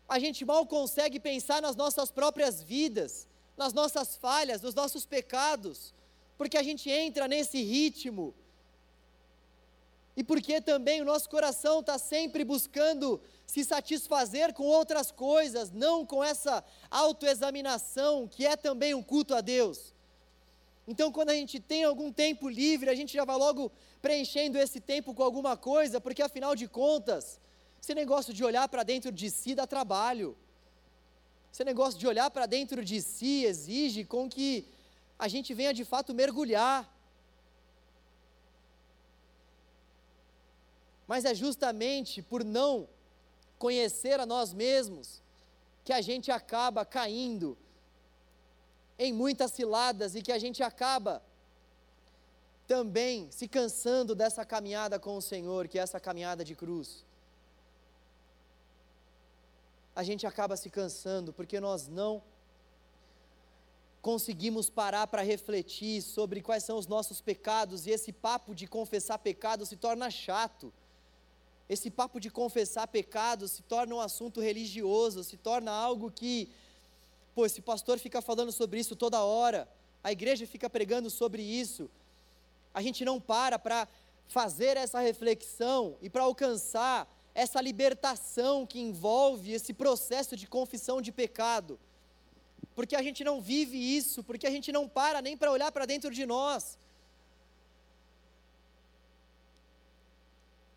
a 0.08 0.18
gente 0.20 0.46
mal 0.46 0.66
consegue 0.66 1.20
pensar 1.20 1.62
nas 1.62 1.76
nossas 1.76 2.10
próprias 2.10 2.64
vidas, 2.64 3.28
nas 3.58 3.74
nossas 3.74 4.16
falhas, 4.16 4.62
nos 4.62 4.76
nossos 4.76 5.06
pecados, 5.06 5.94
porque 6.38 6.58
a 6.58 6.64
gente 6.64 6.90
entra 6.90 7.28
nesse 7.28 7.62
ritmo. 7.62 8.34
E 10.16 10.24
porque 10.24 10.62
também 10.62 11.02
o 11.02 11.06
nosso 11.06 11.30
coração 11.30 11.80
está 11.80 11.98
sempre 11.98 12.44
buscando 12.44 13.20
se 13.46 13.64
satisfazer 13.64 14.54
com 14.54 14.64
outras 14.64 15.12
coisas, 15.12 15.72
não 15.72 16.06
com 16.06 16.24
essa 16.24 16.64
autoexaminação, 16.90 18.28
que 18.28 18.46
é 18.46 18.56
também 18.56 18.94
um 18.94 19.04
culto 19.04 19.34
a 19.36 19.42
Deus. 19.42 19.94
Então, 20.88 21.12
quando 21.12 21.30
a 21.30 21.34
gente 21.34 21.60
tem 21.60 21.84
algum 21.84 22.12
tempo 22.12 22.48
livre, 22.48 22.90
a 22.90 22.96
gente 22.96 23.14
já 23.14 23.26
vai 23.26 23.38
logo 23.38 23.72
preenchendo 24.02 24.58
esse 24.58 24.80
tempo 24.80 25.14
com 25.14 25.22
alguma 25.22 25.58
coisa, 25.58 26.00
porque 26.00 26.22
afinal 26.22 26.56
de 26.56 26.68
contas, 26.68 27.40
esse 27.82 27.94
negócio 27.94 28.34
de 28.34 28.44
olhar 28.44 28.68
para 28.70 28.84
dentro 28.84 29.12
de 29.12 29.30
si 29.30 29.54
dá 29.54 29.68
trabalho. 29.68 30.36
Esse 31.58 31.64
negócio 31.64 32.00
de 32.00 32.06
olhar 32.06 32.30
para 32.30 32.46
dentro 32.46 32.86
de 32.86 33.02
si 33.02 33.44
exige 33.44 34.06
com 34.06 34.30
que 34.30 34.64
a 35.18 35.28
gente 35.28 35.56
venha 35.56 35.74
de 35.74 35.84
fato 35.84 36.14
mergulhar. 36.14 36.88
Mas 41.08 41.26
é 41.26 41.34
justamente 41.34 42.22
por 42.22 42.44
não 42.44 42.88
conhecer 43.58 44.20
a 44.20 44.26
nós 44.28 44.54
mesmos 44.54 45.20
que 45.84 45.92
a 45.92 46.00
gente 46.00 46.30
acaba 46.30 46.86
caindo 46.86 47.58
em 49.00 49.12
muitas 49.12 49.50
ciladas 49.50 50.14
e 50.14 50.22
que 50.22 50.32
a 50.32 50.38
gente 50.38 50.62
acaba 50.62 51.24
também 52.68 53.32
se 53.32 53.48
cansando 53.48 54.14
dessa 54.14 54.46
caminhada 54.46 55.00
com 55.00 55.18
o 55.18 55.24
Senhor, 55.24 55.68
que 55.68 55.80
é 55.80 55.82
essa 55.82 56.00
caminhada 56.00 56.46
de 56.46 56.54
cruz. 56.54 57.07
A 59.98 60.04
gente 60.04 60.28
acaba 60.28 60.56
se 60.56 60.70
cansando 60.70 61.34
porque 61.34 61.60
nós 61.60 61.88
não 61.88 62.22
conseguimos 64.00 64.70
parar 64.70 65.08
para 65.08 65.24
refletir 65.24 66.04
sobre 66.04 66.40
quais 66.40 66.64
são 66.64 66.78
os 66.78 66.86
nossos 66.86 67.20
pecados 67.20 67.88
e 67.88 67.90
esse 67.90 68.14
papo 68.14 68.54
de 68.54 68.68
confessar 68.68 69.18
pecado 69.18 69.66
se 69.66 69.76
torna 69.76 70.12
chato. 70.12 70.72
Esse 71.68 71.90
papo 71.90 72.20
de 72.20 72.30
confessar 72.30 72.88
pecado 72.88 73.48
se 73.48 73.64
torna 73.64 73.96
um 73.96 74.00
assunto 74.00 74.40
religioso, 74.40 75.24
se 75.24 75.36
torna 75.36 75.72
algo 75.72 76.12
que 76.12 76.48
Pô, 77.34 77.44
esse 77.48 77.62
pastor 77.62 77.98
fica 77.98 78.22
falando 78.22 78.52
sobre 78.52 78.80
isso 78.80 78.96
toda 78.96 79.24
hora, 79.24 79.68
a 80.04 80.12
igreja 80.12 80.46
fica 80.46 80.70
pregando 80.70 81.10
sobre 81.10 81.42
isso. 81.42 81.90
A 82.72 82.84
gente 82.84 83.04
não 83.04 83.20
para 83.20 83.58
para 83.58 83.88
fazer 84.28 84.78
essa 84.78 85.00
reflexão 85.00 85.98
e 86.04 86.08
para 86.08 86.22
alcançar 86.22 87.08
essa 87.44 87.60
libertação 87.70 88.66
que 88.72 88.80
envolve 88.88 89.50
esse 89.58 89.72
processo 89.82 90.36
de 90.42 90.48
confissão 90.56 90.98
de 91.06 91.12
pecado. 91.22 91.74
Porque 92.78 92.96
a 92.96 93.04
gente 93.08 93.22
não 93.30 93.36
vive 93.54 93.78
isso, 94.00 94.24
porque 94.24 94.48
a 94.48 94.54
gente 94.56 94.72
não 94.78 94.86
para 95.00 95.22
nem 95.28 95.38
para 95.38 95.52
olhar 95.56 95.72
para 95.72 95.86
dentro 95.86 96.12
de 96.20 96.26
nós. 96.26 96.64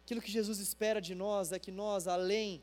Aquilo 0.02 0.20
que 0.20 0.30
Jesus 0.38 0.58
espera 0.58 1.00
de 1.08 1.14
nós 1.14 1.50
é 1.56 1.58
que 1.58 1.72
nós, 1.82 2.06
além 2.06 2.62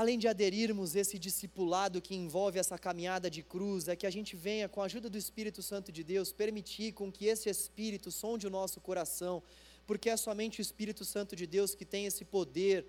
além 0.00 0.18
de 0.22 0.28
aderirmos 0.28 0.94
esse 0.94 1.18
discipulado 1.18 2.00
que 2.00 2.14
envolve 2.14 2.58
essa 2.58 2.78
caminhada 2.78 3.28
de 3.28 3.42
cruz, 3.42 3.88
é 3.88 3.96
que 3.96 4.06
a 4.06 4.14
gente 4.16 4.36
venha, 4.36 4.68
com 4.68 4.80
a 4.80 4.84
ajuda 4.84 5.10
do 5.10 5.18
Espírito 5.18 5.60
Santo 5.70 5.90
de 5.90 6.02
Deus, 6.04 6.32
permitir 6.32 6.92
com 6.92 7.10
que 7.10 7.26
esse 7.26 7.50
Espírito 7.50 8.10
sonde 8.10 8.46
o 8.46 8.50
nosso 8.58 8.80
coração, 8.80 9.42
porque 9.88 10.10
é 10.10 10.18
somente 10.18 10.60
o 10.60 10.62
Espírito 10.62 11.02
Santo 11.02 11.34
de 11.34 11.46
Deus 11.46 11.74
que 11.74 11.82
tem 11.82 12.04
esse 12.04 12.22
poder 12.22 12.84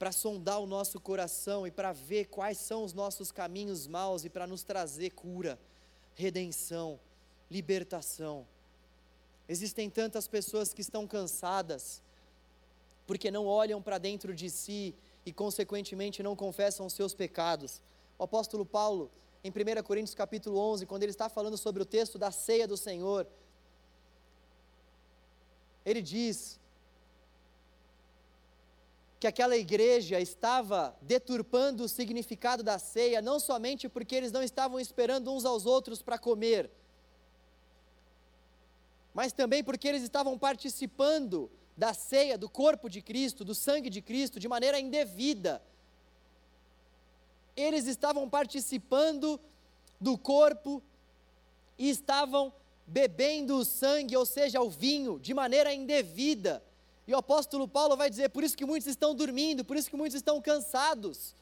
para 0.00 0.10
sondar 0.10 0.58
o 0.58 0.66
nosso 0.66 1.00
coração 1.00 1.64
e 1.64 1.70
para 1.70 1.92
ver 1.92 2.24
quais 2.24 2.58
são 2.58 2.82
os 2.82 2.92
nossos 2.92 3.30
caminhos 3.30 3.86
maus 3.86 4.24
e 4.24 4.28
para 4.28 4.44
nos 4.44 4.64
trazer 4.64 5.10
cura, 5.10 5.56
redenção, 6.16 6.98
libertação. 7.48 8.44
Existem 9.48 9.88
tantas 9.88 10.26
pessoas 10.26 10.74
que 10.74 10.80
estão 10.80 11.06
cansadas, 11.06 12.02
porque 13.06 13.30
não 13.30 13.46
olham 13.46 13.80
para 13.80 13.96
dentro 13.96 14.34
de 14.34 14.50
si 14.50 14.96
e, 15.24 15.32
consequentemente, 15.32 16.20
não 16.20 16.34
confessam 16.34 16.84
os 16.84 16.94
seus 16.94 17.14
pecados. 17.14 17.80
O 18.18 18.24
apóstolo 18.24 18.66
Paulo, 18.66 19.08
em 19.44 19.50
1 19.50 19.80
Coríntios 19.84 20.16
capítulo 20.16 20.58
11, 20.58 20.84
quando 20.84 21.04
ele 21.04 21.12
está 21.12 21.28
falando 21.28 21.56
sobre 21.56 21.80
o 21.80 21.86
texto 21.86 22.18
da 22.18 22.32
ceia 22.32 22.66
do 22.66 22.76
Senhor, 22.76 23.24
ele 25.84 26.02
diz 26.02 26.60
que 29.18 29.26
aquela 29.26 29.56
igreja 29.56 30.18
estava 30.18 30.96
deturpando 31.00 31.84
o 31.84 31.88
significado 31.88 32.62
da 32.62 32.78
ceia, 32.78 33.22
não 33.22 33.38
somente 33.38 33.88
porque 33.88 34.16
eles 34.16 34.32
não 34.32 34.42
estavam 34.42 34.80
esperando 34.80 35.32
uns 35.32 35.44
aos 35.44 35.64
outros 35.64 36.02
para 36.02 36.18
comer, 36.18 36.70
mas 39.14 39.32
também 39.32 39.62
porque 39.62 39.86
eles 39.86 40.02
estavam 40.02 40.38
participando 40.38 41.50
da 41.76 41.94
ceia, 41.94 42.36
do 42.36 42.48
corpo 42.48 42.88
de 42.88 43.00
Cristo, 43.00 43.44
do 43.44 43.54
sangue 43.54 43.90
de 43.90 44.02
Cristo, 44.02 44.40
de 44.40 44.48
maneira 44.48 44.80
indevida. 44.80 45.62
Eles 47.56 47.86
estavam 47.86 48.28
participando 48.28 49.38
do 50.00 50.18
corpo 50.18 50.82
e 51.78 51.88
estavam 51.88 52.52
bebendo 52.92 53.56
o 53.56 53.64
sangue, 53.64 54.14
ou 54.16 54.26
seja, 54.26 54.60
o 54.60 54.68
vinho, 54.68 55.18
de 55.18 55.32
maneira 55.32 55.72
indevida. 55.72 56.62
E 57.06 57.14
o 57.14 57.16
apóstolo 57.16 57.66
Paulo 57.66 57.96
vai 57.96 58.10
dizer: 58.10 58.28
por 58.28 58.44
isso 58.44 58.56
que 58.56 58.66
muitos 58.66 58.86
estão 58.86 59.14
dormindo, 59.14 59.64
por 59.64 59.76
isso 59.76 59.88
que 59.88 59.96
muitos 59.96 60.16
estão 60.16 60.40
cansados, 60.42 61.34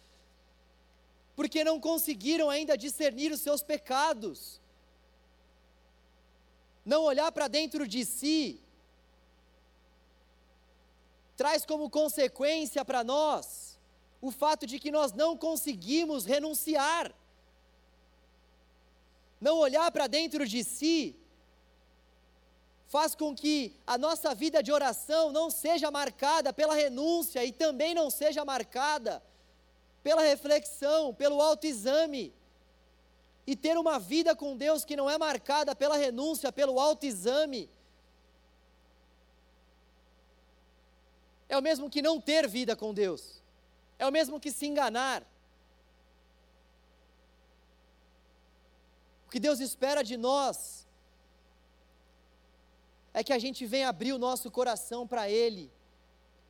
porque 1.34 1.64
não 1.64 1.80
conseguiram 1.80 2.48
ainda 2.48 2.78
discernir 2.78 3.32
os 3.32 3.40
seus 3.40 3.62
pecados, 3.62 4.60
não 6.84 7.02
olhar 7.02 7.30
para 7.32 7.48
dentro 7.48 7.86
de 7.86 8.04
si, 8.04 8.60
traz 11.36 11.66
como 11.66 11.90
consequência 11.90 12.84
para 12.84 13.02
nós 13.02 13.76
o 14.22 14.30
fato 14.30 14.66
de 14.66 14.78
que 14.78 14.92
nós 14.92 15.12
não 15.12 15.36
conseguimos 15.36 16.24
renunciar, 16.24 17.12
não 19.40 19.56
olhar 19.58 19.90
para 19.90 20.06
dentro 20.06 20.46
de 20.46 20.62
si 20.62 21.19
faz 22.90 23.14
com 23.14 23.32
que 23.32 23.72
a 23.86 23.96
nossa 23.96 24.34
vida 24.34 24.60
de 24.64 24.72
oração 24.72 25.30
não 25.30 25.48
seja 25.48 25.92
marcada 25.92 26.52
pela 26.52 26.74
renúncia 26.74 27.44
e 27.44 27.52
também 27.52 27.94
não 27.94 28.10
seja 28.10 28.44
marcada 28.44 29.22
pela 30.02 30.22
reflexão, 30.22 31.14
pelo 31.14 31.40
autoexame. 31.40 32.34
E 33.46 33.54
ter 33.54 33.78
uma 33.78 33.96
vida 34.00 34.34
com 34.34 34.56
Deus 34.56 34.84
que 34.84 34.96
não 34.96 35.08
é 35.08 35.16
marcada 35.16 35.72
pela 35.72 35.96
renúncia, 35.96 36.50
pelo 36.50 36.80
autoexame, 36.80 37.70
é 41.48 41.56
o 41.56 41.62
mesmo 41.62 41.88
que 41.88 42.02
não 42.02 42.20
ter 42.20 42.48
vida 42.48 42.74
com 42.74 42.92
Deus, 42.92 43.40
é 44.00 44.06
o 44.06 44.10
mesmo 44.10 44.40
que 44.40 44.50
se 44.50 44.66
enganar. 44.66 45.22
O 49.28 49.30
que 49.30 49.38
Deus 49.38 49.60
espera 49.60 50.02
de 50.02 50.16
nós 50.16 50.89
é 53.12 53.24
que 53.24 53.32
a 53.32 53.38
gente 53.38 53.66
venha 53.66 53.88
abrir 53.88 54.12
o 54.12 54.18
nosso 54.18 54.50
coração 54.50 55.06
para 55.06 55.28
Ele 55.28 55.70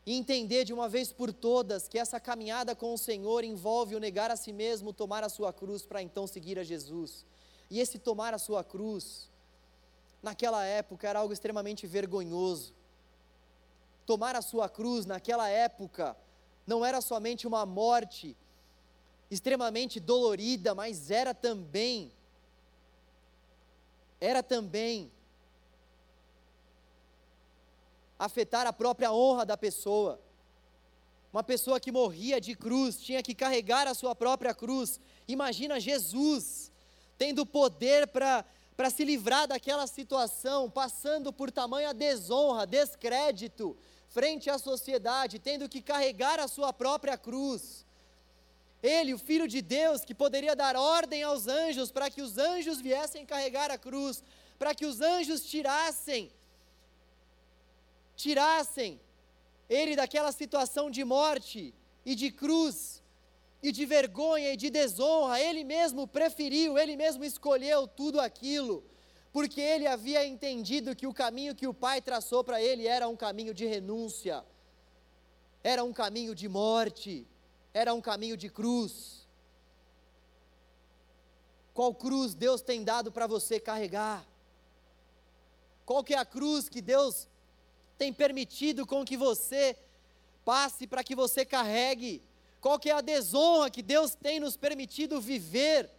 e 0.04 0.14
entender 0.14 0.64
de 0.64 0.72
uma 0.72 0.88
vez 0.88 1.12
por 1.12 1.32
todas 1.32 1.88
que 1.88 1.98
essa 1.98 2.18
caminhada 2.18 2.74
com 2.74 2.92
o 2.94 2.98
Senhor 2.98 3.44
envolve 3.44 3.94
o 3.94 4.00
negar 4.00 4.30
a 4.30 4.36
si 4.36 4.52
mesmo, 4.52 4.92
tomar 4.92 5.22
a 5.24 5.28
sua 5.28 5.52
cruz 5.52 5.84
para 5.84 6.02
então 6.02 6.26
seguir 6.26 6.58
a 6.58 6.64
Jesus. 6.64 7.24
E 7.70 7.78
esse 7.78 7.98
tomar 7.98 8.34
a 8.34 8.38
sua 8.38 8.64
cruz, 8.64 9.30
naquela 10.22 10.64
época 10.64 11.08
era 11.08 11.20
algo 11.20 11.32
extremamente 11.32 11.86
vergonhoso. 11.86 12.74
Tomar 14.06 14.34
a 14.34 14.42
sua 14.42 14.68
cruz 14.68 15.06
naquela 15.06 15.48
época 15.48 16.16
não 16.66 16.84
era 16.84 17.00
somente 17.00 17.46
uma 17.46 17.64
morte 17.64 18.36
extremamente 19.30 20.00
dolorida, 20.00 20.74
mas 20.74 21.10
era 21.10 21.32
também 21.32 22.12
era 24.20 24.42
também 24.42 25.10
afetar 28.20 28.66
a 28.66 28.72
própria 28.72 29.10
honra 29.10 29.46
da 29.46 29.56
pessoa. 29.56 30.20
Uma 31.32 31.42
pessoa 31.42 31.80
que 31.80 31.90
morria 31.90 32.38
de 32.38 32.54
cruz 32.54 33.00
tinha 33.00 33.22
que 33.22 33.34
carregar 33.34 33.86
a 33.86 33.94
sua 33.94 34.14
própria 34.14 34.54
cruz. 34.54 35.00
Imagina 35.26 35.80
Jesus 35.80 36.70
tendo 37.16 37.46
poder 37.46 38.06
para 38.08 38.90
se 38.90 39.04
livrar 39.04 39.48
daquela 39.48 39.86
situação, 39.86 40.68
passando 40.68 41.32
por 41.32 41.50
tamanha 41.50 41.94
desonra, 41.94 42.66
descrédito, 42.66 43.74
frente 44.10 44.50
à 44.50 44.58
sociedade, 44.58 45.38
tendo 45.38 45.68
que 45.68 45.80
carregar 45.80 46.38
a 46.38 46.48
sua 46.48 46.74
própria 46.74 47.16
cruz. 47.16 47.86
Ele, 48.82 49.14
o 49.14 49.18
Filho 49.18 49.48
de 49.48 49.62
Deus, 49.62 50.04
que 50.04 50.14
poderia 50.14 50.54
dar 50.54 50.76
ordem 50.76 51.22
aos 51.22 51.46
anjos 51.46 51.90
para 51.90 52.10
que 52.10 52.20
os 52.20 52.36
anjos 52.36 52.80
viessem 52.80 53.24
carregar 53.24 53.70
a 53.70 53.78
cruz, 53.78 54.22
para 54.58 54.74
que 54.74 54.84
os 54.84 55.00
anjos 55.00 55.42
tirassem 55.44 56.30
tirassem 58.22 59.00
ele 59.68 59.94
daquela 59.94 60.32
situação 60.32 60.90
de 60.90 61.04
morte 61.04 61.74
e 62.04 62.14
de 62.14 62.30
cruz 62.30 63.02
e 63.62 63.70
de 63.70 63.84
vergonha 63.86 64.52
e 64.52 64.56
de 64.56 64.68
desonra, 64.70 65.40
ele 65.40 65.62
mesmo 65.64 66.06
preferiu, 66.06 66.78
ele 66.78 66.96
mesmo 66.96 67.22
escolheu 67.24 67.86
tudo 67.86 68.18
aquilo, 68.20 68.82
porque 69.32 69.60
ele 69.60 69.86
havia 69.86 70.26
entendido 70.26 70.96
que 70.96 71.06
o 71.06 71.14
caminho 71.14 71.54
que 71.54 71.66
o 71.66 71.74
Pai 71.74 72.00
traçou 72.00 72.42
para 72.42 72.60
ele 72.60 72.86
era 72.86 73.06
um 73.06 73.16
caminho 73.16 73.54
de 73.54 73.66
renúncia, 73.66 74.44
era 75.62 75.84
um 75.84 75.92
caminho 75.92 76.34
de 76.34 76.48
morte, 76.48 77.26
era 77.72 77.94
um 77.94 78.00
caminho 78.00 78.36
de 78.36 78.48
cruz. 78.48 79.28
Qual 81.72 81.94
cruz 81.94 82.34
Deus 82.34 82.60
tem 82.60 82.82
dado 82.82 83.12
para 83.12 83.26
você 83.26 83.60
carregar? 83.60 84.26
Qual 85.86 86.02
que 86.02 86.14
é 86.14 86.18
a 86.18 86.24
cruz 86.24 86.68
que 86.68 86.80
Deus 86.80 87.28
tem 88.00 88.14
permitido 88.14 88.86
com 88.86 89.04
que 89.04 89.14
você 89.14 89.76
passe 90.42 90.86
para 90.86 91.04
que 91.04 91.14
você 91.14 91.44
carregue? 91.44 92.22
Qual 92.58 92.78
que 92.78 92.88
é 92.88 92.94
a 92.94 93.02
desonra 93.02 93.68
que 93.68 93.82
Deus 93.82 94.14
tem 94.14 94.40
nos 94.40 94.56
permitido 94.56 95.20
viver? 95.20 95.90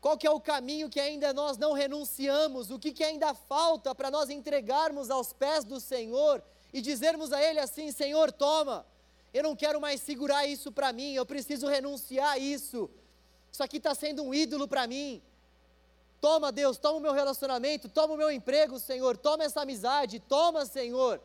Qual 0.00 0.16
que 0.16 0.26
é 0.26 0.30
o 0.30 0.40
caminho 0.40 0.88
que 0.88 0.98
ainda 0.98 1.34
nós 1.34 1.58
não 1.58 1.74
renunciamos? 1.74 2.70
O 2.70 2.78
que, 2.78 2.92
que 2.92 3.04
ainda 3.04 3.34
falta 3.34 3.94
para 3.94 4.10
nós 4.10 4.30
entregarmos 4.30 5.10
aos 5.10 5.34
pés 5.34 5.64
do 5.66 5.78
Senhor 5.78 6.42
e 6.72 6.80
dizermos 6.80 7.30
a 7.30 7.42
Ele 7.42 7.60
assim: 7.60 7.92
Senhor, 7.92 8.32
toma, 8.32 8.86
eu 9.34 9.42
não 9.42 9.54
quero 9.54 9.78
mais 9.78 10.00
segurar 10.00 10.46
isso 10.46 10.72
para 10.72 10.94
mim, 10.94 11.12
eu 11.12 11.26
preciso 11.26 11.66
renunciar 11.68 12.30
a 12.30 12.38
isso. 12.38 12.88
Isso 13.52 13.62
aqui 13.62 13.76
está 13.76 13.94
sendo 13.94 14.22
um 14.22 14.32
ídolo 14.32 14.66
para 14.66 14.86
mim. 14.86 15.22
Toma, 16.22 16.52
Deus, 16.52 16.78
toma 16.78 16.98
o 16.98 17.00
meu 17.00 17.12
relacionamento, 17.12 17.88
toma 17.88 18.14
o 18.14 18.16
meu 18.16 18.30
emprego, 18.30 18.78
Senhor, 18.78 19.16
toma 19.16 19.42
essa 19.42 19.62
amizade, 19.62 20.20
toma, 20.20 20.64
Senhor. 20.64 21.20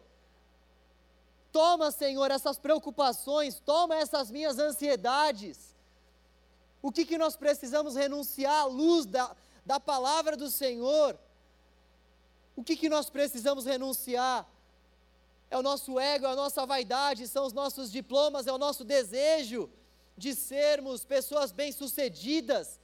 Toma, 1.52 1.91
Senhor, 1.91 2.32
essas 2.32 2.58
preocupações, 2.58 3.60
toma 3.60 3.95
essas 3.95 4.32
minhas 4.32 4.58
ansiedades. 4.58 5.76
O 6.82 6.91
que, 6.91 7.06
que 7.06 7.16
nós 7.16 7.36
precisamos 7.36 7.95
renunciar 7.95 8.62
à 8.62 8.66
luz 8.66 9.06
da, 9.06 9.36
da 9.64 9.80
palavra 9.80 10.36
do 10.36 10.50
Senhor? 10.50 11.16
O 12.56 12.64
que, 12.64 12.76
que 12.76 12.89
nós 12.89 13.08
precisamos 13.08 13.66
renunciar? 13.66 14.48
É 15.52 15.60
o 15.60 15.62
nosso 15.62 16.00
ego, 16.00 16.26
é 16.26 16.32
a 16.32 16.36
nossa 16.36 16.66
vaidade, 16.66 17.28
são 17.28 17.45
os 17.45 17.54
nossos 17.54 17.91
diplomas, 17.91 18.48
é 18.48 18.52
o 18.52 18.58
nosso 18.58 18.84
desejo 18.84 19.70
de 20.18 20.34
sermos 20.34 21.06
pessoas 21.06 21.52
bem-sucedidas 21.52 22.80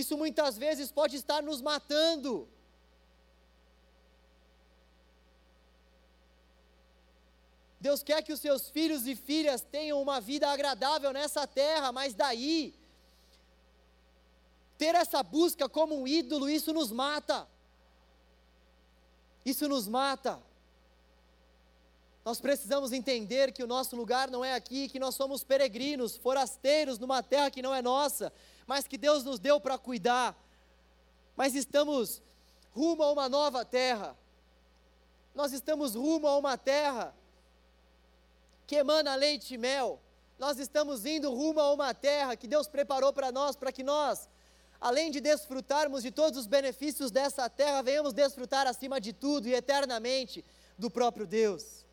isso 0.00 0.16
muitas 0.16 0.58
vezes 0.64 0.90
pode 0.90 1.16
estar 1.16 1.42
nos 1.42 1.60
matando. 1.60 2.48
Deus 7.80 8.02
quer 8.02 8.22
que 8.22 8.32
os 8.32 8.40
seus 8.40 8.68
filhos 8.68 9.06
e 9.06 9.14
filhas 9.16 9.62
tenham 9.62 10.02
uma 10.02 10.20
vida 10.20 10.46
agradável 10.50 11.12
nessa 11.12 11.46
terra, 11.46 11.90
mas 11.90 12.12
daí, 12.12 12.74
ter 14.76 14.94
essa 14.94 15.22
busca 15.22 15.66
como 15.68 15.98
um 15.98 16.06
ídolo, 16.06 16.48
isso 16.48 16.74
nos 16.74 16.90
mata. 16.92 17.48
Isso 19.44 19.66
nos 19.66 19.88
mata. 19.88 20.42
Nós 22.22 22.38
precisamos 22.38 22.92
entender 22.92 23.50
que 23.50 23.62
o 23.62 23.66
nosso 23.66 23.96
lugar 23.96 24.30
não 24.30 24.44
é 24.44 24.54
aqui, 24.54 24.88
que 24.88 24.98
nós 24.98 25.14
somos 25.14 25.42
peregrinos, 25.42 26.18
forasteiros 26.18 26.98
numa 26.98 27.22
terra 27.22 27.50
que 27.50 27.62
não 27.62 27.74
é 27.74 27.80
nossa, 27.80 28.30
mas 28.70 28.86
que 28.86 28.96
Deus 28.96 29.24
nos 29.24 29.40
deu 29.40 29.58
para 29.58 29.76
cuidar. 29.76 30.32
Mas 31.34 31.56
estamos 31.56 32.22
rumo 32.70 33.02
a 33.02 33.10
uma 33.10 33.28
nova 33.28 33.64
terra. 33.64 34.16
Nós 35.34 35.52
estamos 35.52 35.96
rumo 35.96 36.28
a 36.28 36.38
uma 36.38 36.56
terra 36.56 37.12
que 38.68 38.76
emana 38.76 39.16
leite 39.16 39.54
e 39.54 39.58
mel. 39.58 40.00
Nós 40.38 40.60
estamos 40.60 41.04
indo 41.04 41.34
rumo 41.34 41.58
a 41.58 41.72
uma 41.72 41.92
terra 41.92 42.36
que 42.36 42.46
Deus 42.46 42.68
preparou 42.68 43.12
para 43.12 43.32
nós, 43.32 43.56
para 43.56 43.72
que 43.72 43.82
nós, 43.82 44.28
além 44.80 45.10
de 45.10 45.20
desfrutarmos 45.20 46.00
de 46.04 46.12
todos 46.12 46.38
os 46.38 46.46
benefícios 46.46 47.10
dessa 47.10 47.50
terra, 47.50 47.82
venhamos 47.82 48.12
desfrutar 48.12 48.68
acima 48.68 49.00
de 49.00 49.12
tudo 49.12 49.48
e 49.48 49.52
eternamente 49.52 50.44
do 50.78 50.88
próprio 50.88 51.26
Deus. 51.26 51.84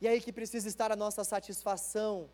E 0.00 0.08
é 0.08 0.10
aí 0.10 0.20
que 0.20 0.32
precisa 0.32 0.66
estar 0.66 0.90
a 0.90 0.96
nossa 0.96 1.22
satisfação. 1.22 2.28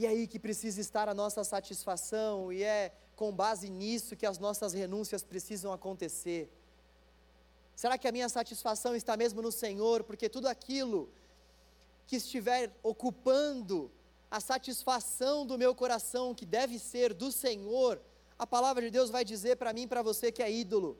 E 0.00 0.06
aí 0.06 0.28
que 0.28 0.38
precisa 0.38 0.80
estar 0.80 1.08
a 1.08 1.12
nossa 1.12 1.42
satisfação, 1.42 2.52
e 2.52 2.62
é 2.62 2.92
com 3.16 3.32
base 3.32 3.68
nisso 3.68 4.14
que 4.14 4.24
as 4.24 4.38
nossas 4.38 4.72
renúncias 4.72 5.24
precisam 5.24 5.72
acontecer. 5.72 6.48
Será 7.74 7.98
que 7.98 8.06
a 8.06 8.12
minha 8.12 8.28
satisfação 8.28 8.94
está 8.94 9.16
mesmo 9.16 9.42
no 9.42 9.50
Senhor? 9.50 10.04
Porque 10.04 10.28
tudo 10.28 10.46
aquilo 10.46 11.10
que 12.06 12.14
estiver 12.14 12.72
ocupando 12.80 13.90
a 14.30 14.38
satisfação 14.38 15.44
do 15.44 15.58
meu 15.58 15.74
coração, 15.74 16.32
que 16.32 16.46
deve 16.46 16.78
ser 16.78 17.12
do 17.12 17.32
Senhor, 17.32 18.00
a 18.38 18.46
palavra 18.46 18.84
de 18.84 18.90
Deus 18.90 19.10
vai 19.10 19.24
dizer 19.24 19.56
para 19.56 19.72
mim 19.72 19.82
e 19.82 19.88
para 19.88 20.00
você 20.00 20.30
que 20.30 20.44
é 20.44 20.48
ídolo 20.48 20.96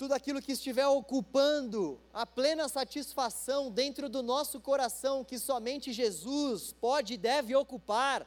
tudo 0.00 0.14
aquilo 0.14 0.40
que 0.40 0.52
estiver 0.52 0.86
ocupando 0.86 2.00
a 2.10 2.24
plena 2.24 2.70
satisfação 2.70 3.70
dentro 3.70 4.08
do 4.08 4.22
nosso 4.22 4.58
coração, 4.58 5.22
que 5.22 5.38
somente 5.38 5.92
Jesus 5.92 6.72
pode 6.72 7.12
e 7.12 7.18
deve 7.18 7.54
ocupar, 7.54 8.26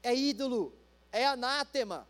é 0.00 0.14
ídolo, 0.14 0.72
é 1.10 1.26
anátema, 1.26 2.06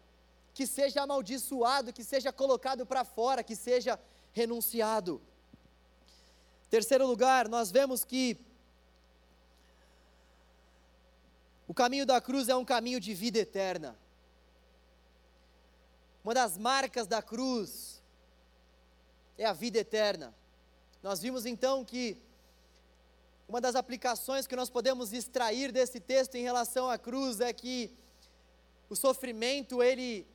que 0.52 0.66
seja 0.66 1.00
amaldiçoado, 1.00 1.90
que 1.90 2.04
seja 2.04 2.30
colocado 2.30 2.84
para 2.84 3.02
fora, 3.02 3.42
que 3.42 3.56
seja 3.56 3.98
renunciado. 4.34 5.22
Terceiro 6.68 7.06
lugar, 7.06 7.48
nós 7.48 7.70
vemos 7.70 8.04
que 8.04 8.36
o 11.66 11.72
caminho 11.72 12.04
da 12.04 12.20
cruz 12.20 12.46
é 12.50 12.54
um 12.54 12.64
caminho 12.66 13.00
de 13.00 13.14
vida 13.14 13.38
eterna. 13.38 13.96
Uma 16.22 16.34
das 16.34 16.58
marcas 16.58 17.06
da 17.06 17.22
cruz 17.22 17.89
é 19.40 19.46
a 19.46 19.54
vida 19.54 19.78
eterna. 19.78 20.34
Nós 21.02 21.22
vimos 21.22 21.46
então 21.46 21.82
que 21.82 22.14
uma 23.48 23.58
das 23.58 23.74
aplicações 23.74 24.46
que 24.46 24.54
nós 24.54 24.68
podemos 24.68 25.14
extrair 25.14 25.72
desse 25.72 25.98
texto 25.98 26.34
em 26.34 26.42
relação 26.42 26.90
à 26.90 26.98
cruz 26.98 27.40
é 27.40 27.50
que 27.50 27.90
o 28.90 28.94
sofrimento 28.94 29.82
ele 29.82 30.26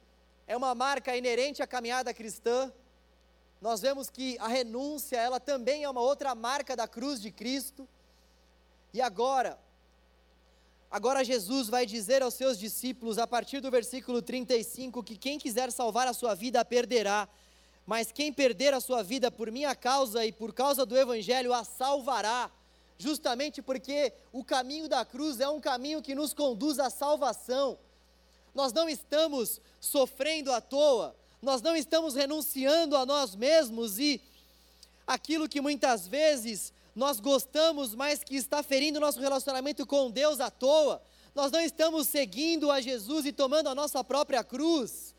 é 0.47 0.57
uma 0.57 0.73
marca 0.73 1.15
inerente 1.15 1.61
à 1.61 1.67
caminhada 1.67 2.15
cristã. 2.15 2.73
Nós 3.61 3.79
vemos 3.79 4.09
que 4.09 4.39
a 4.39 4.47
renúncia, 4.47 5.17
ela 5.17 5.39
também 5.39 5.83
é 5.83 5.89
uma 5.89 6.01
outra 6.01 6.33
marca 6.33 6.75
da 6.75 6.87
cruz 6.87 7.21
de 7.21 7.29
Cristo. 7.29 7.87
E 8.91 9.03
agora, 9.03 9.59
agora 10.89 11.23
Jesus 11.23 11.69
vai 11.69 11.85
dizer 11.85 12.23
aos 12.23 12.33
seus 12.33 12.57
discípulos, 12.57 13.19
a 13.19 13.27
partir 13.27 13.59
do 13.59 13.69
versículo 13.69 14.19
35, 14.19 15.03
que 15.03 15.15
quem 15.15 15.37
quiser 15.37 15.71
salvar 15.71 16.07
a 16.07 16.13
sua 16.13 16.33
vida 16.33 16.59
a 16.59 16.65
perderá, 16.65 17.29
mas 17.85 18.11
quem 18.11 18.33
perder 18.33 18.73
a 18.73 18.79
sua 18.79 19.03
vida 19.03 19.29
por 19.29 19.51
minha 19.51 19.75
causa 19.75 20.25
e 20.25 20.31
por 20.31 20.53
causa 20.53 20.85
do 20.85 20.97
Evangelho 20.97 21.53
a 21.53 21.63
salvará, 21.63 22.49
justamente 22.97 23.61
porque 23.61 24.11
o 24.33 24.43
caminho 24.43 24.89
da 24.89 25.05
cruz 25.05 25.39
é 25.39 25.47
um 25.47 25.61
caminho 25.61 26.01
que 26.01 26.15
nos 26.15 26.33
conduz 26.33 26.79
à 26.79 26.89
salvação. 26.89 27.77
Nós 28.55 28.73
não 28.73 28.89
estamos 28.89 29.61
sofrendo 29.79 30.51
à 30.51 30.59
toa, 30.59 31.15
nós 31.41 31.61
não 31.61 31.75
estamos 31.75 32.15
renunciando 32.15 32.97
a 32.97 33.05
nós 33.05 33.35
mesmos 33.35 33.99
e 33.99 34.19
aquilo 35.05 35.47
que 35.47 35.61
muitas 35.61 36.07
vezes 36.07 36.73
nós 36.95 37.19
gostamos, 37.19 37.93
mas 37.93 38.23
que 38.23 38.35
está 38.35 38.63
ferindo 38.63 38.99
nosso 38.99 39.19
relacionamento 39.19 39.85
com 39.85 40.09
Deus 40.09 40.39
à 40.39 40.49
toa. 40.49 41.01
Nós 41.35 41.51
não 41.51 41.59
estamos 41.59 42.07
seguindo 42.07 42.71
a 42.71 42.79
Jesus 42.79 43.25
e 43.25 43.33
tomando 43.33 43.67
a 43.67 43.75
nossa 43.75 44.03
própria 44.03 44.43
cruz 44.43 45.14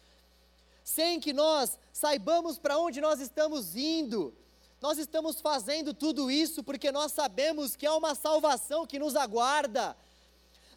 sem 0.86 1.18
que 1.18 1.32
nós 1.32 1.76
saibamos 1.92 2.60
para 2.60 2.78
onde 2.78 3.00
nós 3.00 3.18
estamos 3.18 3.74
indo. 3.74 4.32
Nós 4.80 4.98
estamos 4.98 5.40
fazendo 5.40 5.92
tudo 5.92 6.30
isso 6.30 6.62
porque 6.62 6.92
nós 6.92 7.10
sabemos 7.10 7.74
que 7.74 7.84
há 7.84 7.96
uma 7.96 8.14
salvação 8.14 8.86
que 8.86 8.96
nos 8.96 9.16
aguarda. 9.16 9.96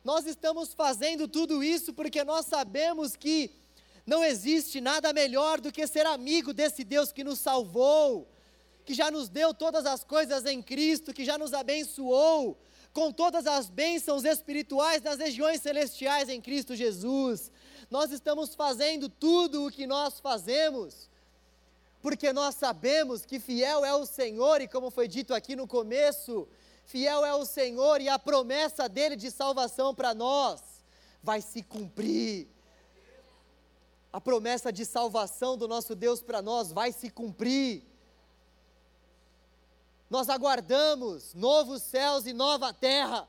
Nós 0.03 0.25
estamos 0.25 0.73
fazendo 0.73 1.27
tudo 1.27 1.63
isso 1.63 1.93
porque 1.93 2.23
nós 2.23 2.47
sabemos 2.47 3.15
que 3.15 3.51
não 4.03 4.23
existe 4.23 4.81
nada 4.81 5.13
melhor 5.13 5.61
do 5.61 5.71
que 5.71 5.85
ser 5.85 6.07
amigo 6.07 6.53
desse 6.53 6.83
Deus 6.83 7.11
que 7.11 7.23
nos 7.23 7.37
salvou, 7.37 8.27
que 8.83 8.95
já 8.95 9.11
nos 9.11 9.29
deu 9.29 9.53
todas 9.53 9.85
as 9.85 10.03
coisas 10.03 10.43
em 10.47 10.59
Cristo, 10.59 11.13
que 11.13 11.23
já 11.23 11.37
nos 11.37 11.53
abençoou 11.53 12.59
com 12.91 13.11
todas 13.11 13.45
as 13.45 13.69
bênçãos 13.69 14.25
espirituais 14.25 15.03
nas 15.03 15.19
regiões 15.19 15.61
celestiais 15.61 16.29
em 16.29 16.41
Cristo 16.41 16.75
Jesus 16.75 17.51
nós 17.89 18.11
estamos 18.11 18.53
fazendo 18.53 19.09
tudo 19.09 19.65
o 19.65 19.71
que 19.71 19.87
nós 19.87 20.19
fazemos, 20.19 21.09
porque 22.01 22.31
nós 22.31 22.55
sabemos 22.55 23.25
que 23.25 23.39
fiel 23.39 23.83
é 23.83 23.93
o 23.93 24.05
Senhor, 24.05 24.61
e 24.61 24.67
como 24.67 24.91
foi 24.91 25.07
dito 25.07 25.33
aqui 25.33 25.55
no 25.55 25.67
começo, 25.67 26.47
fiel 26.85 27.25
é 27.25 27.33
o 27.33 27.45
Senhor 27.45 27.99
e 27.99 28.07
a 28.07 28.19
promessa 28.19 28.87
dele 28.87 29.15
de 29.15 29.31
salvação 29.31 29.93
para 29.93 30.13
nós 30.13 30.61
vai 31.23 31.41
se 31.41 31.61
cumprir. 31.63 32.47
A 34.11 34.21
promessa 34.21 34.71
de 34.71 34.85
salvação 34.85 35.57
do 35.57 35.67
nosso 35.67 35.95
Deus 35.95 36.21
para 36.21 36.41
nós 36.41 36.71
vai 36.71 36.91
se 36.91 37.09
cumprir. 37.09 37.83
Nós 40.09 40.29
aguardamos 40.29 41.33
novos 41.35 41.83
céus 41.83 42.25
e 42.25 42.33
nova 42.33 42.73
terra 42.73 43.27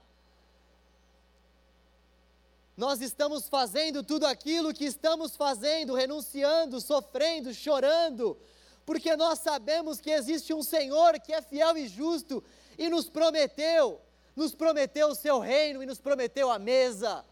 nós 2.81 3.03
estamos 3.03 3.47
fazendo 3.47 4.03
tudo 4.03 4.25
aquilo 4.27 4.73
que 4.73 4.87
estamos 4.87 5.37
fazendo, 5.37 5.93
renunciando, 5.93 6.81
sofrendo, 6.81 7.53
chorando, 7.53 8.39
porque 8.87 9.15
nós 9.17 9.41
sabemos 9.41 10.01
que 10.01 10.11
existe 10.11 10.55
um 10.55 10.63
Senhor 10.63 11.21
que 11.21 11.31
é 11.31 11.43
fiel 11.43 11.77
e 11.77 11.87
justo 11.87 12.43
e 12.79 12.89
nos 12.89 13.11
prometeu, 13.11 14.01
nos 14.35 14.55
prometeu 14.55 15.09
o 15.09 15.15
seu 15.15 15.41
reino 15.41 15.83
e 15.83 15.87
nos 15.87 16.01
prometeu 16.01 16.51
a 16.51 16.59
mesa. 16.59 17.23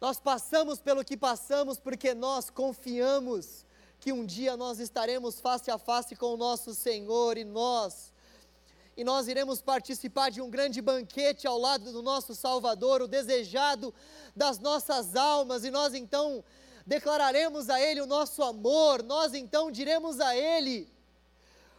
Nós 0.00 0.18
passamos 0.18 0.80
pelo 0.80 1.04
que 1.04 1.18
passamos 1.18 1.78
porque 1.78 2.14
nós 2.14 2.48
confiamos 2.48 3.66
que 4.00 4.10
um 4.10 4.24
dia 4.24 4.56
nós 4.56 4.80
estaremos 4.80 5.38
face 5.38 5.70
a 5.70 5.76
face 5.76 6.16
com 6.16 6.32
o 6.32 6.38
nosso 6.38 6.74
Senhor 6.74 7.36
e 7.36 7.44
nós 7.44 8.10
e 9.00 9.04
nós 9.04 9.28
iremos 9.28 9.62
participar 9.62 10.30
de 10.30 10.42
um 10.42 10.50
grande 10.50 10.82
banquete 10.82 11.46
ao 11.46 11.58
lado 11.58 11.90
do 11.90 12.02
nosso 12.02 12.34
Salvador, 12.34 13.00
o 13.00 13.08
desejado 13.08 13.94
das 14.36 14.58
nossas 14.58 15.16
almas, 15.16 15.64
e 15.64 15.70
nós 15.70 15.94
então 15.94 16.44
declararemos 16.86 17.70
a 17.70 17.80
Ele 17.80 18.02
o 18.02 18.06
nosso 18.06 18.42
amor, 18.42 19.02
nós 19.02 19.32
então 19.32 19.70
diremos 19.70 20.20
a 20.20 20.36
Ele 20.36 20.86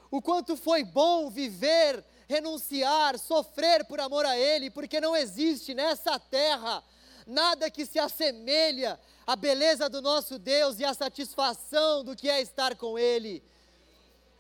o 0.09 0.19
quanto 0.19 0.57
foi 0.57 0.83
bom 0.83 1.29
viver, 1.29 2.03
renunciar, 2.27 3.19
sofrer 3.19 3.85
por 3.85 3.99
amor 3.99 4.25
a 4.25 4.35
Ele, 4.35 4.71
porque 4.71 4.99
não 4.99 5.15
existe 5.15 5.75
nessa 5.75 6.17
terra 6.17 6.83
nada 7.27 7.69
que 7.69 7.85
se 7.85 7.99
assemelha 7.99 8.99
à 9.27 9.35
beleza 9.35 9.87
do 9.87 10.01
nosso 10.01 10.39
Deus 10.39 10.79
e 10.79 10.85
à 10.85 10.91
satisfação 10.95 12.03
do 12.03 12.15
que 12.15 12.27
é 12.27 12.41
estar 12.41 12.75
com 12.75 12.97
Ele. 12.97 13.43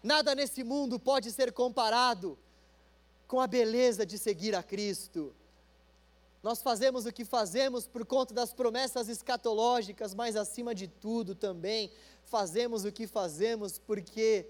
Nada 0.01 0.33
nesse 0.33 0.63
mundo 0.63 0.99
pode 0.99 1.31
ser 1.31 1.51
comparado 1.51 2.39
com 3.31 3.39
a 3.39 3.47
beleza 3.47 4.05
de 4.05 4.17
seguir 4.17 4.53
a 4.53 4.61
Cristo. 4.61 5.33
Nós 6.43 6.61
fazemos 6.61 7.05
o 7.05 7.13
que 7.13 7.23
fazemos 7.23 7.87
por 7.87 8.05
conta 8.05 8.33
das 8.33 8.53
promessas 8.53 9.07
escatológicas, 9.07 10.13
mas 10.13 10.35
acima 10.35 10.75
de 10.75 10.89
tudo 10.89 11.33
também 11.33 11.89
fazemos 12.25 12.83
o 12.83 12.91
que 12.91 13.07
fazemos 13.07 13.79
porque 13.79 14.45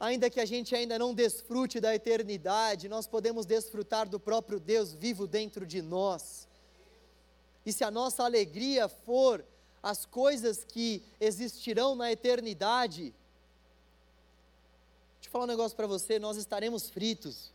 ainda 0.00 0.30
que 0.30 0.40
a 0.40 0.46
gente 0.46 0.74
ainda 0.74 0.98
não 0.98 1.12
desfrute 1.12 1.80
da 1.80 1.94
eternidade, 1.94 2.88
nós 2.88 3.06
podemos 3.06 3.44
desfrutar 3.44 4.08
do 4.08 4.18
próprio 4.18 4.58
Deus 4.58 4.94
vivo 4.94 5.26
dentro 5.26 5.66
de 5.66 5.82
nós. 5.82 6.48
E 7.66 7.74
se 7.74 7.84
a 7.84 7.90
nossa 7.90 8.24
alegria 8.24 8.88
for 8.88 9.44
as 9.82 10.06
coisas 10.06 10.64
que 10.64 11.02
existirão 11.20 11.94
na 11.94 12.10
eternidade, 12.10 13.14
Deixa 15.26 15.36
eu 15.36 15.40
falar 15.40 15.44
um 15.44 15.56
negócio 15.56 15.76
para 15.76 15.88
você: 15.88 16.20
nós 16.20 16.36
estaremos 16.36 16.88
fritos, 16.88 17.52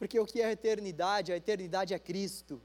porque 0.00 0.18
o 0.18 0.26
que 0.26 0.40
é 0.40 0.46
a 0.46 0.50
eternidade? 0.52 1.32
A 1.32 1.36
eternidade 1.36 1.94
é 1.94 1.98
Cristo. 1.98 2.60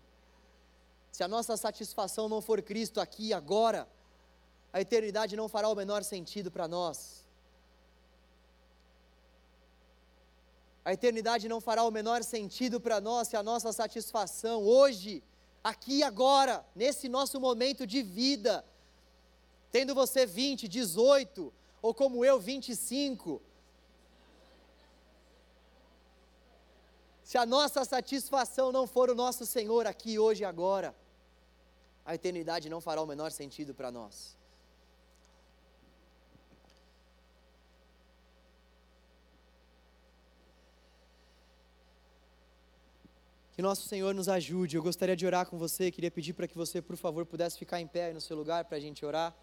Se 1.11 1.23
a 1.23 1.27
nossa 1.27 1.55
satisfação 1.55 2.27
não 2.27 2.41
for 2.41 2.59
Cristo 2.63 2.99
aqui 2.99 3.27
e 3.27 3.33
agora, 3.33 3.87
a 4.71 4.81
eternidade 4.81 5.35
não 5.35 5.47
fará 5.47 5.69
o 5.69 5.75
menor 5.75 6.03
sentido 6.03 6.49
para 6.49 6.67
nós. 6.67 7.23
A 10.83 10.91
eternidade 10.91 11.47
não 11.47 11.61
fará 11.61 11.83
o 11.83 11.91
menor 11.91 12.23
sentido 12.23 12.81
para 12.81 12.99
nós 12.99 13.27
se 13.27 13.37
a 13.37 13.43
nossa 13.43 13.71
satisfação 13.71 14.63
hoje, 14.63 15.21
aqui 15.63 16.01
agora, 16.01 16.65
nesse 16.75 17.07
nosso 17.07 17.39
momento 17.39 17.85
de 17.85 18.01
vida, 18.01 18.65
tendo 19.71 19.93
você 19.93 20.25
20, 20.25 20.67
18, 20.67 21.53
ou 21.83 21.93
como 21.93 22.25
eu, 22.25 22.39
25, 22.39 23.39
se 27.23 27.37
a 27.37 27.45
nossa 27.45 27.85
satisfação 27.85 28.71
não 28.71 28.85
for 28.85 29.09
o 29.09 29.15
nosso 29.15 29.45
Senhor 29.45 29.87
aqui, 29.87 30.19
hoje 30.19 30.43
e 30.43 30.45
agora, 30.45 30.93
a 32.05 32.13
eternidade 32.13 32.69
não 32.69 32.81
fará 32.81 33.01
o 33.01 33.07
menor 33.07 33.31
sentido 33.31 33.73
para 33.73 33.89
nós. 33.91 34.37
Que 43.53 43.61
nosso 43.61 43.87
Senhor 43.87 44.13
nos 44.15 44.27
ajude. 44.27 44.75
Eu 44.75 44.81
gostaria 44.81 45.15
de 45.15 45.25
orar 45.25 45.45
com 45.45 45.59
você. 45.59 45.91
Queria 45.91 46.09
pedir 46.09 46.33
para 46.33 46.47
que 46.47 46.57
você, 46.57 46.81
por 46.81 46.97
favor, 46.97 47.23
pudesse 47.23 47.57
ficar 47.57 47.79
em 47.79 47.87
pé 47.87 48.11
no 48.11 48.19
seu 48.19 48.35
lugar 48.35 48.65
para 48.65 48.77
a 48.77 48.81
gente 48.81 49.05
orar. 49.05 49.33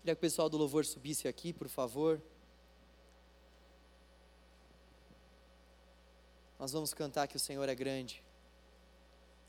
Queria 0.00 0.14
que 0.14 0.18
o 0.18 0.20
pessoal 0.20 0.48
do 0.48 0.56
louvor 0.56 0.84
subisse 0.84 1.26
aqui, 1.26 1.52
por 1.52 1.68
favor. 1.68 2.22
Nós 6.62 6.70
vamos 6.70 6.94
cantar 6.94 7.26
que 7.26 7.34
o 7.34 7.40
Senhor 7.40 7.68
é 7.68 7.74
grande. 7.74 8.22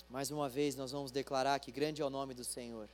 Mais 0.10 0.32
uma 0.32 0.50
vez, 0.50 0.76
nós 0.76 0.92
vamos 0.92 1.12
declarar 1.12 1.60
que 1.60 1.72
grande 1.72 2.02
é 2.02 2.06
o 2.06 2.10
nome 2.10 2.34
do 2.34 2.44
Senhor. 2.44 2.90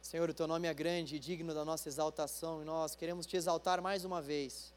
Senhor, 0.00 0.30
o 0.30 0.32
teu 0.32 0.46
nome 0.46 0.68
é 0.68 0.72
grande 0.72 1.16
e 1.16 1.18
digno 1.18 1.52
da 1.52 1.64
nossa 1.64 1.88
exaltação, 1.88 2.62
e 2.62 2.64
nós 2.64 2.94
queremos 2.94 3.26
te 3.26 3.36
exaltar 3.36 3.82
mais 3.82 4.04
uma 4.04 4.22
vez 4.22 4.72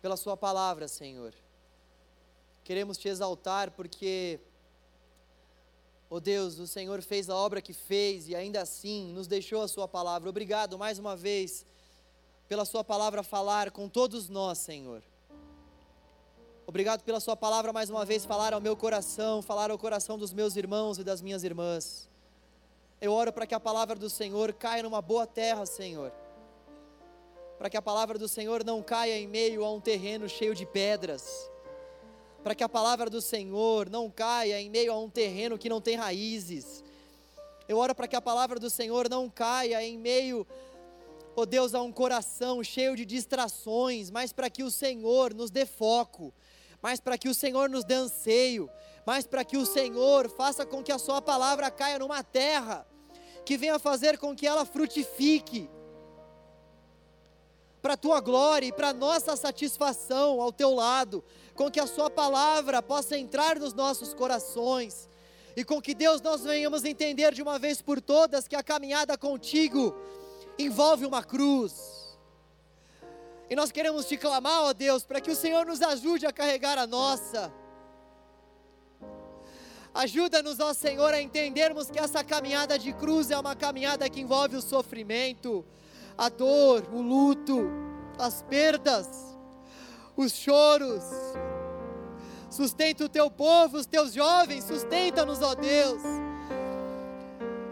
pela 0.00 0.16
Sua 0.16 0.34
palavra, 0.34 0.88
Senhor. 0.88 1.34
Queremos 2.64 2.96
te 2.96 3.08
exaltar 3.08 3.70
porque, 3.72 4.40
oh 6.08 6.20
Deus, 6.20 6.58
o 6.58 6.66
Senhor 6.66 7.02
fez 7.02 7.28
a 7.28 7.36
obra 7.36 7.60
que 7.60 7.74
fez 7.74 8.30
e 8.30 8.34
ainda 8.34 8.62
assim 8.62 9.12
nos 9.12 9.26
deixou 9.26 9.60
a 9.60 9.68
Sua 9.68 9.86
palavra. 9.86 10.30
Obrigado 10.30 10.78
mais 10.78 10.98
uma 10.98 11.14
vez 11.14 11.66
pela 12.48 12.64
Sua 12.64 12.84
palavra 12.84 13.22
falar 13.22 13.70
com 13.70 13.88
todos 13.88 14.28
nós, 14.28 14.58
Senhor. 14.58 15.02
Obrigado 16.66 17.02
pela 17.02 17.20
Sua 17.20 17.36
palavra 17.36 17.72
mais 17.72 17.90
uma 17.90 18.04
vez 18.04 18.24
falar 18.24 18.52
ao 18.52 18.60
meu 18.60 18.76
coração, 18.76 19.42
falar 19.42 19.70
ao 19.70 19.78
coração 19.78 20.18
dos 20.18 20.32
meus 20.32 20.56
irmãos 20.56 20.98
e 20.98 21.04
das 21.04 21.20
minhas 21.20 21.44
irmãs. 21.44 22.08
Eu 23.00 23.12
oro 23.12 23.32
para 23.32 23.46
que 23.46 23.54
a 23.54 23.60
palavra 23.60 23.96
do 23.96 24.08
Senhor 24.08 24.52
caia 24.52 24.82
numa 24.82 25.02
boa 25.02 25.26
terra, 25.26 25.66
Senhor 25.66 26.12
para 27.58 27.70
que 27.70 27.76
a 27.76 27.82
palavra 27.82 28.18
do 28.18 28.28
Senhor 28.28 28.64
não 28.64 28.82
caia 28.82 29.18
em 29.18 29.26
meio 29.26 29.64
a 29.64 29.72
um 29.72 29.80
terreno 29.80 30.28
cheio 30.28 30.54
de 30.54 30.66
pedras, 30.66 31.50
para 32.42 32.54
que 32.54 32.62
a 32.62 32.68
palavra 32.68 33.08
do 33.08 33.20
Senhor 33.20 33.88
não 33.88 34.10
caia 34.10 34.60
em 34.60 34.70
meio 34.70 34.92
a 34.92 34.98
um 34.98 35.08
terreno 35.08 35.58
que 35.58 35.68
não 35.68 35.80
tem 35.80 35.96
raízes. 35.96 36.84
Eu 37.68 37.78
oro 37.78 37.94
para 37.94 38.06
que 38.06 38.14
a 38.14 38.20
palavra 38.20 38.60
do 38.60 38.70
Senhor 38.70 39.08
não 39.08 39.28
caia 39.28 39.82
em 39.82 39.98
meio, 39.98 40.46
oh 41.36 41.46
Deus, 41.46 41.74
a 41.74 41.82
um 41.82 41.92
coração 41.92 42.64
cheio 42.64 42.96
de 42.96 43.04
distrações, 43.04 44.10
mas 44.10 44.32
para 44.32 44.48
que 44.48 44.62
o 44.62 44.70
Senhor 44.70 45.34
nos 45.34 45.50
dê 45.50 45.66
foco, 45.66 46.32
mas 46.80 46.98
para 46.98 47.18
que 47.18 47.28
o 47.28 47.34
Senhor 47.34 47.68
nos 47.68 47.84
dê 47.84 47.94
anseio, 47.94 48.70
mas 49.04 49.26
para 49.26 49.44
que 49.44 49.58
o 49.58 49.66
Senhor 49.66 50.30
faça 50.30 50.64
com 50.64 50.82
que 50.82 50.90
a 50.90 50.98
Sua 50.98 51.20
palavra 51.20 51.70
caia 51.70 51.98
numa 51.98 52.24
terra 52.24 52.86
que 53.44 53.58
venha 53.58 53.78
fazer 53.78 54.18
com 54.18 54.34
que 54.34 54.46
ela 54.46 54.64
frutifique 54.64 55.68
para 57.82 57.92
a 57.92 57.98
tua 57.98 58.18
glória 58.20 58.66
e 58.66 58.72
para 58.72 58.88
a 58.88 58.94
nossa 58.94 59.36
satisfação 59.36 60.40
ao 60.40 60.50
teu 60.50 60.74
lado, 60.74 61.22
com 61.54 61.70
que 61.70 61.78
a 61.78 61.86
Sua 61.86 62.10
palavra 62.10 62.82
possa 62.82 63.16
entrar 63.16 63.58
nos 63.60 63.74
nossos 63.74 64.14
corações 64.14 65.06
e 65.54 65.64
com 65.64 65.80
que 65.82 65.94
Deus 65.94 66.20
nós 66.20 66.42
venhamos 66.42 66.84
entender 66.84 67.32
de 67.34 67.42
uma 67.42 67.58
vez 67.58 67.82
por 67.82 68.00
todas 68.00 68.48
que 68.48 68.56
a 68.56 68.62
caminhada 68.62 69.16
contigo 69.18 69.94
envolve 70.58 71.04
uma 71.04 71.22
cruz. 71.22 71.96
E 73.48 73.54
nós 73.54 73.70
queremos 73.70 74.06
te 74.06 74.16
clamar, 74.16 74.62
ó 74.62 74.72
Deus, 74.72 75.04
para 75.04 75.20
que 75.20 75.30
o 75.30 75.36
Senhor 75.36 75.64
nos 75.64 75.80
ajude 75.80 76.26
a 76.26 76.32
carregar 76.32 76.78
a 76.78 76.86
nossa. 76.86 77.52
Ajuda-nos, 79.94 80.60
ó 80.60 80.74
Senhor, 80.74 81.14
a 81.14 81.22
entendermos 81.22 81.90
que 81.90 81.98
essa 81.98 82.22
caminhada 82.22 82.78
de 82.78 82.92
cruz 82.92 83.30
é 83.30 83.38
uma 83.38 83.56
caminhada 83.56 84.10
que 84.10 84.20
envolve 84.20 84.56
o 84.56 84.60
sofrimento, 84.60 85.64
a 86.18 86.28
dor, 86.28 86.86
o 86.92 87.00
luto, 87.00 87.70
as 88.18 88.42
perdas, 88.42 89.08
os 90.16 90.32
choros. 90.32 91.04
Sustenta 92.50 93.04
o 93.04 93.08
teu 93.08 93.30
povo, 93.30 93.78
os 93.78 93.86
teus 93.86 94.12
jovens, 94.12 94.64
sustenta-nos, 94.64 95.40
ó 95.40 95.54
Deus. 95.54 96.02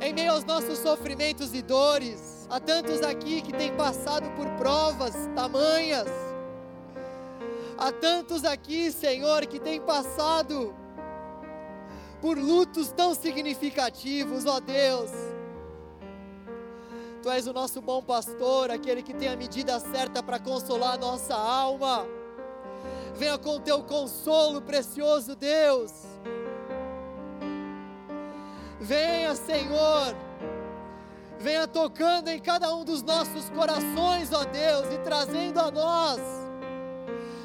Em 0.01 0.13
meio 0.13 0.33
aos 0.33 0.45
nossos 0.45 0.79
sofrimentos 0.79 1.55
e 1.55 1.63
dores, 1.63 2.34
há 2.49 2.61
tantos 2.61 3.03
aqui 3.03 3.43
que 3.43 3.53
têm 3.53 3.75
passado 3.75 4.31
por 4.37 4.49
provas 4.59 5.15
tamanhas. 5.35 6.09
Há 7.77 7.91
tantos 7.93 8.45
aqui, 8.45 8.93
Senhor, 8.93 9.47
que 9.47 9.59
têm 9.59 9.81
passado 9.81 10.75
por 12.21 12.39
lutos 12.39 12.91
tão 12.93 13.15
significativos, 13.15 14.47
ó 14.47 14.61
Deus. 14.61 15.11
Tu 17.23 17.31
és 17.31 17.47
o 17.47 17.53
nosso 17.53 17.81
bom 17.81 18.03
pastor, 18.03 18.71
aquele 18.71 19.03
que 19.03 19.15
tem 19.15 19.29
a 19.29 19.37
medida 19.37 19.81
certa 19.81 20.23
para 20.23 20.39
consolar 20.39 20.95
a 20.95 20.99
nossa 20.99 21.35
alma. 21.35 22.07
Venha 23.15 23.39
com 23.39 23.57
o 23.57 23.61
teu 23.61 23.83
consolo, 23.83 24.61
precioso 24.61 25.35
Deus. 25.35 25.93
Venha, 28.81 29.35
Senhor. 29.35 30.15
Venha 31.45 31.69
tocando 31.69 32.29
em 32.29 32.41
cada 32.41 32.75
um 32.75 32.87
dos 32.87 33.03
nossos 33.03 33.51
corações, 33.51 34.33
ó 34.33 34.45
Deus, 34.45 34.91
e 34.95 34.99
trazendo 35.05 35.61
a 35.61 35.71
nós 35.71 36.19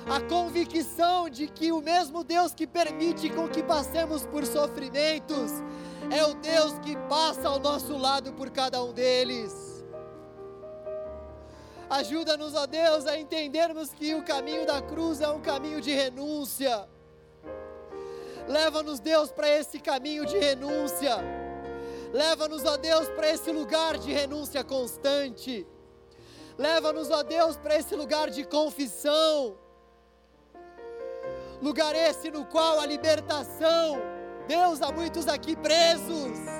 a 0.09 0.21
convicção 0.21 1.29
de 1.29 1.47
que 1.47 1.73
o 1.73 1.81
mesmo 1.81 2.23
Deus 2.23 2.53
que 2.53 2.65
permite 2.65 3.29
com 3.29 3.49
que 3.49 3.61
passemos 3.61 4.25
por 4.25 4.45
sofrimentos 4.45 5.51
é 6.09 6.23
o 6.23 6.33
Deus 6.35 6.79
que 6.79 6.95
passa 7.09 7.49
ao 7.49 7.59
nosso 7.59 7.97
lado 7.97 8.31
por 8.31 8.49
cada 8.49 8.81
um 8.81 8.93
deles. 8.93 9.83
Ajuda-nos, 11.89 12.55
ó 12.55 12.65
Deus, 12.65 13.05
a 13.05 13.19
entendermos 13.19 13.89
que 13.89 14.15
o 14.15 14.23
caminho 14.23 14.65
da 14.65 14.81
cruz 14.81 15.19
é 15.19 15.27
um 15.27 15.41
caminho 15.41 15.81
de 15.81 15.91
renúncia. 15.91 16.87
Leva-nos, 18.47 19.01
Deus, 19.01 19.29
para 19.29 19.49
esse 19.49 19.77
caminho 19.77 20.25
de 20.25 20.37
renúncia. 20.37 21.17
Leva-nos, 22.11 22.65
ó 22.65 22.77
Deus, 22.77 23.07
para 23.09 23.29
esse 23.29 23.51
lugar 23.51 23.97
de 23.97 24.11
renúncia 24.11 24.63
constante. 24.63 25.65
Leva-nos, 26.57 27.09
ó 27.09 27.23
Deus, 27.23 27.57
para 27.57 27.75
esse 27.75 27.95
lugar 27.95 28.29
de 28.29 28.43
confissão. 28.43 29.57
Lugar 31.61 31.93
esse 31.95 32.31
no 32.31 32.45
qual 32.45 32.79
a 32.79 32.85
libertação, 32.85 34.01
Deus, 34.47 34.81
há 34.81 34.91
muitos 34.91 35.27
aqui 35.27 35.55
presos 35.55 36.59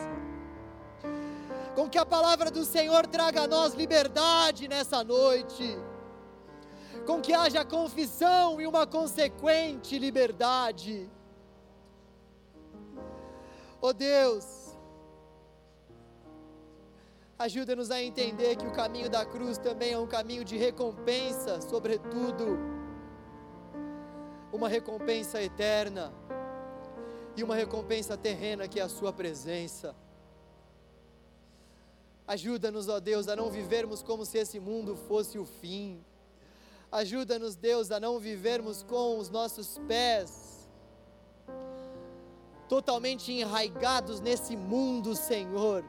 com 1.79 1.87
que 1.87 1.97
a 1.97 2.05
palavra 2.05 2.51
do 2.51 2.65
Senhor 2.65 3.07
traga 3.07 3.43
a 3.43 3.47
nós 3.47 3.73
liberdade 3.73 4.67
nessa 4.67 5.01
noite, 5.01 5.77
com 7.05 7.21
que 7.21 7.31
haja 7.31 7.63
confissão 7.63 8.59
e 8.59 8.67
uma 8.67 8.85
consequente 8.85 9.97
liberdade. 9.97 11.09
Oh 13.79 13.93
Deus, 13.93 14.43
ajuda-nos 17.39 17.89
a 17.89 18.03
entender 18.03 18.57
que 18.57 18.67
o 18.67 18.71
caminho 18.71 19.09
da 19.09 19.25
cruz 19.25 19.57
também 19.57 19.93
é 19.93 19.97
um 19.97 20.05
caminho 20.05 20.43
de 20.43 20.57
recompensa, 20.57 21.61
sobretudo, 21.61 22.59
uma 24.51 24.67
recompensa 24.67 25.41
eterna 25.41 26.13
e 27.37 27.43
uma 27.43 27.55
recompensa 27.55 28.17
terrena 28.17 28.67
que 28.67 28.77
é 28.77 28.83
a 28.83 28.89
Sua 28.89 29.13
presença. 29.13 29.95
Ajuda-nos, 32.27 32.89
ó 32.89 32.99
Deus, 32.99 33.29
a 33.29 33.35
não 33.37 33.49
vivermos 33.49 34.03
como 34.03 34.25
se 34.25 34.37
esse 34.37 34.59
mundo 34.59 34.97
fosse 35.07 35.39
o 35.39 35.45
fim. 35.45 36.03
Ajuda-nos, 36.91 37.55
Deus, 37.55 37.89
a 37.89 37.99
não 38.01 38.19
vivermos 38.19 38.83
com 38.83 39.17
os 39.17 39.29
nossos 39.29 39.79
pés 39.87 40.69
totalmente 42.67 43.31
enraigados 43.31 44.19
nesse 44.19 44.55
mundo, 44.55 45.15
Senhor. 45.15 45.83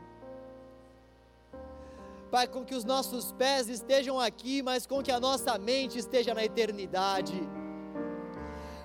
Pai, 2.30 2.46
com 2.46 2.64
que 2.64 2.76
os 2.76 2.84
nossos 2.84 3.32
pés 3.32 3.68
estejam 3.68 4.20
aqui, 4.20 4.62
mas 4.62 4.86
com 4.86 5.02
que 5.02 5.10
a 5.10 5.18
nossa 5.18 5.58
mente 5.58 5.98
esteja 5.98 6.32
na 6.32 6.44
eternidade. 6.44 7.34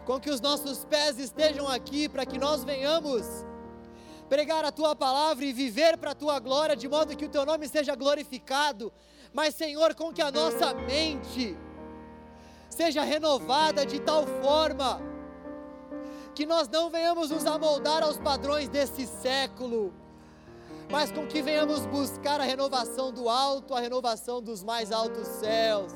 Com 0.04 0.20
que 0.20 0.32
os 0.32 0.42
nossos 0.42 0.84
pés 0.86 1.20
estejam 1.20 1.68
aqui 1.68 2.10
para 2.10 2.26
que 2.26 2.40
nós 2.40 2.64
venhamos 2.64 3.24
pregar 4.28 4.66
a 4.66 4.72
tua 4.72 4.96
palavra 4.96 5.46
e 5.46 5.54
viver 5.54 5.96
para 5.96 6.12
a 6.12 6.16
tua 6.16 6.40
glória, 6.40 6.76
de 6.76 6.88
modo 6.88 7.16
que 7.16 7.26
o 7.26 7.30
teu 7.30 7.46
nome 7.46 7.68
seja 7.68 7.96
glorificado. 7.96 8.92
Mas, 9.32 9.54
Senhor, 9.54 9.94
com 9.94 10.12
que 10.12 10.24
a 10.24 10.32
nossa 10.32 10.74
mente 10.74 11.56
seja 12.68 13.04
renovada 13.04 13.86
de 13.86 14.00
tal 14.00 14.26
forma 14.26 15.00
que 16.34 16.48
nós 16.48 16.68
não 16.68 16.90
venhamos 16.90 17.30
nos 17.30 17.46
amoldar 17.46 18.02
aos 18.02 18.18
padrões 18.18 18.68
desse 18.70 19.06
século, 19.06 19.94
mas 20.90 21.12
com 21.12 21.26
que 21.26 21.42
venhamos 21.42 21.86
buscar 21.86 22.40
a 22.40 22.44
renovação 22.44 23.12
do 23.12 23.28
alto, 23.30 23.74
a 23.74 23.80
renovação 23.80 24.42
dos 24.42 24.64
mais 24.64 24.92
altos 24.92 25.28
céus. 25.28 25.92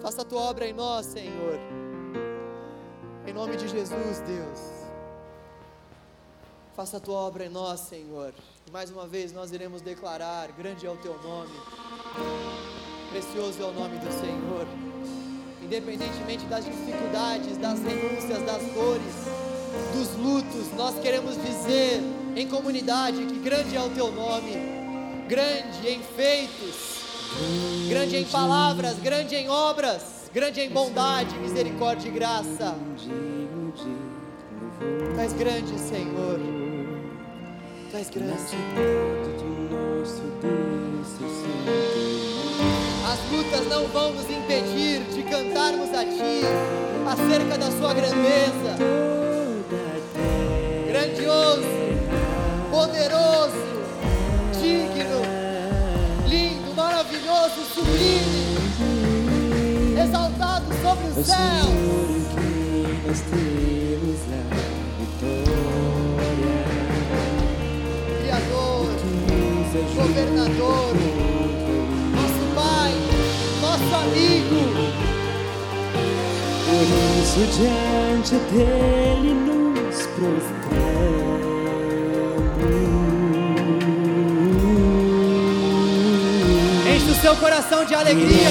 Faça 0.00 0.22
a 0.22 0.24
tua 0.24 0.40
obra 0.42 0.66
em 0.66 0.72
nós, 0.72 1.06
Senhor. 1.06 1.58
Em 3.26 3.32
nome 3.32 3.56
de 3.56 3.68
Jesus, 3.68 4.20
Deus. 4.20 4.78
Faça 6.74 6.98
a 6.98 7.00
tua 7.00 7.16
obra 7.16 7.44
em 7.44 7.48
nós, 7.48 7.80
Senhor. 7.80 8.32
E 8.66 8.70
mais 8.70 8.90
uma 8.90 9.06
vez 9.06 9.32
nós 9.32 9.50
iremos 9.50 9.82
declarar: 9.82 10.52
grande 10.52 10.86
é 10.86 10.90
o 10.90 10.96
teu 10.96 11.20
nome, 11.20 11.54
precioso 13.10 13.60
é 13.60 13.64
o 13.64 13.72
nome 13.72 13.98
do 13.98 14.12
Senhor. 14.12 14.66
Independentemente 15.60 16.46
das 16.46 16.64
dificuldades, 16.64 17.58
das 17.58 17.80
renúncias, 17.80 18.42
das 18.44 18.62
dores, 18.72 19.47
dos 19.92 20.14
lutos, 20.16 20.72
nós 20.76 20.98
queremos 21.00 21.36
dizer 21.42 22.02
em 22.36 22.46
comunidade 22.46 23.24
que 23.24 23.38
grande 23.38 23.76
é 23.76 23.80
o 23.80 23.88
teu 23.90 24.12
nome, 24.12 24.52
grande 25.28 25.88
em 25.88 26.00
feitos, 26.16 27.02
grande 27.88 28.16
em 28.16 28.24
palavras, 28.24 28.98
grande 28.98 29.34
em 29.34 29.48
obras, 29.48 30.30
grande 30.32 30.60
em 30.60 30.70
bondade, 30.70 31.36
misericórdia 31.38 32.08
e 32.08 32.12
graça. 32.12 32.76
Tu 34.80 35.20
és 35.20 35.32
grande, 35.32 35.78
Senhor. 35.78 36.38
Tu 37.90 37.96
és 37.96 38.10
grande. 38.10 38.32
As 43.04 43.32
lutas 43.32 43.66
não 43.68 43.86
vão 43.88 44.12
nos 44.12 44.30
impedir 44.30 45.00
de 45.12 45.22
cantarmos 45.24 45.88
a 45.94 46.04
Ti 46.04 46.42
acerca 47.06 47.58
da 47.58 47.70
Sua 47.72 47.94
grandeza. 47.94 49.17
Grandioso, 51.08 51.62
poderoso, 52.70 53.56
digno, 54.60 55.22
lindo, 56.26 56.74
maravilhoso, 56.76 57.64
sublime, 57.72 58.58
exaltado 60.02 60.66
sobre 60.82 61.06
os 61.06 61.14
céus. 61.26 62.28
nós 63.06 63.20
temos 63.30 64.20
a 64.34 64.42
vitória. 64.98 66.60
Criador, 68.20 68.88
ajuda 69.72 70.02
governador, 70.02 70.92
nosso 72.12 72.44
Pai, 72.54 72.92
nosso 73.62 73.94
amigo. 73.94 74.60
Por 76.66 76.86
isso 77.22 77.40
diante 77.56 78.34
dele 78.52 79.57
prostramos. 80.18 80.42
Enche 86.86 87.10
o 87.10 87.14
seu 87.20 87.34
coração 87.36 87.84
de 87.84 87.94
alegria. 87.94 88.48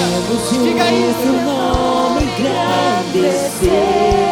Diga 0.50 0.92
isso. 0.92 1.28
nome 1.46 2.24
engrandecer 2.24 4.27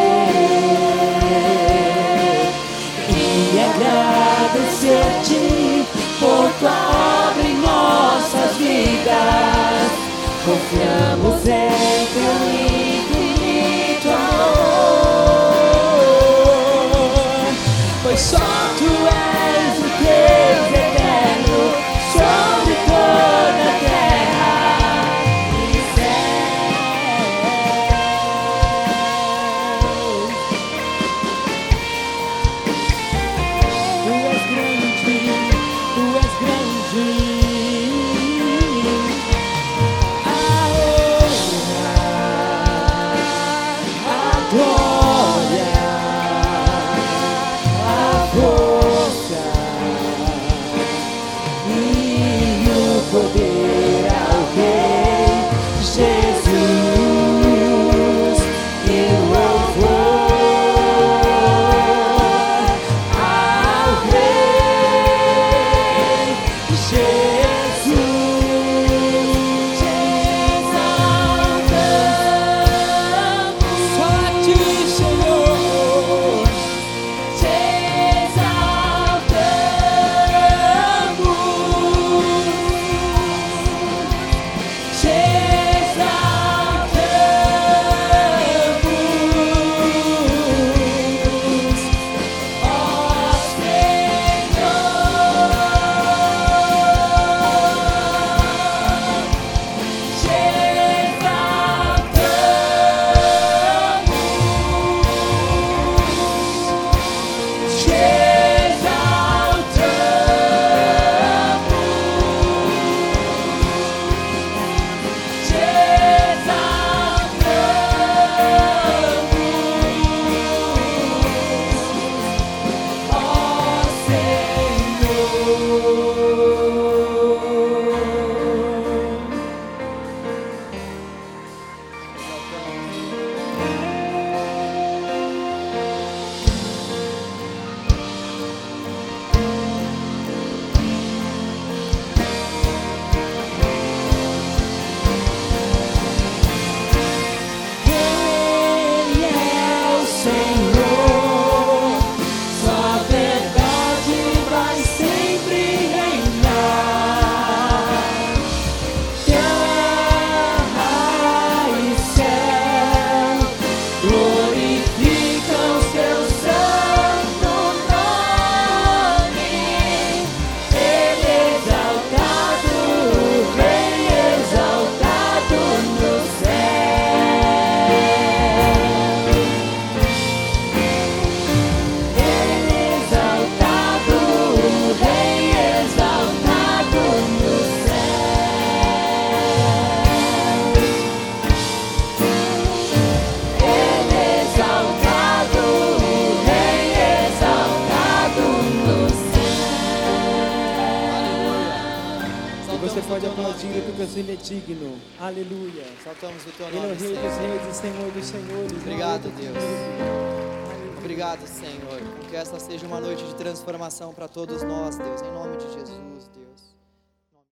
transformação 213.86 214.12
para 214.12 214.28
todos 214.28 214.62
nós, 214.62 214.96
Deus, 214.96 215.22
em 215.22 215.32
nome. 215.32 215.45